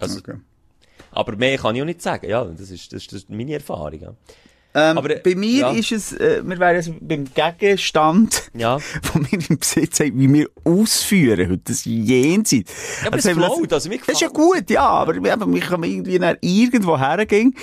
Also, 0.00 0.18
Okay. 0.18 0.34
Aber 1.16 1.36
mehr 1.36 1.56
kann 1.58 1.74
ich 1.74 1.82
auch 1.82 1.86
nicht 1.86 2.02
sagen. 2.02 2.28
Ja, 2.28 2.44
das 2.44 2.70
ist, 2.70 2.92
das 2.92 3.02
ist, 3.02 3.12
das 3.12 3.22
ist 3.22 3.30
meine 3.30 3.54
Erfahrung. 3.54 4.00
Ja. 4.00 4.14
Ähm, 4.74 4.98
aber, 4.98 5.14
bei 5.16 5.34
mir 5.34 5.60
ja. 5.60 5.70
ist 5.70 5.90
es, 5.90 6.12
äh, 6.12 6.42
wir 6.44 6.58
wären 6.58 6.76
jetzt 6.76 6.92
beim 7.00 7.24
Gegenstand, 7.58 8.50
Ja. 8.52 8.78
von 9.02 9.22
mir 9.22 9.40
im 9.48 9.58
Besitz 9.58 10.00
haben, 10.00 10.20
wie 10.20 10.30
wir 10.30 10.50
ausführen 10.64 11.48
heute, 11.48 11.62
das 11.64 11.86
jenseits. 11.86 12.74
Ja, 13.00 13.06
aber 13.06 13.16
es 13.16 13.24
haben 13.24 13.40
wir 13.40 13.46
float, 13.46 13.72
also 13.72 13.88
mir 13.88 13.98
Das 14.00 14.08
ist 14.08 14.20
ja 14.20 14.28
gut, 14.28 14.68
ja, 14.68 14.86
aber 14.86 15.14
wir 15.14 15.32
haben 15.32 15.50
mich 15.50 15.64
kann 15.64 15.82
irgendwie 15.82 16.18
nach 16.18 16.36
irgendwo 16.42 16.98
hergehen. 16.98 17.54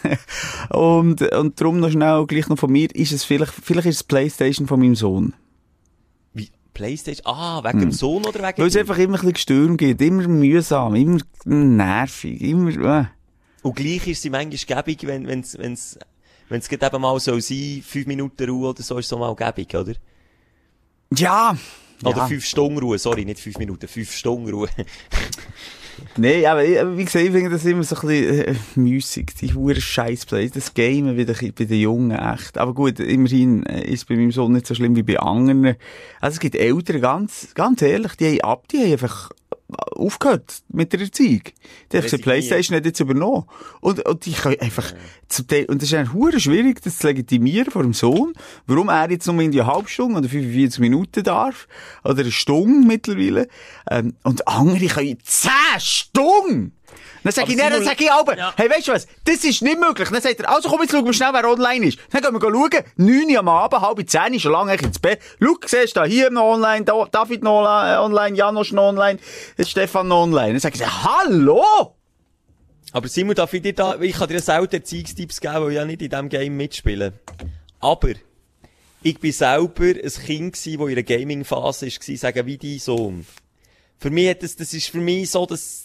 und, 0.70 1.20
und 1.20 1.60
darum 1.60 1.80
noch 1.80 1.90
schnell, 1.90 2.24
gleich 2.26 2.48
noch 2.48 2.58
von 2.58 2.72
mir, 2.72 2.88
ist 2.94 3.12
es 3.12 3.24
vielleicht, 3.24 3.52
vielleicht 3.52 3.88
ist 3.88 3.96
es 3.96 4.04
Playstation 4.04 4.66
von 4.66 4.80
meinem 4.80 4.94
Sohn. 4.94 5.34
Playstation? 6.78 7.26
Ah, 7.26 7.62
wegen 7.64 7.80
dem 7.80 7.92
Sohn 7.92 8.24
oder 8.24 8.38
wegen 8.38 8.56
Hm. 8.56 8.58
Weil 8.58 8.66
es 8.68 8.76
einfach 8.76 8.98
immer 8.98 9.14
ein 9.14 9.20
bisschen 9.20 9.32
Gestürm 9.32 9.76
gibt, 9.76 10.00
immer 10.00 10.28
mühsam, 10.28 10.94
immer 10.94 11.20
nervig, 11.44 12.40
immer, 12.40 13.00
äh. 13.00 13.04
Und 13.62 13.74
gleich 13.74 14.06
ist 14.06 14.22
sie 14.22 14.30
manchmal 14.30 14.82
gäbig, 14.82 15.06
wenn, 15.06 15.26
wenn's, 15.26 15.58
wenn's, 15.58 15.98
wenn's 16.48 16.68
gerade 16.68 16.86
eben 16.86 17.02
mal 17.02 17.18
so 17.18 17.38
sein, 17.40 17.82
fünf 17.84 18.06
Minuten 18.06 18.48
Ruhe 18.48 18.68
oder 18.68 18.82
so, 18.82 18.98
ist 18.98 19.08
so 19.08 19.18
mal 19.18 19.34
gäbig, 19.34 19.74
oder? 19.74 19.94
Ja. 21.16 21.56
Oder 22.04 22.16
ja. 22.16 22.26
fünf 22.28 22.44
Stunden 22.44 22.78
Ruhe, 22.78 22.98
sorry, 22.98 23.24
nicht 23.24 23.40
fünf 23.40 23.58
Minuten, 23.58 23.88
fünf 23.88 24.12
Stunden 24.12 24.48
Ruhe. 24.50 24.68
Nee, 26.16 26.46
aber 26.46 26.62
wie 26.96 27.04
gesagt, 27.04 27.24
ich 27.24 27.32
finde 27.32 27.50
das 27.50 27.64
immer 27.64 27.82
so 27.84 27.96
ein 27.96 28.08
bisschen 28.08 28.44
äh, 28.44 28.54
müßig, 28.74 29.34
die 29.40 29.54
hure 29.54 29.80
Scheißplay. 29.80 30.50
Das 30.50 30.74
Game 30.74 31.16
wieder 31.16 31.34
bei 31.34 31.64
den 31.64 31.80
Jungen 31.80 32.10
echt. 32.10 32.58
Aber 32.58 32.74
gut, 32.74 33.00
immerhin 33.00 33.64
äh, 33.66 33.84
ist 33.84 34.00
es 34.00 34.04
bei 34.04 34.16
meinem 34.16 34.32
Sohn 34.32 34.52
nicht 34.52 34.66
so 34.66 34.74
schlimm 34.74 34.96
wie 34.96 35.02
bei 35.02 35.18
anderen. 35.18 35.76
Also 36.20 36.34
es 36.34 36.40
gibt 36.40 36.56
Eltern, 36.56 37.00
ganz, 37.00 37.48
ganz 37.54 37.82
ehrlich, 37.82 38.16
die 38.16 38.26
haben 38.26 38.40
ab, 38.40 38.68
die 38.68 38.78
haben 38.78 38.92
einfach 38.92 39.30
aufgehört 39.68 40.62
mit 40.68 40.92
der 40.92 41.00
Erziehung. 41.00 41.42
Die 41.92 41.96
haben 41.96 42.04
Resigniert. 42.04 42.22
Playstation 42.22 42.76
hat 42.76 42.86
jetzt 42.86 43.00
übernommen. 43.00 43.44
Und, 43.80 44.06
und 44.06 44.24
die 44.24 44.32
können 44.32 44.60
einfach, 44.60 44.92
Teil, 45.46 45.66
und 45.66 45.82
das 45.82 45.90
ist 45.90 45.94
eigentlich 45.94 46.14
hure 46.14 46.40
schwierig, 46.40 46.80
das 46.82 46.98
zu 46.98 47.06
legitimieren 47.06 47.70
vor 47.70 47.82
dem 47.82 47.92
Sohn, 47.92 48.32
warum 48.66 48.88
er 48.88 49.10
jetzt 49.10 49.26
nur 49.26 49.40
in 49.40 49.52
die 49.52 49.62
halbe 49.62 49.88
Stunde 49.88 50.18
oder 50.18 50.28
45 50.28 50.80
Minuten 50.80 51.22
darf, 51.22 51.68
oder 52.04 52.20
eine 52.20 52.32
Stunde 52.32 52.86
mittlerweile, 52.86 53.48
ähm, 53.90 54.14
und 54.22 54.48
andere 54.48 54.86
können 54.86 55.18
10 55.22 55.50
Stunden! 55.78 56.77
Dann 57.24 57.32
sag 57.32 57.42
Aber 57.42 57.50
ich, 57.52 57.56
nein, 57.58 57.70
dann 57.70 57.80
Simon- 57.82 57.88
sag 57.96 58.00
ich 58.00 58.10
aber, 58.12 58.36
Ja. 58.38 58.52
hey, 58.56 58.70
weißt 58.70 58.88
du 58.88 58.92
was, 58.92 59.06
das 59.24 59.44
ist 59.44 59.60
nicht 59.62 59.78
möglich. 59.80 60.08
Dann 60.08 60.22
sagt 60.22 60.40
er, 60.40 60.48
also 60.50 60.68
komm, 60.68 60.80
jetzt 60.82 60.92
schauen 60.92 61.04
wir 61.04 61.12
schnell, 61.12 61.30
wer 61.32 61.48
online 61.48 61.86
ist. 61.86 61.98
Dann 62.10 62.22
gehen 62.22 62.32
wir 62.32 62.40
schauen, 62.40 62.84
9 62.96 63.30
Uhr 63.32 63.38
am 63.40 63.48
Abend, 63.48 63.80
halb 63.82 64.08
10 64.10 64.34
ist 64.34 64.42
schon 64.42 64.52
lange 64.52 64.70
eigentlich 64.72 64.86
ins 64.88 64.98
Bett. 64.98 65.20
Schau, 65.42 65.56
siehst 65.66 65.96
du, 65.96 66.00
da 66.00 66.06
hier 66.06 66.30
noch 66.30 66.44
online, 66.54 66.84
da, 66.84 67.04
David 67.10 67.42
noch 67.42 67.64
äh, 67.64 67.96
online, 67.98 68.36
Janosch 68.36 68.72
noch 68.72 68.88
online, 68.88 69.18
Stefan 69.60 70.08
noch 70.08 70.22
online. 70.22 70.52
Dann 70.52 70.60
sag 70.60 70.74
ich, 70.76 70.86
hallo! 70.86 71.94
Aber 72.92 73.08
Simon, 73.08 73.34
darf 73.34 73.52
ich 73.52 73.62
dir 73.62 73.74
da, 73.74 74.00
ich 74.00 74.14
kann 74.14 74.28
dir 74.28 74.40
selten 74.40 74.76
Erziehungstipps 74.76 75.40
geben, 75.40 75.54
weil 75.56 75.70
ich 75.70 75.76
ja 75.76 75.84
nicht 75.84 76.00
in 76.00 76.08
diesem 76.08 76.28
Game 76.30 76.56
mitspiele. 76.56 77.12
Aber, 77.80 78.10
ich 79.02 79.18
bin 79.20 79.30
selber 79.32 79.82
ein 79.82 80.10
Kind 80.24 80.54
gsi, 80.54 80.76
das 80.76 80.86
in 80.86 80.92
einer 80.92 81.02
Gaming-Phase 81.02 81.86
war, 81.86 82.16
sagen 82.16 82.46
wie 82.46 82.56
dein 82.58 82.78
Sohn. 82.78 83.26
Für 83.98 84.10
mich 84.10 84.30
hat 84.30 84.42
das, 84.42 84.56
das 84.56 84.72
ist 84.72 84.88
für 84.88 84.98
mich 84.98 85.30
so, 85.30 85.44
das, 85.44 85.84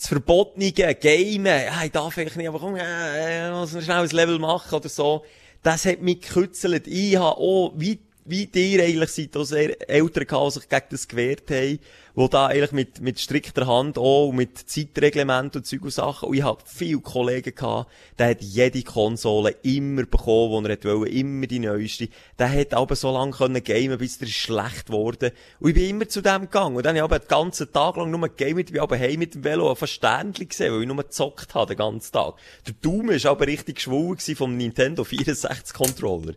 das, 0.00 0.08
verbotene 0.08 0.72
Gamen, 0.72 1.46
ja, 1.46 1.84
ich 1.84 1.92
darf 1.92 2.16
eigentlich 2.16 2.36
nicht, 2.36 2.48
aber 2.48 2.58
komm, 2.58 2.76
äh, 2.76 3.48
äh, 3.48 3.50
muss 3.50 3.72
noch 3.72 3.82
schnell 3.82 3.98
ein 3.98 4.08
Level 4.08 4.38
machen 4.38 4.74
oder 4.74 4.88
so, 4.88 5.24
das 5.62 5.84
hat 5.84 6.00
mich 6.00 6.22
gekützelt. 6.22 6.86
Ich 6.86 7.16
habe 7.16 7.36
auch, 7.36 7.72
wie, 7.76 7.98
wie 8.24 8.46
dir 8.46 8.82
eigentlich 8.82 9.10
seid, 9.10 9.36
auch 9.36 9.44
sehr 9.44 9.88
Eltern 9.88 10.26
gehabt, 10.26 10.46
die 10.46 10.60
sich 10.60 10.68
gegen 10.68 10.86
das 10.90 11.08
gewehrt 11.08 11.50
haben, 11.50 11.78
wo 12.14 12.28
da 12.28 12.46
eigentlich 12.46 12.72
mit, 12.72 13.00
mit 13.00 13.18
strikter 13.18 13.66
Hand 13.66 13.96
auch, 13.96 14.32
mit 14.32 14.58
Zeitreglement 14.58 15.56
und 15.56 15.66
Zeug 15.66 15.82
und 15.82 15.92
Sachen, 15.92 16.28
und 16.28 16.36
ich 16.36 16.42
habe 16.42 16.62
viele 16.66 17.00
Kollegen 17.00 17.54
gehabt, 17.54 17.90
der 18.18 18.30
hat 18.30 18.42
jede 18.42 18.82
Konsole 18.82 19.56
immer 19.62 20.04
bekommen, 20.04 20.64
die 20.64 20.70
er 20.70 20.84
wollte, 20.84 21.12
immer 21.12 21.46
die 21.46 21.60
neueste. 21.60 22.08
Der 22.38 22.50
hat 22.50 22.74
aber 22.74 22.96
so 22.96 23.12
lange 23.12 23.32
können 23.32 23.62
gamen, 23.62 23.98
bis 23.98 24.18
der 24.18 24.26
schlecht 24.26 24.90
wurde. 24.90 25.32
Und 25.60 25.70
ich 25.70 25.74
bin 25.74 25.88
immer 25.88 26.08
zu 26.08 26.20
dem 26.20 26.42
gegangen. 26.42 26.76
Und 26.76 26.84
dann 26.84 26.90
habe 26.90 26.98
ich 26.98 27.04
aber 27.04 27.18
den 27.20 27.28
ganzen 27.28 27.72
Tag 27.72 27.96
lang 27.96 28.10
nur 28.10 28.28
gamet, 28.28 28.68
ich 28.68 28.72
bin 28.72 28.82
aber 28.82 28.98
heim 28.98 29.18
mit 29.18 29.34
dem 29.34 29.44
Velo 29.44 29.72
ein 29.72 29.86
Ständchen 29.86 30.48
gesehen, 30.48 30.74
weil 30.74 30.82
ich 30.82 30.88
nur 30.88 30.96
gezockt 30.96 31.54
habe 31.54 31.74
den 31.74 31.78
ganzen 31.78 32.12
Tag. 32.12 32.34
Der 32.66 32.74
Daumen 32.82 33.10
ist 33.10 33.26
aber 33.26 33.46
richtig 33.46 33.84
gewesen 33.84 34.36
vom 34.36 34.56
Nintendo 34.56 35.04
64 35.04 35.74
Controller. 35.74 36.34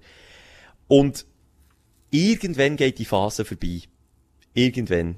Und 0.87 1.25
irgendwann 2.13 2.77
geht 2.77 2.99
die 2.99 3.05
Phase 3.05 3.43
vorbei. 3.43 3.81
Irgendwann. 4.53 5.15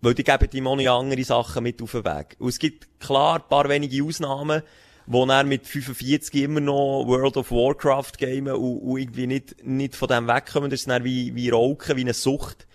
Weil 0.00 0.14
die 0.14 0.24
geben 0.24 0.48
ihm 0.52 0.66
auch 0.66 0.98
andere 0.98 1.22
Sachen 1.24 1.62
mit 1.62 1.80
auf 1.82 1.92
den 1.92 2.04
Weg. 2.04 2.36
Und 2.38 2.48
es 2.48 2.58
gibt 2.58 2.98
klar 2.98 3.36
ein 3.36 3.48
paar 3.48 3.68
wenige 3.68 4.02
Ausnahmen, 4.02 4.62
wo 5.06 5.24
er 5.26 5.44
mit 5.44 5.66
45 5.66 6.42
immer 6.42 6.60
noch 6.60 7.04
World 7.06 7.36
of 7.36 7.50
Warcraft 7.50 8.12
gamen 8.18 8.54
und, 8.54 8.78
und 8.78 8.98
irgendwie 8.98 9.26
nicht, 9.26 9.64
nicht 9.64 9.94
von 9.94 10.08
dem 10.08 10.26
wegkommen. 10.26 10.70
Das 10.70 10.80
ist 10.80 10.88
dann 10.88 11.04
wie, 11.04 11.34
wie 11.34 11.50
Rauchen, 11.50 11.96
wie 11.96 12.00
eine 12.00 12.14
Sucht. 12.14 12.66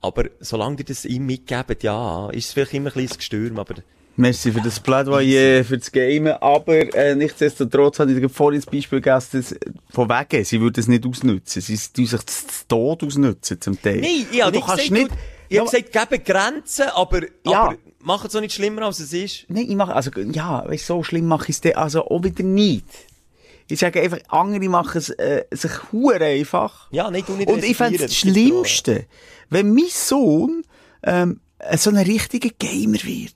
Aber 0.00 0.24
solange 0.40 0.76
die 0.76 0.84
das 0.84 1.04
ihm 1.04 1.26
mitgeben, 1.26 1.76
ja, 1.82 2.30
ist 2.30 2.46
es 2.46 2.52
vielleicht 2.52 2.74
immer 2.74 2.88
ein 2.88 2.94
kleines 2.94 3.18
Gestürm, 3.18 3.58
aber 3.58 3.74
Merci 4.16 4.52
für 4.52 4.60
das 4.60 4.78
Plädoyer, 4.78 5.64
für 5.64 5.78
das 5.78 5.90
Gamen, 5.90 6.32
aber 6.32 6.94
äh, 6.94 7.14
nichtsdestotrotz 7.14 7.98
habe 7.98 8.12
ich 8.12 8.32
vorhin 8.32 8.60
das 8.60 8.70
Beispiel 8.70 9.00
gegeben, 9.00 9.44
von 9.90 10.08
wegen, 10.08 10.44
sie 10.44 10.60
würden 10.60 10.80
es 10.80 10.88
nicht 10.88 11.06
ausnutzen. 11.06 11.62
Sie 11.62 11.76
tun 11.76 12.06
sich 12.06 12.22
das 12.22 12.46
zu 12.46 12.68
Tod 12.68 13.02
ausnutzen 13.04 13.60
zum 13.60 13.80
Teil. 13.80 14.00
Nein, 14.02 14.26
ich 14.30 14.42
habe 14.42 14.52
du 14.52 14.58
nicht 14.58 14.66
kannst 14.68 14.88
gesagt, 14.88 15.10
nicht... 15.10 15.10
ich 15.48 15.58
habe 15.58 15.70
gesagt, 15.70 16.10
geben 16.10 16.24
Grenzen, 16.24 16.84
aber, 16.94 17.20
Ja. 17.46 17.62
aber 17.62 17.76
machen 18.00 18.26
es 18.26 18.36
auch 18.36 18.40
nicht 18.40 18.54
schlimmer, 18.54 18.82
als 18.82 19.00
es 19.00 19.14
ist. 19.14 19.46
Nein, 19.48 19.66
ich 19.68 19.76
mache, 19.76 19.94
also, 19.94 20.10
ja, 20.20 20.62
weißt, 20.68 20.86
so 20.86 21.02
schlimm 21.02 21.26
mache 21.26 21.50
ich 21.50 21.58
es 21.64 21.74
also 21.74 22.04
auch 22.04 22.22
wieder 22.22 22.44
nicht. 22.44 22.84
Ich 23.68 23.78
sage 23.78 24.02
einfach, 24.02 24.18
andere 24.28 24.68
machen 24.68 24.98
es 24.98 25.08
äh, 25.08 25.44
sich 25.50 25.72
hure 25.90 26.22
einfach. 26.22 26.88
Ja, 26.90 27.10
nein, 27.10 27.22
du 27.26 27.32
nicht 27.32 27.48
Und 27.48 27.64
ich 27.64 27.76
fände 27.76 27.98
resignieren, 27.98 28.08
das. 28.08 28.70
Schlimmste, 28.70 29.06
wenn 29.48 29.72
mein 29.72 29.86
Sohn 29.88 30.64
ähm, 31.02 31.40
so 31.76 31.90
ein 31.90 31.96
richtiger 31.96 32.50
Gamer 32.58 33.02
wird. 33.04 33.34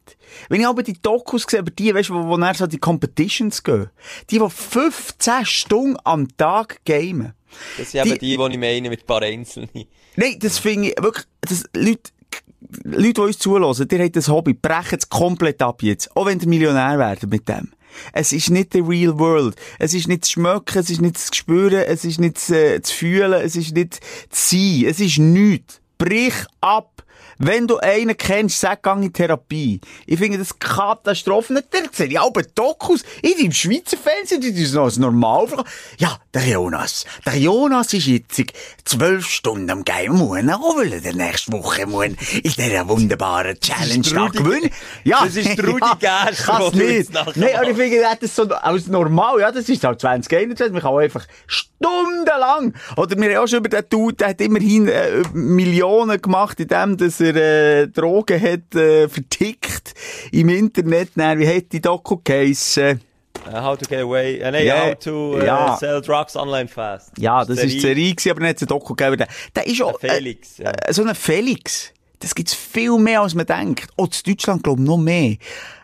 Wenn 0.49 0.61
ich 0.61 0.67
aber 0.67 0.83
die 0.83 1.01
Dokus 1.01 1.45
sehe, 1.49 1.61
über 1.61 1.71
die, 1.71 1.95
weißt 1.95 2.09
du, 2.11 2.15
wo, 2.15 2.29
wo 2.29 2.37
dann 2.37 2.55
so 2.55 2.67
die 2.67 2.79
Competitions 2.79 3.63
gehen, 3.63 3.89
die, 4.31 4.39
die 4.39 4.51
15 4.51 5.47
Stunden 5.47 5.97
am 6.05 6.29
Tag 6.37 6.81
gamen. 6.85 7.33
Das 7.79 7.91
sind 7.93 8.01
eben 8.07 8.15
Die- 8.15 8.19
die, 8.19 8.37
die 8.37 8.53
ich 8.53 8.59
meine, 8.59 8.89
mit 8.91 9.01
ein 9.03 9.07
paar 9.07 9.23
Einzelnen. 9.23 9.69
Nein, 10.17 10.37
das 10.41 10.59
finde 10.59 10.89
ich 10.91 11.03
wirklich, 11.03 11.27
das, 11.43 11.65
Leute, 11.75 12.11
Leute, 12.85 13.13
die 13.15 13.21
uns 13.21 13.39
zulassen, 13.39 13.87
die 13.89 13.99
haben 13.99 14.13
das 14.13 14.29
Hobby, 14.29 14.55
brechen 14.55 14.99
es 14.99 15.09
komplett 15.09 15.63
ab 15.63 15.83
jetzt. 15.83 16.15
Auch 16.17 16.27
wenn 16.27 16.41
ihr 16.41 16.49
Millionär 16.49 16.99
werdet 16.99 17.31
mit 17.31 17.49
dem. 17.49 17.73
Es 18.13 18.33
ist 18.33 18.51
nicht 18.51 18.73
the 18.75 18.81
real 18.81 19.19
world. 19.19 19.55
Es 19.79 19.95
ist 19.95 20.09
nicht 20.09 20.23
das 20.23 20.31
Schmecken, 20.33 20.79
es 20.79 20.91
ist 20.91 21.01
nicht 21.01 21.17
das 21.17 21.31
Spüren, 21.35 21.83
es 21.87 22.05
ist 22.05 22.19
nicht 22.21 22.37
das, 22.37 22.51
äh, 22.51 22.81
das 22.81 22.91
Fühlen, 22.91 23.33
es 23.35 23.57
ist 23.57 23.73
nicht 23.75 24.01
das 24.29 24.51
Sein, 24.51 24.85
es 24.87 25.01
ist 25.01 25.19
nichts. 25.19 25.81
Brich 25.97 26.35
ab. 26.61 27.05
Wenn 27.39 27.67
du 27.67 27.79
einen 27.79 28.17
kennst, 28.17 28.61
sag, 28.61 28.83
gang 28.83 29.05
in 29.05 29.13
Therapie. 29.13 29.81
Ich 30.07 30.19
finde 30.19 30.39
das 30.39 30.59
Katastrophe. 30.59 31.63
Der 31.73 31.83
sehe 31.93 32.07
ich 32.07 32.21
aber 32.21 32.43
Dokus. 32.43 33.03
In 33.23 33.37
dem 33.39 33.53
Schweizer 33.53 33.97
Fernsehen, 33.97 34.41
das 34.41 34.51
ist 34.51 34.75
noch 34.75 34.85
als 34.85 34.97
normal. 34.97 35.49
Ja, 35.99 36.19
der 36.33 36.47
Jonas. 36.47 37.05
Der 37.25 37.37
Jonas 37.37 37.93
ist 37.93 38.07
jetzt 38.07 38.43
zwölf 38.85 39.27
Stunden 39.27 39.71
am 39.71 39.85
Game. 39.85 40.15
Muss 40.15 40.39
auch, 40.49 40.77
weil 40.77 40.93
er 40.95 41.01
der 41.01 41.15
nächste 41.15 41.53
Woche 41.53 41.87
muss 41.87 42.07
in 42.07 42.17
dieser 42.43 42.89
wunderbaren 42.89 43.59
Challenge 43.61 44.09
da 44.15 44.29
gewinnen. 44.29 44.71
Ja. 45.05 45.25
das 45.25 45.37
ist 45.37 45.63
Rudi 45.63 45.87
ja, 46.01 46.29
du 46.71 46.77
nicht. 46.77 47.13
Nein, 47.13 47.57
aber 47.57 47.71
ich 47.71 47.77
finde, 47.77 48.03
das 48.21 48.35
so 48.35 48.43
als 48.49 48.87
normal. 48.87 49.41
Ja, 49.41 49.53
das 49.53 49.69
ist 49.69 49.85
halt 49.85 50.01
2021. 50.01 50.73
Man 50.73 50.83
kann 50.83 50.91
auch 50.91 50.99
einfach 50.99 51.27
stundenlang. 51.47 52.75
Oder 52.97 53.17
wir 53.17 53.37
haben 53.37 53.45
auch 53.45 53.49
schon 53.49 53.59
über 53.61 53.69
den 53.69 53.89
Dude, 53.89 54.17
der 54.17 54.29
hat 54.29 54.41
immerhin 54.41 54.89
äh, 54.89 55.23
Millionen 55.33 56.21
gemacht, 56.21 56.61
indem 56.61 56.97
dass 56.97 57.21
er 57.35 57.83
äh, 57.83 57.89
Drogen 57.89 58.41
hat 58.41 58.75
äh, 58.75 59.09
vertickt 59.09 59.95
im 60.33 60.49
Internet. 60.49 61.11
Dann, 61.17 61.39
wie 61.39 61.49
hat 61.49 61.73
die 61.73 61.81
Doku 61.81 62.19
geheissen? 62.23 63.01
Uh, 63.47 63.63
how 63.63 63.77
to 63.77 63.87
get 63.87 64.01
away, 64.01 64.41
uh, 64.41 64.51
nein, 64.51 64.67
Ja, 64.67 64.87
how 64.87 64.95
to 64.99 65.37
uh, 65.37 65.45
ja. 65.45 65.77
sell 65.77 66.01
drugs 66.01 66.35
online 66.37 66.69
fast. 66.69 67.13
Ja, 67.19 67.45
das 67.45 67.59
ist 67.59 67.75
die 67.75 67.81
Serie. 67.81 68.15
Gewesen, 68.15 68.31
aber 68.31 68.43
es 68.43 68.61
eine 68.61 68.67
Doku 68.67 68.95
gegeben. 68.95 69.19
Der, 69.19 69.29
der 69.55 69.67
ist 69.67 69.83
auch, 69.83 70.01
Der 70.01 70.15
Felix, 70.15 70.59
äh, 70.59 70.65
ja. 70.65 70.71
äh, 70.73 70.93
so 70.93 71.05
ein 71.05 71.15
Felix. 71.15 71.93
Das 72.19 72.35
gibt's 72.35 72.55
viel 72.55 72.97
mehr, 72.99 73.21
als 73.21 73.35
man 73.35 73.45
denkt. 73.45 73.91
Auch 73.97 74.07
in 74.07 74.33
Deutschland, 74.33 74.63
glaube 74.63 74.81
ich, 74.81 74.89
noch 74.89 74.97
mehr. 74.97 75.37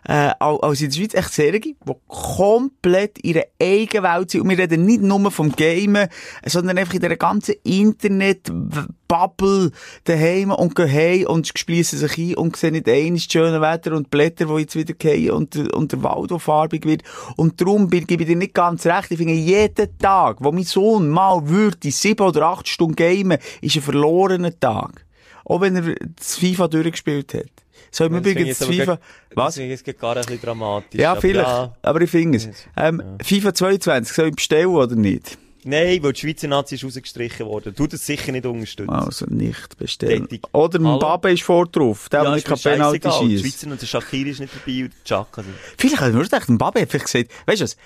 Äh, 0.05 0.33
al- 0.41 0.59
als 0.63 0.81
in 0.81 0.89
der 0.89 0.97
Schweiz 0.97 1.13
echt 1.15 1.33
Serien, 1.33 1.63
die 1.63 1.77
komplett 2.09 3.19
in 3.19 3.35
ihrer 3.35 3.45
eigenen 3.61 4.03
Welt 4.03 4.31
sind. 4.31 4.41
Und 4.41 4.49
wir 4.49 4.57
reden 4.59 4.87
nicht 4.87 5.03
nur 5.03 5.31
vom 5.31 5.55
Gamen, 5.55 6.09
sondern 6.45 6.79
einfach 6.79 6.95
in 6.95 7.01
dieser 7.01 7.17
ganzen 7.17 7.55
Internet-Bubble 7.63 9.71
daheim 10.05 10.51
und 10.51 10.75
gehen 10.75 10.91
heim 10.91 11.27
und 11.27 11.53
schliessen 11.57 11.99
sich 11.99 12.19
ein 12.19 12.35
und 12.37 12.57
sehen 12.57 12.73
nicht 12.73 12.89
eines 12.89 13.25
schöne 13.25 13.61
Wetter 13.61 13.93
und 13.93 14.11
Blätter, 14.11 14.47
die 14.47 14.63
jetzt 14.63 14.75
wieder 14.75 14.95
fallen 15.01 15.31
und, 15.31 15.55
und 15.75 15.93
der 15.93 16.03
Wald, 16.03 16.31
der 16.31 16.39
farbig 16.39 16.87
wird. 16.87 17.03
Und 17.37 17.61
darum 17.61 17.91
gebe 17.91 18.23
ich 18.23 18.27
dir 18.27 18.37
nicht 18.37 18.55
ganz 18.55 18.87
recht. 18.87 19.11
Ich 19.11 19.19
finde, 19.19 19.35
jeden 19.35 19.99
Tag, 19.99 20.39
wo 20.41 20.51
mein 20.51 20.65
Sohn 20.65 21.11
mal 21.11 21.47
würde, 21.49 21.91
sieben 21.91 22.27
oder 22.27 22.47
acht 22.47 22.69
Stunden 22.69 22.97
gamen, 22.97 23.39
ist 23.61 23.77
ein 23.77 23.83
verlorener 23.83 24.59
Tag. 24.59 25.05
Auch 25.45 25.61
wenn 25.61 25.77
er 25.77 25.95
das 26.17 26.37
FIFA 26.37 26.69
durchgespielt 26.69 27.35
hat. 27.35 27.47
So 27.91 28.05
im 28.05 28.13
Das 28.13 28.23
finde 28.23 28.31
ich 28.31 28.35
Übrigen 28.35 28.49
jetzt 28.49 28.61
das 28.63 28.69
FIFA, 28.69 28.99
was? 29.35 29.55
Das 29.55 29.65
jetzt 29.65 29.99
gar 29.99 30.17
ein 30.17 30.23
bisschen 30.23 30.41
dramatisch. 30.41 31.01
Ja, 31.01 31.13
aber 31.13 31.21
vielleicht. 31.21 31.49
ja. 31.49 31.77
Aber 31.83 32.01
ich 32.01 32.11
finde 32.11 32.39
es. 32.39 32.49
Ähm, 32.77 33.03
FIFA 33.23 33.55
22, 33.55 34.17
soll 34.17 34.29
ich 34.29 34.37
bestellen 34.37 34.69
oder 34.69 34.97
nicht? 34.97 35.39
Nein, 35.65 36.03
weil 36.03 36.13
die 36.13 36.21
Schweizer 36.21 36.49
Nazi 36.49 36.75
ist 36.75 36.85
rausgestrichen 36.85 37.47
worden. 37.47 37.75
Du 37.77 37.87
das 37.87 38.05
sicher 38.05 38.33
nicht 38.33 38.45
unterstützen. 38.47 38.91
Also 38.91 39.27
nicht 39.29 39.77
bestellen. 39.77 40.23
Tätig. 40.29 40.43
Oder? 40.53 40.81
Mbappe 40.81 41.33
ist 41.33 41.45
vor 41.45 41.67
drauf. 41.67 42.09
Der, 42.09 42.25
ja, 42.25 42.35
nicht 42.35 42.49
ist 42.49 42.63
kein 42.63 42.73
Penalty 42.73 43.01
scheissegal. 43.01 43.29
Die 43.29 43.39
schießt. 43.39 43.45
Schweizer 43.45 43.73
und 43.73 43.81
der 43.81 43.87
Shakiri 43.87 44.31
ist 44.31 44.41
nicht 44.41 44.53
dabei 44.55 44.85
und 44.85 44.93
der 44.93 45.05
Chaka. 45.05 45.45
Vielleicht 45.79 46.03
ich 46.03 46.15
mir 46.15 46.23
gedacht, 46.23 46.49
Mbappe 46.49 46.81
hat 46.81 46.91
vielleicht 46.91 47.13
gesagt, 47.13 47.31
weißt 47.47 47.61
du 47.61 47.65
was? 47.65 47.77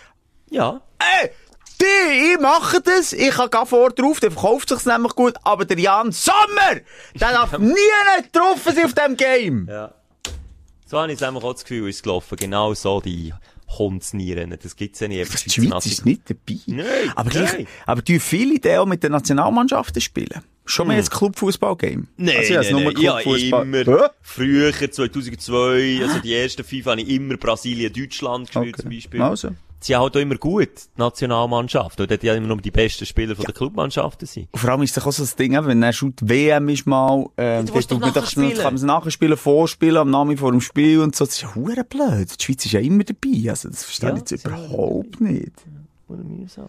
Ja. 0.50 0.80
Ey, 0.98 1.30
die, 1.80 2.32
ich 2.32 2.40
mache 2.40 2.80
das, 2.80 3.12
ich 3.12 3.36
habe 3.36 3.50
gar 3.50 3.66
vor 3.66 3.90
drauf, 3.90 4.20
der 4.20 4.30
verkauft 4.30 4.68
sich's 4.68 4.86
nämlich 4.86 5.14
gut, 5.14 5.34
aber 5.42 5.64
der 5.64 5.78
Jan 5.78 6.12
Sommer, 6.12 6.80
der 7.14 7.32
darf 7.32 7.58
nie 7.58 7.74
getroffen 8.22 8.74
sein 8.74 8.84
auf 8.84 8.94
diesem 8.94 9.16
Game. 9.16 9.66
Ja. 9.68 9.94
So 10.86 11.00
habe 11.00 11.12
ich 11.12 11.22
auch 11.22 11.52
das 11.52 11.64
Gefühl, 11.64 11.88
ist 11.88 12.02
gelaufen. 12.04 12.36
Genau 12.36 12.72
so, 12.74 13.00
die 13.00 13.32
Hundsnieren. 13.78 14.56
Das 14.62 14.76
gibt's 14.76 15.00
ja 15.00 15.08
nicht. 15.08 15.46
Die 15.46 15.50
Schweiz 15.50 15.86
ist 15.86 16.06
nicht 16.06 16.22
dabei. 16.30 16.60
Nein, 16.66 16.86
aber 17.16 17.30
gleich, 17.30 17.52
nein. 17.52 17.66
aber 17.84 18.02
die 18.02 18.20
viele 18.20 18.60
die 18.60 18.76
auch 18.76 18.86
mit 18.86 19.02
den 19.02 19.12
Nationalmannschaften 19.12 20.00
spielen. 20.00 20.42
Schon 20.64 20.88
mehr 20.88 20.96
als 20.96 21.10
Clubfußball-Game? 21.10 22.08
Nein, 22.16 22.36
also, 22.36 22.60
ich 22.60 22.70
nein, 22.70 22.84
nein. 22.84 22.96
Ja, 22.98 23.18
immer. 23.20 23.64
Hä? 23.64 24.08
Früher, 24.20 24.72
2002, 24.72 26.00
also 26.02 26.18
die 26.20 26.34
ersten 26.34 26.64
FIFA 26.64 26.92
habe 26.92 27.00
ich 27.02 27.08
immer 27.08 27.36
Brasilien-Deutschland 27.36 28.50
gespielt 28.50 28.76
zum 28.76 28.90
Beispiel. 28.90 29.22
Also. 29.22 29.50
Sie 29.80 29.94
haben 29.94 30.02
halt 30.02 30.16
auch 30.16 30.20
immer 30.20 30.36
gut, 30.36 30.68
die 30.96 30.98
Nationalmannschaft. 31.00 32.00
Und 32.00 32.10
dort 32.10 32.22
ja 32.22 32.34
immer 32.34 32.48
nur 32.48 32.56
die 32.58 32.70
besten 32.70 33.04
Spieler 33.06 33.36
von 33.36 33.44
der 33.44 33.54
Clubmannschaften 33.54 34.26
sind. 34.26 34.48
Und 34.52 34.58
vor 34.58 34.70
allem 34.70 34.82
ist 34.82 34.96
doch 34.96 35.06
auch 35.06 35.12
so 35.12 35.22
das 35.22 35.36
Ding, 35.36 35.52
wenn 35.52 35.82
er 35.82 35.92
schon 35.92 36.14
die 36.16 36.28
WM 36.28 36.68
ist 36.70 36.86
mal, 36.86 37.26
ähm, 37.36 37.66
du 37.66 37.72
dann 37.72 38.00
man 38.00 38.12
kann 38.12 38.62
man 38.64 38.74
es 38.74 38.82
nachspielen, 38.82 39.36
vorspielen, 39.36 39.96
am 39.98 40.10
Namen 40.10 40.36
vor 40.38 40.50
dem 40.50 40.60
Spiel 40.60 41.00
und 41.00 41.14
so. 41.14 41.24
Das 41.26 41.34
ist 41.34 41.42
ja 41.42 41.54
hure 41.54 41.84
blöd. 41.84 42.28
Die 42.38 42.44
Schweiz 42.44 42.64
ist 42.64 42.72
ja 42.72 42.80
immer 42.80 43.04
dabei. 43.04 43.50
Also, 43.50 43.68
das 43.68 43.84
verstehe 43.84 44.08
Ja, 44.10 44.14
ich 44.16 44.30
jetzt 44.30 44.44
überhaupt 44.44 45.20
nicht. 45.20 45.52
Oder 46.08 46.22
mühsam. 46.24 46.66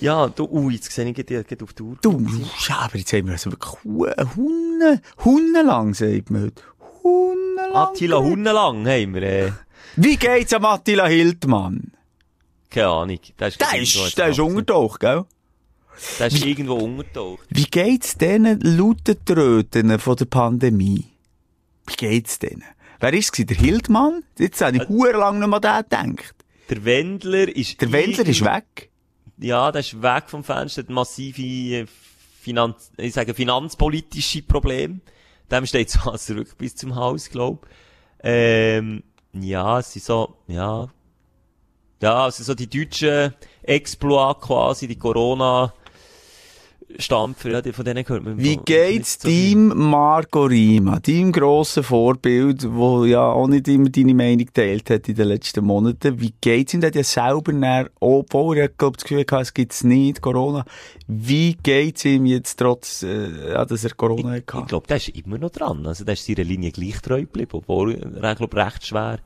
Ja, 0.00 0.28
du, 0.28 0.44
ui, 0.50 0.74
jetzt 0.74 0.90
sehe 0.92 1.08
ich 1.08 1.14
gerade 1.26 1.64
auf 1.64 1.72
die 1.72 1.82
Uhr. 1.82 1.96
Du, 2.02 2.24
ja, 2.68 2.78
aber 2.80 2.98
jetzt 2.98 3.12
haben 3.12 3.26
wir 3.26 3.32
also 3.32 3.50
wirklich 3.50 3.72
Hu- 3.84 4.06
Hunde, 4.36 5.00
Hunde 5.24 5.62
lang, 5.62 5.92
sagt 5.94 6.30
man 6.30 6.42
heute. 6.42 6.62
Hunde 7.02 7.62
lang. 7.72 7.74
Attila 7.74 8.18
Hunnelang 8.18 8.86
haben 8.86 9.14
wir, 9.14 9.22
äh, 9.22 9.52
Wie 9.96 10.16
geht's 10.16 10.52
am 10.52 10.64
Attila 10.64 11.06
Hildmann? 11.06 11.92
Keine 12.70 12.88
Ahnung. 12.88 13.20
Der 13.38 13.48
ist, 13.48 13.60
Der 13.60 13.80
ist, 13.80 14.18
der 14.18 14.28
ist 14.28 14.40
untertaucht, 14.40 15.00
gell? 15.00 15.24
Der 16.18 16.28
ist 16.28 16.44
irgendwo 16.44 16.74
untertaucht. 16.74 17.46
Wie 17.48 17.64
geht's 17.64 18.16
denen 18.16 18.60
Lautentröten 18.60 19.98
von 19.98 20.16
der 20.16 20.26
Pandemie? 20.26 21.06
Wie 21.86 21.96
geht's 21.96 22.38
denen? 22.38 22.64
Wer 23.00 23.12
ist 23.14 23.38
es? 23.38 23.46
Der 23.46 23.56
Hildmann? 23.56 24.24
Jetzt 24.38 24.60
habe 24.60 24.76
ich 24.76 24.88
hure 24.88 25.12
lang 25.12 25.38
nicht 25.38 25.48
mehr 25.48 25.64
an 25.64 25.84
den 25.90 26.16
gedacht. 26.16 26.34
Der 26.68 26.84
Wendler 26.84 27.48
ist... 27.48 27.80
Der 27.80 27.90
Wendler 27.92 28.26
ist 28.26 28.44
weg. 28.44 28.90
Ja, 29.38 29.72
der 29.72 29.80
ist 29.80 30.02
weg 30.02 30.24
vom 30.26 30.44
Fenster, 30.44 30.82
hat 30.82 30.90
massive 30.90 31.42
äh, 31.42 31.86
Finanz, 32.40 32.90
ich 32.96 33.12
sage 33.12 33.34
finanzpolitische 33.34 34.42
Probleme. 34.42 35.00
Dem 35.50 35.66
steht 35.66 35.90
zwar 35.90 36.18
zurück 36.18 36.58
bis 36.58 36.76
zum 36.76 36.94
Haus, 36.96 37.30
glaub. 37.30 37.66
Ähm, 38.22 39.04
ja, 39.32 39.78
es 39.78 39.92
sind 39.92 40.04
so, 40.04 40.36
ja, 40.48 40.88
ja, 42.02 42.30
sind 42.30 42.44
so 42.44 42.54
die 42.54 42.68
deutschen 42.68 43.34
Exploit 43.62 44.40
quasi, 44.40 44.86
die 44.86 44.96
Corona 44.96 45.72
Stampfer, 46.96 47.50
ja, 47.50 47.72
von 47.72 47.84
denen 47.84 48.08
hört 48.08 48.24
man 48.24 48.38
Wie 48.38 48.56
geht's 48.56 49.18
so 49.20 49.28
deinem 49.28 49.90
Marco 49.90 50.44
Rima, 50.44 50.98
deinem 51.00 51.32
grossen 51.32 51.82
Vorbild, 51.82 52.66
wo 52.72 53.04
ja 53.04 53.30
auch 53.30 53.46
nicht 53.46 53.68
immer 53.68 53.90
deine 53.90 54.14
Meinung 54.14 54.46
geteilt 54.46 54.88
hat 54.88 55.06
in 55.06 55.14
den 55.14 55.28
letzten 55.28 55.66
Monaten? 55.66 56.18
Wie 56.18 56.32
geht's 56.40 56.72
ihm? 56.72 56.80
Der 56.80 56.88
hat 56.88 56.94
ja 56.94 57.04
selber 57.04 57.52
nach, 57.52 57.88
obwohl 58.00 58.56
er, 58.56 58.68
glaub, 58.68 58.96
das 58.96 59.04
Gefühl 59.04 59.20
hatte, 59.20 59.42
es 59.42 59.52
gibt's 59.52 59.84
nicht, 59.84 60.22
Corona. 60.22 60.64
Wie 61.06 61.58
geht's 61.62 62.06
ihm 62.06 62.24
jetzt 62.24 62.58
trotz, 62.58 63.02
äh, 63.02 63.52
dass 63.66 63.84
er 63.84 63.90
Corona 63.90 64.36
Ich 64.38 64.44
hatte? 64.50 64.66
glaube, 64.66 64.86
der 64.86 64.96
ist 64.96 65.10
immer 65.10 65.36
noch 65.36 65.50
dran. 65.50 65.86
Also, 65.86 66.04
der 66.04 66.14
ist 66.14 66.24
seiner 66.24 66.44
Linie 66.44 66.70
gleich 66.70 67.02
treu 67.02 67.20
geblieben, 67.20 67.50
obwohl 67.52 67.96
er, 67.96 68.34
glaub, 68.34 68.54
recht 68.54 68.86
schwer. 68.86 69.18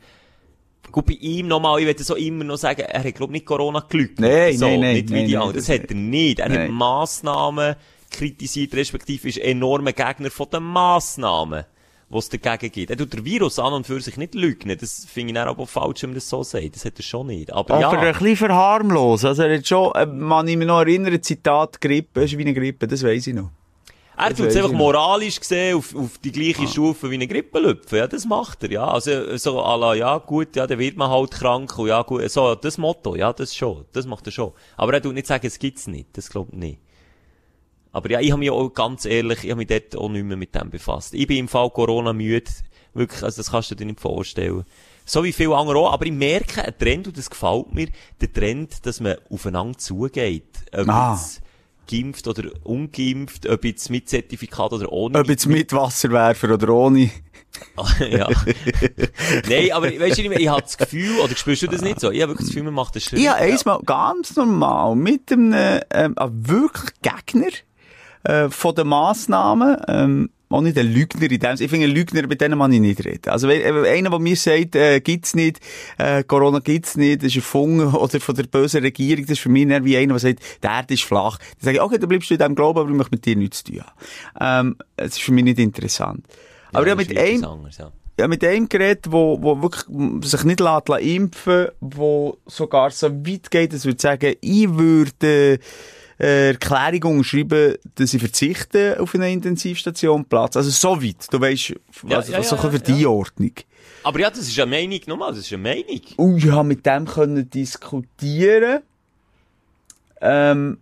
Gut, 0.90 1.06
bei 1.06 1.14
ihm 1.14 1.48
nochmal, 1.48 1.80
ich 1.80 1.86
würde 1.86 2.02
so 2.02 2.16
immer 2.16 2.44
noch 2.44 2.56
sagen, 2.56 2.82
er 2.82 3.04
hat, 3.04 3.14
glaub, 3.14 3.30
nicht 3.30 3.46
Corona 3.46 3.80
geleugnet. 3.88 4.20
Nein, 4.20 4.58
so, 4.58 4.66
nein, 4.66 4.80
nein, 4.80 4.94
Nicht 4.94 5.10
wie 5.10 5.14
nein, 5.14 5.26
die 5.26 5.32
nein, 5.32 5.42
anderen. 5.42 5.56
Das 5.56 5.68
hat 5.68 5.90
er 5.90 5.94
nicht. 5.94 6.38
Er 6.40 6.46
hat 6.46 6.52
Nein. 6.52 6.70
Massnahmen 6.72 7.76
kritisiert, 8.10 8.74
respektive 8.74 9.28
ist 9.28 9.38
enormer 9.38 9.92
Gegner 9.92 10.30
von 10.30 10.48
den 10.52 10.62
Massnahmen, 10.64 11.64
die 12.10 12.18
es 12.18 12.28
dagegen 12.28 12.70
gibt. 12.70 12.90
Er 12.90 12.98
tut 12.98 13.12
den 13.12 13.24
Virus 13.24 13.58
an 13.58 13.72
und 13.72 13.86
für 13.86 14.00
sich 14.00 14.16
nicht 14.18 14.34
leugnen. 14.34 14.76
Das 14.78 15.06
finde 15.06 15.30
ich 15.30 15.34
dann 15.34 15.48
aber 15.48 15.66
falsch, 15.66 16.02
wenn 16.02 16.10
man 16.10 16.16
das 16.16 16.28
so 16.28 16.42
sagt. 16.42 16.74
Das 16.76 16.84
hat 16.84 16.98
er 16.98 17.02
schon 17.02 17.28
nicht. 17.28 17.52
Aber, 17.52 17.74
Aber 17.74 17.98
ein 17.98 18.04
ja. 18.04 18.12
bisschen 18.12 18.36
verharmlos. 18.36 19.24
Also 19.24 19.44
er 19.44 19.56
hat 19.56 19.66
schon, 19.66 19.94
äh, 19.94 20.04
man 20.04 20.46
ich 20.46 20.56
mich 20.58 20.66
noch 20.66 20.80
erinnern, 20.80 21.22
Zitat 21.22 21.80
Grippe, 21.80 22.24
ist 22.24 22.36
wie 22.36 22.42
eine 22.42 22.52
Grippe, 22.52 22.86
das 22.86 23.02
weiss 23.02 23.26
ich 23.26 23.34
noch. 23.34 23.50
Er 24.16 24.34
tut 24.34 24.46
es 24.46 24.56
einfach 24.56 24.72
moralisch 24.72 25.40
gesehen 25.40 25.76
auf, 25.76 25.94
auf 25.94 26.18
die 26.18 26.32
gleiche 26.32 26.68
Stufe 26.68 27.10
wie 27.10 27.14
eine 27.14 27.26
Grippelüpfe. 27.26 27.96
Ja, 27.96 28.06
das 28.06 28.24
macht 28.26 28.62
er, 28.62 28.70
ja. 28.70 28.86
Also, 28.86 29.36
so, 29.38 29.60
à 29.60 29.76
la, 29.78 29.94
ja, 29.94 30.18
gut, 30.18 30.54
ja, 30.54 30.66
dann 30.66 30.78
wird 30.78 30.96
man 30.96 31.10
halt 31.10 31.30
krank 31.30 31.78
und 31.78 31.88
ja, 31.88 32.02
gut, 32.02 32.30
so, 32.30 32.54
das 32.54 32.76
Motto, 32.78 33.16
ja, 33.16 33.32
das 33.32 33.54
schon, 33.56 33.84
das 33.92 34.06
macht 34.06 34.26
er 34.26 34.32
schon. 34.32 34.52
Aber 34.76 34.92
er 34.94 35.02
tut 35.02 35.14
nicht 35.14 35.26
sagen, 35.26 35.46
es 35.46 35.58
gibt's 35.58 35.86
nicht, 35.86 36.08
das 36.12 36.28
glaubt 36.28 36.52
ich 36.52 36.58
nicht. 36.58 36.78
Aber 37.90 38.10
ja, 38.10 38.20
ich 38.20 38.30
habe 38.30 38.38
mich 38.40 38.50
auch 38.50 38.68
ganz 38.70 39.04
ehrlich, 39.04 39.44
ich 39.44 39.50
habe 39.50 39.58
mich 39.58 39.68
dort 39.68 39.96
auch 39.96 40.08
nicht 40.08 40.24
mehr 40.24 40.36
mit 40.36 40.54
dem 40.54 40.70
befasst. 40.70 41.14
Ich 41.14 41.26
bin 41.26 41.38
im 41.38 41.48
Fall 41.48 41.70
Corona 41.70 42.12
müde, 42.12 42.50
wirklich, 42.94 43.22
also 43.22 43.38
das 43.38 43.50
kannst 43.50 43.70
du 43.70 43.74
dir 43.74 43.86
nicht 43.86 44.00
vorstellen. 44.00 44.64
So 45.04 45.24
wie 45.24 45.32
viele 45.32 45.56
andere 45.56 45.78
auch, 45.78 45.92
aber 45.92 46.06
ich 46.06 46.12
merke 46.12 46.62
einen 46.64 46.78
Trend, 46.78 47.06
und 47.08 47.18
das 47.18 47.28
gefällt 47.28 47.74
mir, 47.74 47.88
der 48.20 48.32
Trend, 48.32 48.86
dass 48.86 49.00
man 49.00 49.16
aufeinander 49.30 49.78
zugeht. 49.78 50.44
Ob 50.72 50.88
Ah. 50.88 51.12
jetzt 51.14 51.42
geimpft 51.90 52.28
oder 52.28 52.50
ungeimpft, 52.64 53.48
ob 53.48 53.64
jetzt 53.64 53.90
mit 53.90 54.08
Zertifikat 54.08 54.72
oder 54.72 54.92
ohne. 54.92 55.18
Ob 55.18 55.28
jetzt 55.28 55.46
mit 55.46 55.72
Wasserwerfer 55.72 56.54
oder 56.54 56.68
ohne. 56.70 57.10
ja. 58.00 58.28
Nein, 59.48 59.72
aber 59.72 59.88
weißt 59.88 60.18
du, 60.18 60.28
mehr, 60.28 60.40
ich 60.40 60.48
habe 60.48 60.62
das 60.62 60.78
Gefühl, 60.78 61.18
oder 61.20 61.36
spürst 61.36 61.62
du 61.62 61.66
das 61.66 61.82
nicht 61.82 62.00
so? 62.00 62.10
Ich 62.10 62.22
habe 62.22 62.32
wirklich 62.32 62.46
das 62.46 62.54
Gefühl, 62.54 62.64
man 62.64 62.74
macht 62.74 62.96
das. 62.96 63.12
Ich 63.12 63.28
habe 63.28 63.40
einmal 63.40 63.80
ganz 63.84 64.36
normal 64.36 64.96
mit 64.96 65.30
einem, 65.30 65.52
ähm, 65.90 66.16
einem 66.16 66.48
wirklich 66.48 66.90
Gegner 67.02 67.50
äh, 68.24 68.48
von 68.48 68.74
den 68.74 68.88
Massnahmen, 68.88 69.76
ähm, 69.88 70.30
auch 70.54 70.60
nicht 70.60 70.78
ein 70.78 70.92
Lügner 70.92 71.30
in 71.30 71.38
dem. 71.38 71.56
Ich 71.58 71.70
finde, 71.70 71.86
ein 71.86 71.94
Lügner, 71.94 72.26
mit 72.26 72.40
denen 72.40 72.58
man 72.58 72.72
ich 72.72 72.80
nicht 72.80 73.04
reden. 73.04 73.30
Also, 73.30 73.48
einer, 73.48 74.10
der 74.10 74.18
mir 74.18 74.36
sagt, 74.36 74.76
äh, 74.76 75.00
gibt's 75.00 75.34
nicht, 75.34 75.60
äh, 75.98 76.24
Corona 76.24 76.58
gibt's 76.60 76.96
nicht, 76.96 77.22
das 77.22 77.28
ist 77.28 77.36
erfunden, 77.36 77.86
oder 77.94 78.20
von 78.20 78.34
der 78.34 78.44
bösen 78.44 78.82
Regierung, 78.82 79.22
das 79.22 79.32
ist 79.32 79.40
für 79.40 79.48
mich 79.48 79.68
eher 79.68 79.84
wie 79.84 79.96
einer, 79.96 80.14
der 80.14 80.20
sagt, 80.20 80.40
die 80.62 80.66
Erde 80.66 80.94
ist 80.94 81.04
flach. 81.04 81.38
Dann 81.38 81.64
sage 81.64 81.76
ich, 81.76 81.82
okay, 81.82 81.98
dann 81.98 82.08
bleibst 82.08 82.30
du 82.30 82.34
in 82.34 82.38
diesem 82.38 82.54
Glauben, 82.54 82.78
aber 82.80 82.90
ich 82.90 82.96
möchte 82.96 83.14
mit 83.14 83.24
dir 83.24 83.36
nichts 83.36 83.62
zu 83.64 83.72
tun 83.72 83.82
haben. 84.40 84.68
Ähm, 84.68 84.76
es 84.96 85.12
ist 85.12 85.22
für 85.22 85.32
mich 85.32 85.44
nicht 85.44 85.58
interessant. 85.58 86.24
aber 86.72 86.86
ich 86.86 86.90
habe 86.90 87.04
das 87.04 87.08
mit 87.08 87.18
einem, 87.18 87.44
anderes, 87.44 87.78
ja. 87.78 87.92
ja, 88.18 88.28
mit 88.28 88.42
dem 88.42 88.68
geredet, 88.68 89.06
wo, 89.10 89.42
wo 89.42 89.62
wirklich 89.62 89.84
sich 90.28 90.44
nicht 90.44 90.60
lässt, 90.60 90.88
impfen 90.88 91.68
wo 91.80 92.38
sogar 92.46 92.90
so 92.90 93.10
weit 93.10 93.50
geht, 93.50 93.72
dass 93.72 93.84
würde 93.84 94.00
sagen, 94.00 94.34
ich 94.40 94.68
würde 94.68 95.58
Erklärung 96.22 97.18
unterschreiben, 97.18 97.74
dass 97.96 98.14
ich 98.14 98.20
verzichte 98.20 98.96
auf 99.00 99.14
eine 99.14 99.32
Intensivstation 99.32 100.24
Platz. 100.24 100.56
Also 100.56 100.70
so 100.70 101.02
weit, 101.02 101.26
du 101.30 101.40
weißt, 101.40 101.74
Ja, 102.06 102.18
also, 102.18 102.32
ja, 102.32 102.42
so 102.42 102.56
ja, 102.56 102.62
für 102.62 102.72
ja. 102.72 102.78
die 102.78 103.06
Ordnung. 103.06 103.52
Aber 104.04 104.20
ja, 104.20 104.30
das 104.30 104.40
ist 104.40 104.58
eine 104.58 104.70
Meinung, 104.70 105.00
nochmal, 105.06 105.30
das 105.32 105.40
ist 105.40 105.52
eine 105.52 105.62
Meinung. 105.62 106.00
Und 106.16 106.38
ich 106.38 106.50
habe 106.50 106.68
mit 106.68 106.86
dem 106.86 107.06
können 107.06 107.50
diskutieren. 107.50 108.82
Ähm, 110.20 110.78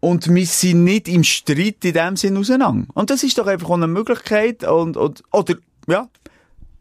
und 0.00 0.34
wir 0.34 0.46
sind 0.46 0.84
nicht 0.84 1.08
im 1.08 1.22
Streit 1.22 1.84
in 1.84 1.92
dem 1.92 2.16
Sinn 2.16 2.36
auseinander. 2.36 2.86
Und 2.94 3.10
das 3.10 3.22
ist 3.22 3.38
doch 3.38 3.46
einfach 3.46 3.70
eine 3.70 3.86
Möglichkeit. 3.86 4.64
Und, 4.64 4.96
und, 4.96 5.22
oder, 5.30 5.54
ja. 5.86 6.08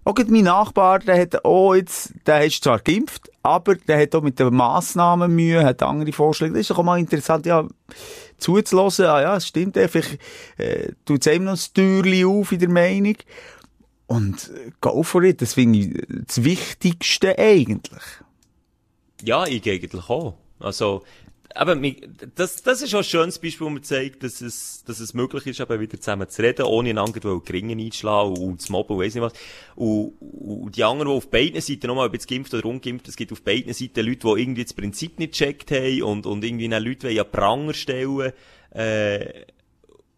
Auch 0.05 0.15
mein 0.27 0.43
Nachbar, 0.43 0.99
der 0.99 1.21
hat 1.21 1.45
auch 1.45 1.75
jetzt, 1.75 2.13
der 2.25 2.45
ist 2.45 2.63
zwar 2.63 2.79
geimpft, 2.79 3.29
aber 3.43 3.75
der 3.75 4.01
hat 4.01 4.15
auch 4.15 4.21
mit 4.21 4.39
den 4.39 4.55
Massnahmen 4.55 5.35
Mühe, 5.35 5.63
hat 5.63 5.83
andere 5.83 6.11
Vorschläge. 6.13 6.53
Das 6.53 6.61
ist 6.61 6.71
doch 6.71 6.79
auch 6.79 6.83
mal 6.83 6.99
interessant, 6.99 7.45
ja, 7.45 7.67
zuzulassen. 8.37 9.05
Ah 9.05 9.21
ja, 9.21 9.35
es 9.35 9.47
stimmt, 9.47 9.77
vielleicht, 9.77 10.19
äh, 10.57 10.93
tut 11.05 11.21
es 11.21 11.31
einem 11.31 11.45
noch 11.45 11.53
das 11.53 11.73
Türchen 11.73 12.25
auf 12.25 12.51
in 12.51 12.59
der 12.59 12.69
Meinung. 12.69 13.15
Und 14.07 14.49
äh, 14.49 14.71
go 14.81 15.03
for 15.03 15.21
it, 15.23 15.41
das 15.41 15.53
finde 15.53 15.79
ich 15.79 16.25
das 16.25 16.43
Wichtigste 16.43 17.37
eigentlich. 17.37 18.03
Ja, 19.21 19.45
ich 19.45 19.69
eigentlich 19.69 20.09
auch. 20.09 20.35
Also, 20.59 21.03
mi- 21.55 22.01
das, 22.35 22.61
das 22.61 22.81
ist 22.81 22.93
auch 22.93 22.99
ein 22.99 23.03
schönes 23.03 23.39
Beispiel, 23.39 23.65
wo 23.65 23.69
man 23.69 23.83
zeigt, 23.83 24.23
dass 24.23 24.41
es, 24.41 24.83
dass 24.85 24.99
es 24.99 25.13
möglich 25.13 25.47
ist, 25.47 25.59
eben 25.59 25.79
wieder 25.79 25.99
zusammen 25.99 26.29
zu 26.29 26.41
reden, 26.41 26.65
ohne 26.65 26.91
einander 26.91 27.19
wo 27.23 27.39
Gringen 27.39 27.79
einzuschlagen 27.79 28.37
und, 28.37 28.61
zu 28.61 28.71
mobben 28.71 28.95
und 28.95 29.03
weiss 29.03 29.15
nicht 29.15 29.23
was. 29.23 29.33
Und, 29.75 30.13
und 30.19 30.75
die 30.75 30.83
anderen, 30.83 31.11
die 31.11 31.17
auf 31.17 31.29
beiden 31.29 31.59
Seiten, 31.61 31.87
nochmal, 31.87 32.07
ob 32.07 32.13
jetzt 32.13 32.27
geimpft 32.27 32.53
oder 32.53 32.65
ungeimpft, 32.65 33.07
es 33.07 33.15
gibt 33.15 33.31
auf 33.31 33.41
beiden 33.41 33.73
Seiten 33.73 34.05
Leute, 34.05 34.27
die 34.27 34.41
irgendwie 34.41 34.63
das 34.63 34.73
Prinzip 34.73 35.19
nicht 35.19 35.33
gecheckt 35.33 35.71
haben 35.71 36.03
und, 36.03 36.25
und 36.25 36.43
irgendwie 36.43 36.69
dann 36.69 36.83
Leute 36.83 37.07
wollen 37.07 37.19
an 37.19 37.31
Pranger 37.31 37.73
stellen, 37.73 38.31
äh, 38.71 39.45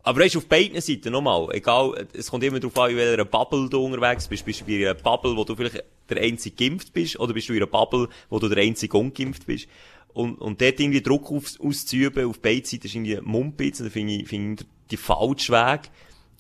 aber 0.04 0.22
weißt 0.22 0.36
auf 0.38 0.48
beiden 0.48 0.82
Seiten 0.82 1.12
nochmal, 1.12 1.48
egal, 1.52 2.08
es 2.14 2.32
kommt 2.32 2.44
immer 2.44 2.60
darauf 2.60 2.76
an, 2.80 2.90
in 2.90 2.98
welcher 2.98 3.24
Bubble 3.24 3.70
du 3.70 3.86
unterwegs 3.86 4.28
bist. 4.28 4.44
Bist 4.46 4.62
du 4.62 4.66
bei 4.66 4.78
einer 4.78 4.96
Bubble, 4.96 5.38
wo 5.38 5.44
du 5.44 5.56
vielleicht 5.56 5.84
der 6.10 6.22
einzige 6.24 6.56
geimpft 6.56 6.92
bist, 6.92 7.20
oder 7.20 7.34
bist 7.34 7.50
du 7.50 7.54
in 7.54 7.60
einer 7.60 7.68
Bubble, 7.68 8.10
wo 8.30 8.40
du 8.40 8.50
der 8.50 8.64
einzige 8.64 8.98
ungeimpft 8.98 9.46
bist? 9.46 9.68
Und, 10.14 10.36
und 10.42 10.62
dort 10.62 10.80
irgendwie 10.80 11.02
Druck 11.02 11.32
auf, 11.32 11.46
auszuüben, 11.64 12.26
auf 12.30 12.40
beiden 12.40 12.66
Seiten, 12.66 12.86
ist 12.88 12.96
irgendwie 12.96 13.20
Mumpitz, 13.22 13.80
und 13.80 13.86
da 13.88 13.90
finde 13.92 14.14
ich, 14.14 14.28
finde 14.28 14.64
ich 14.64 14.70
die 14.92 14.98
falsche 14.98 15.54
Weg. 15.54 15.90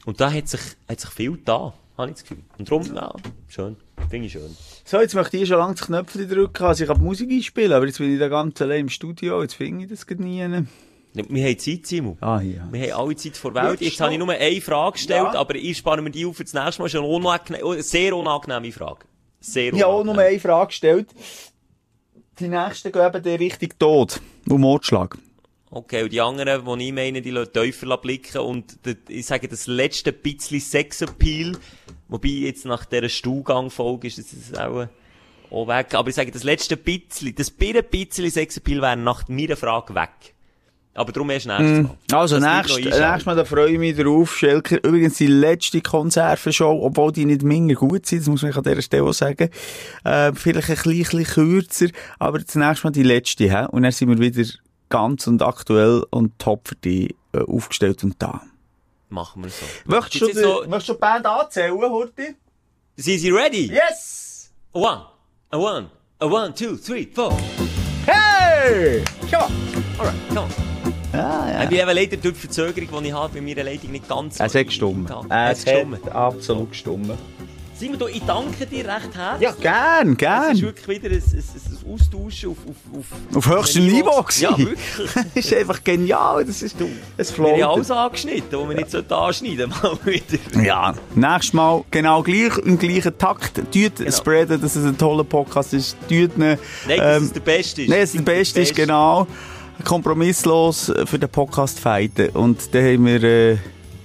Und 0.05 0.19
da 0.19 0.31
hat 0.31 0.47
sich, 0.49 0.59
hat 0.89 0.99
sich 0.99 1.09
viel 1.11 1.37
da, 1.45 1.73
habe 1.97 2.09
ich 2.09 2.15
das 2.15 2.23
Gefühl. 2.23 2.43
Und 2.57 2.69
darum, 2.69 2.95
ja, 2.95 3.13
schön. 3.47 3.77
Finde 4.09 4.25
ich 4.27 4.33
schön. 4.33 4.57
So, 4.83 4.99
jetzt 4.99 5.13
möchte 5.15 5.37
ich 5.37 5.47
schon 5.47 5.57
lange 5.59 5.75
das 5.75 5.85
Knöpfchen 5.85 6.27
drücken, 6.27 6.63
also 6.63 6.83
ich 6.83 6.89
kann 6.89 7.01
Musik 7.01 7.29
einspielen, 7.31 7.71
aber 7.71 7.85
jetzt 7.85 7.99
bin 7.99 8.11
ich 8.13 8.19
da 8.19 8.27
ganz 8.27 8.59
allein 8.61 8.81
im 8.81 8.89
Studio, 8.89 9.41
jetzt 9.41 9.53
finde 9.53 9.83
ich 9.85 9.89
das 9.89 10.05
gerade 10.05 10.23
nie. 10.23 10.39
Wir 11.13 11.45
haben 11.45 11.59
Zeit, 11.59 11.85
Simon. 11.85 12.17
Ah, 12.21 12.39
hier. 12.39 12.65
Wir 12.71 12.93
haben 12.93 13.01
alle 13.01 13.15
Zeit 13.17 13.35
vor 13.37 13.53
Welt. 13.53 13.81
Jetzt 13.81 13.91
Jetzt 13.91 14.01
habe 14.01 14.13
ich 14.13 14.19
nur 14.19 14.29
eine 14.31 14.61
Frage 14.61 14.93
gestellt, 14.93 15.33
Ja. 15.33 15.39
aber 15.39 15.55
ich 15.55 15.77
spare 15.77 16.01
mir 16.01 16.09
die 16.09 16.25
auf 16.25 16.37
für 16.37 16.43
das 16.45 16.53
nächste 16.53 16.81
Mal. 16.81 16.85
Das 16.87 16.93
ist 16.93 16.99
eine 16.99 17.07
unangenehme, 17.07 17.69
eine 17.73 17.83
sehr 17.83 18.15
unangenehme 18.15 18.71
Frage. 18.71 19.05
Sehr 19.41 19.73
Ich 19.73 19.81
habe 19.81 19.87
auch 19.87 20.03
nur 20.05 20.13
unangenehm. 20.13 20.29
eine 20.31 20.39
Frage 20.39 20.67
gestellt. 20.67 21.07
Die 22.41 22.47
nächsten 22.47 22.91
gehen 22.91 23.05
eben 23.05 23.23
in 23.23 23.35
Richtung 23.35 23.69
Tod 23.77 24.19
und 24.49 24.61
Mordschlag. 24.61 25.15
Okay, 25.69 26.01
und 26.01 26.11
die 26.11 26.19
anderen, 26.19 26.65
die 26.79 26.87
ich 26.87 26.91
meine, 26.91 27.21
die 27.21 27.29
lassen 27.29 27.53
tiefer 27.53 27.97
blicken 27.97 28.39
und 28.39 28.79
ich 29.07 29.27
sage, 29.27 29.47
das 29.47 29.67
letzte 29.67 30.11
bisschen 30.11 30.59
Sexappeal, 30.59 31.55
wobei 32.07 32.29
jetzt 32.29 32.65
nach 32.65 32.83
dieser 32.85 33.09
Stuhlgang-Folge 33.09 34.07
ist 34.07 34.17
das 34.17 34.59
auch, 34.59 34.87
auch 35.51 35.67
weg, 35.67 35.93
aber 35.93 36.09
ich 36.09 36.15
sage, 36.15 36.31
das 36.31 36.43
letzte 36.43 36.77
bisschen, 36.77 37.35
das 37.35 37.51
bisschen 37.51 38.31
Sexappeal 38.31 38.81
wäre 38.81 38.97
nach 38.97 39.27
meiner 39.27 39.55
Frage 39.55 39.93
weg. 39.93 40.30
Aber 40.93 41.11
darum 41.13 41.29
erst 41.29 41.47
nächstes 41.47 41.83
Mal. 41.83 41.97
Also, 42.19 42.37
nächstes, 42.39 42.77
nächstes 42.83 43.25
Mal, 43.25 43.35
da 43.35 43.45
freue 43.45 43.71
ich 43.71 43.79
mich 43.79 43.95
drauf, 43.95 44.35
Schelker. 44.37 44.83
Übrigens, 44.83 45.15
die 45.17 45.27
letzte 45.27 45.79
Konservenshow, 45.81 46.81
obwohl 46.83 47.13
die 47.13 47.23
nicht 47.25 47.43
minder 47.43 47.75
gut 47.75 48.05
sind, 48.05 48.21
das 48.21 48.27
muss 48.27 48.41
man 48.41 48.51
an 48.53 48.63
dieser 48.63 48.81
Stelle 48.81 49.03
auch 49.03 49.13
sagen, 49.13 49.49
äh, 50.03 50.33
vielleicht 50.33 50.69
ein 50.69 50.75
bisschen, 50.97 51.23
kürzer, 51.23 51.87
aber 52.19 52.39
das 52.39 52.55
nächste 52.55 52.87
Mal 52.87 52.91
die 52.91 53.03
letzte, 53.03 53.45
hä? 53.49 53.67
Und 53.71 53.83
dann 53.83 53.91
sind 53.93 54.09
wir 54.09 54.19
wieder 54.19 54.43
ganz 54.89 55.27
und 55.27 55.41
aktuell 55.41 56.03
und 56.09 56.37
top 56.39 56.67
für 56.67 56.75
die 56.75 57.15
äh, 57.33 57.39
aufgestellt 57.39 58.03
und 58.03 58.21
da. 58.21 58.41
Machen 59.07 59.43
wir 59.43 59.49
so. 59.49 59.65
Möchtest 59.85 60.21
du, 60.21 60.27
die, 60.27 60.33
so- 60.33 60.63
möchtest 60.67 60.89
du 60.89 60.93
die 60.93 60.99
Band 60.99 61.25
anzählen, 61.25 61.71
Horti? 61.79 62.35
Sind 62.97 63.19
Sie 63.19 63.29
ready? 63.31 63.71
Yes! 63.71 64.51
A 64.73 64.77
one, 64.79 65.01
a 65.51 65.57
one, 65.57 65.89
a 66.19 66.25
one, 66.25 66.53
two, 66.53 66.75
three, 66.75 67.07
four. 67.13 67.31
Hey! 68.05 69.03
Ja! 69.31 69.47
Alright, 69.97 70.15
come 70.29 70.39
on. 70.39 70.70
Ja, 71.13 71.49
ja. 71.49 71.63
Ich 71.63 71.69
bin 71.69 71.79
eben 71.79 71.95
leider 71.95 72.17
durch 72.17 72.33
die 72.35 72.39
Verzögerung, 72.39 73.03
die 73.03 73.07
ich 73.09 73.13
habe, 73.13 73.33
bei 73.33 73.41
meiner 73.41 73.63
Leitung 73.63 73.91
nicht 73.91 74.07
ganz 74.07 74.39
Es 74.39 74.55
hat 74.55 74.65
gestummt. 74.65 75.11
Es 75.29 75.65
hat 75.65 76.11
absolut 76.11 76.71
gestummt. 76.71 77.11
Simon, 77.81 77.97
du, 77.97 78.05
ich 78.05 78.21
danke 78.27 78.67
dir 78.67 78.85
recht 78.85 79.09
herzlich. 79.15 79.41
Ja, 79.41 79.55
gern, 79.59 80.09
Es 80.09 80.11
ist 80.11 80.17
gern. 80.19 80.61
wirklich 80.61 80.87
wieder 81.03 81.15
ein, 81.15 81.23
ein, 81.23 81.43
ein 81.87 81.93
Austauschen 81.93 82.51
auf, 82.51 82.57
auf, 82.69 82.99
auf, 82.99 83.37
Auf 83.37 83.49
höchstem 83.49 83.87
Niveau. 83.87 84.23
Ja, 84.37 84.55
wirklich. 84.55 85.13
Das 85.15 85.25
ist 85.33 85.53
einfach 85.55 85.83
genial. 85.83 86.45
Das 86.45 86.61
ist, 86.61 86.75
es 87.17 87.37
Wir 87.39 87.65
haben 87.65 87.73
alles 87.73 87.89
angeschnitten, 87.89 88.59
was 88.59 88.69
wir 88.69 88.75
nicht 88.75 88.91
sollten 88.91 89.13
anschneiden 89.13 89.73
mal 89.81 89.97
wieder. 90.05 90.63
Ja, 90.63 90.93
nächstes 91.15 91.53
Mal 91.53 91.83
genau 91.89 92.21
gleich, 92.21 92.55
im 92.59 92.77
gleichen 92.77 93.17
Takt. 93.17 93.55
Tut 93.55 94.13
spreaden, 94.13 94.61
dass 94.61 94.75
es 94.75 94.85
ein 94.85 94.95
toller 94.99 95.23
Podcast 95.23 95.73
ist. 95.73 95.97
Tut 96.01 96.11
ihn, 96.11 96.29
Nein, 96.37 96.59
dass 96.87 97.17
ähm, 97.17 97.23
es 97.23 97.33
der 97.33 97.39
Beste 97.39 97.81
ist. 97.81 97.89
Nein, 97.89 97.99
dass 98.01 98.09
es 98.09 98.15
der 98.15 98.21
Beste 98.21 98.61
ist, 98.61 98.75
genau. 98.75 99.25
Kompromisslos 99.83 100.91
für 101.05 101.19
den 101.19 101.29
Podcast 101.29 101.79
fighten. 101.79 102.29
Und 102.29 102.73
dann 102.73 102.83
haben 102.83 103.05
wir 103.05 103.23
äh, 103.23 103.57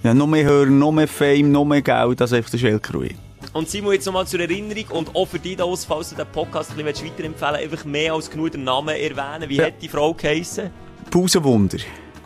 ja, 0.02 0.14
noch 0.14 0.26
mehr 0.26 0.44
Hörer, 0.44 0.66
noch 0.66 0.92
mehr 0.92 1.08
Fame, 1.08 1.50
noch 1.50 1.64
mehr 1.64 1.82
Geld 1.82 2.20
als 2.20 2.32
einfach 2.32 2.50
der 2.50 2.58
Schellkrui. 2.58 3.14
Und 3.52 3.70
Simon, 3.70 3.92
jetzt 3.94 4.04
nochmal 4.06 4.26
zur 4.26 4.40
Erinnerung 4.40 4.84
und 4.90 5.14
auch 5.16 5.26
für 5.26 5.38
dich 5.38 5.56
da 5.56 5.64
aus, 5.64 5.84
falls 5.84 6.10
du 6.10 6.16
den 6.16 6.26
Podcast 6.26 6.72
ein 6.76 6.84
bisschen 6.84 7.06
weiterempfehlen 7.08 7.54
willst, 7.60 7.72
einfach 7.72 7.84
mehr 7.86 8.12
als 8.12 8.30
genug 8.30 8.50
den 8.52 8.64
Namen 8.64 8.88
erwähnen. 8.96 9.48
Wie 9.48 9.56
Ja. 9.56 9.66
hat 9.66 9.74
die 9.80 9.88
Frau 9.88 10.12
geheissen? 10.12 10.70
Pausenwunder. 11.10 11.78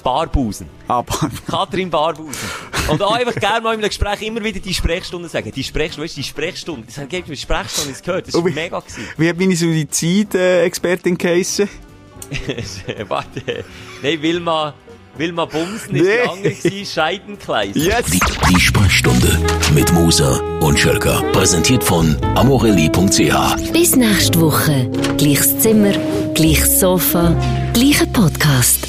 Barbusen. 0.03 0.67
Aber 0.89 1.31
Katrin 1.47 1.91
Barbusen. 1.91 2.49
Und 2.89 3.03
auch 3.03 3.13
einfach 3.13 3.35
gerne 3.39 3.61
mal 3.61 3.75
in 3.75 3.81
einem 3.81 3.89
Gespräch 3.91 4.23
immer 4.23 4.43
wieder 4.43 4.59
die 4.59 4.73
Sprechstunde 4.75 5.29
sagen. 5.29 5.53
Die 5.55 5.63
Sprechstunde, 5.63 6.05
weißt 6.07 6.17
du, 6.17 6.21
die 6.23 6.27
Sprechstunde. 6.27 6.87
Das 6.87 6.97
hat 6.97 7.13
mir 7.13 7.37
Sprechstunde 7.37 7.91
das 7.91 8.03
gehört. 8.03 8.27
Das 8.27 8.35
war 8.35 8.41
Oh, 8.43 8.47
wie- 8.47 8.53
mega 8.53 8.81
gewesen. 8.81 9.05
wie 9.19 9.29
hat 9.29 9.39
meine 9.39 9.55
Suizid-Expertin 9.55 11.19
geheissen? 11.19 11.69
Warte. 13.09 13.65
Nein, 14.03 14.23
Wilma, 14.23 14.75
Wilma 15.17 15.45
Bumsen 15.45 15.97
ist 15.97 16.03
Nee. 16.05 16.19
die 16.25 16.29
andere 16.29 16.53
gewesen, 16.55 16.87
Scheidenkleis. 16.87 17.75
Yes! 17.75 18.05
Die, 18.13 18.21
die 18.55 18.61
Sprechstunde 18.61 19.39
mit 19.75 19.93
Musa 19.93 20.41
und 20.61 20.79
Schelka. 20.79 21.21
Präsentiert 21.33 21.83
von 21.85 22.17
amorelli.ch. 22.37 23.73
Bis 23.73 23.97
nächste 23.97 24.41
Woche. 24.41 24.89
Gleiches 25.19 25.59
Zimmer, 25.59 25.93
gleiches 26.35 26.81
Sofa, 26.81 27.35
gleicher 27.75 28.07
Podcast. 28.07 28.87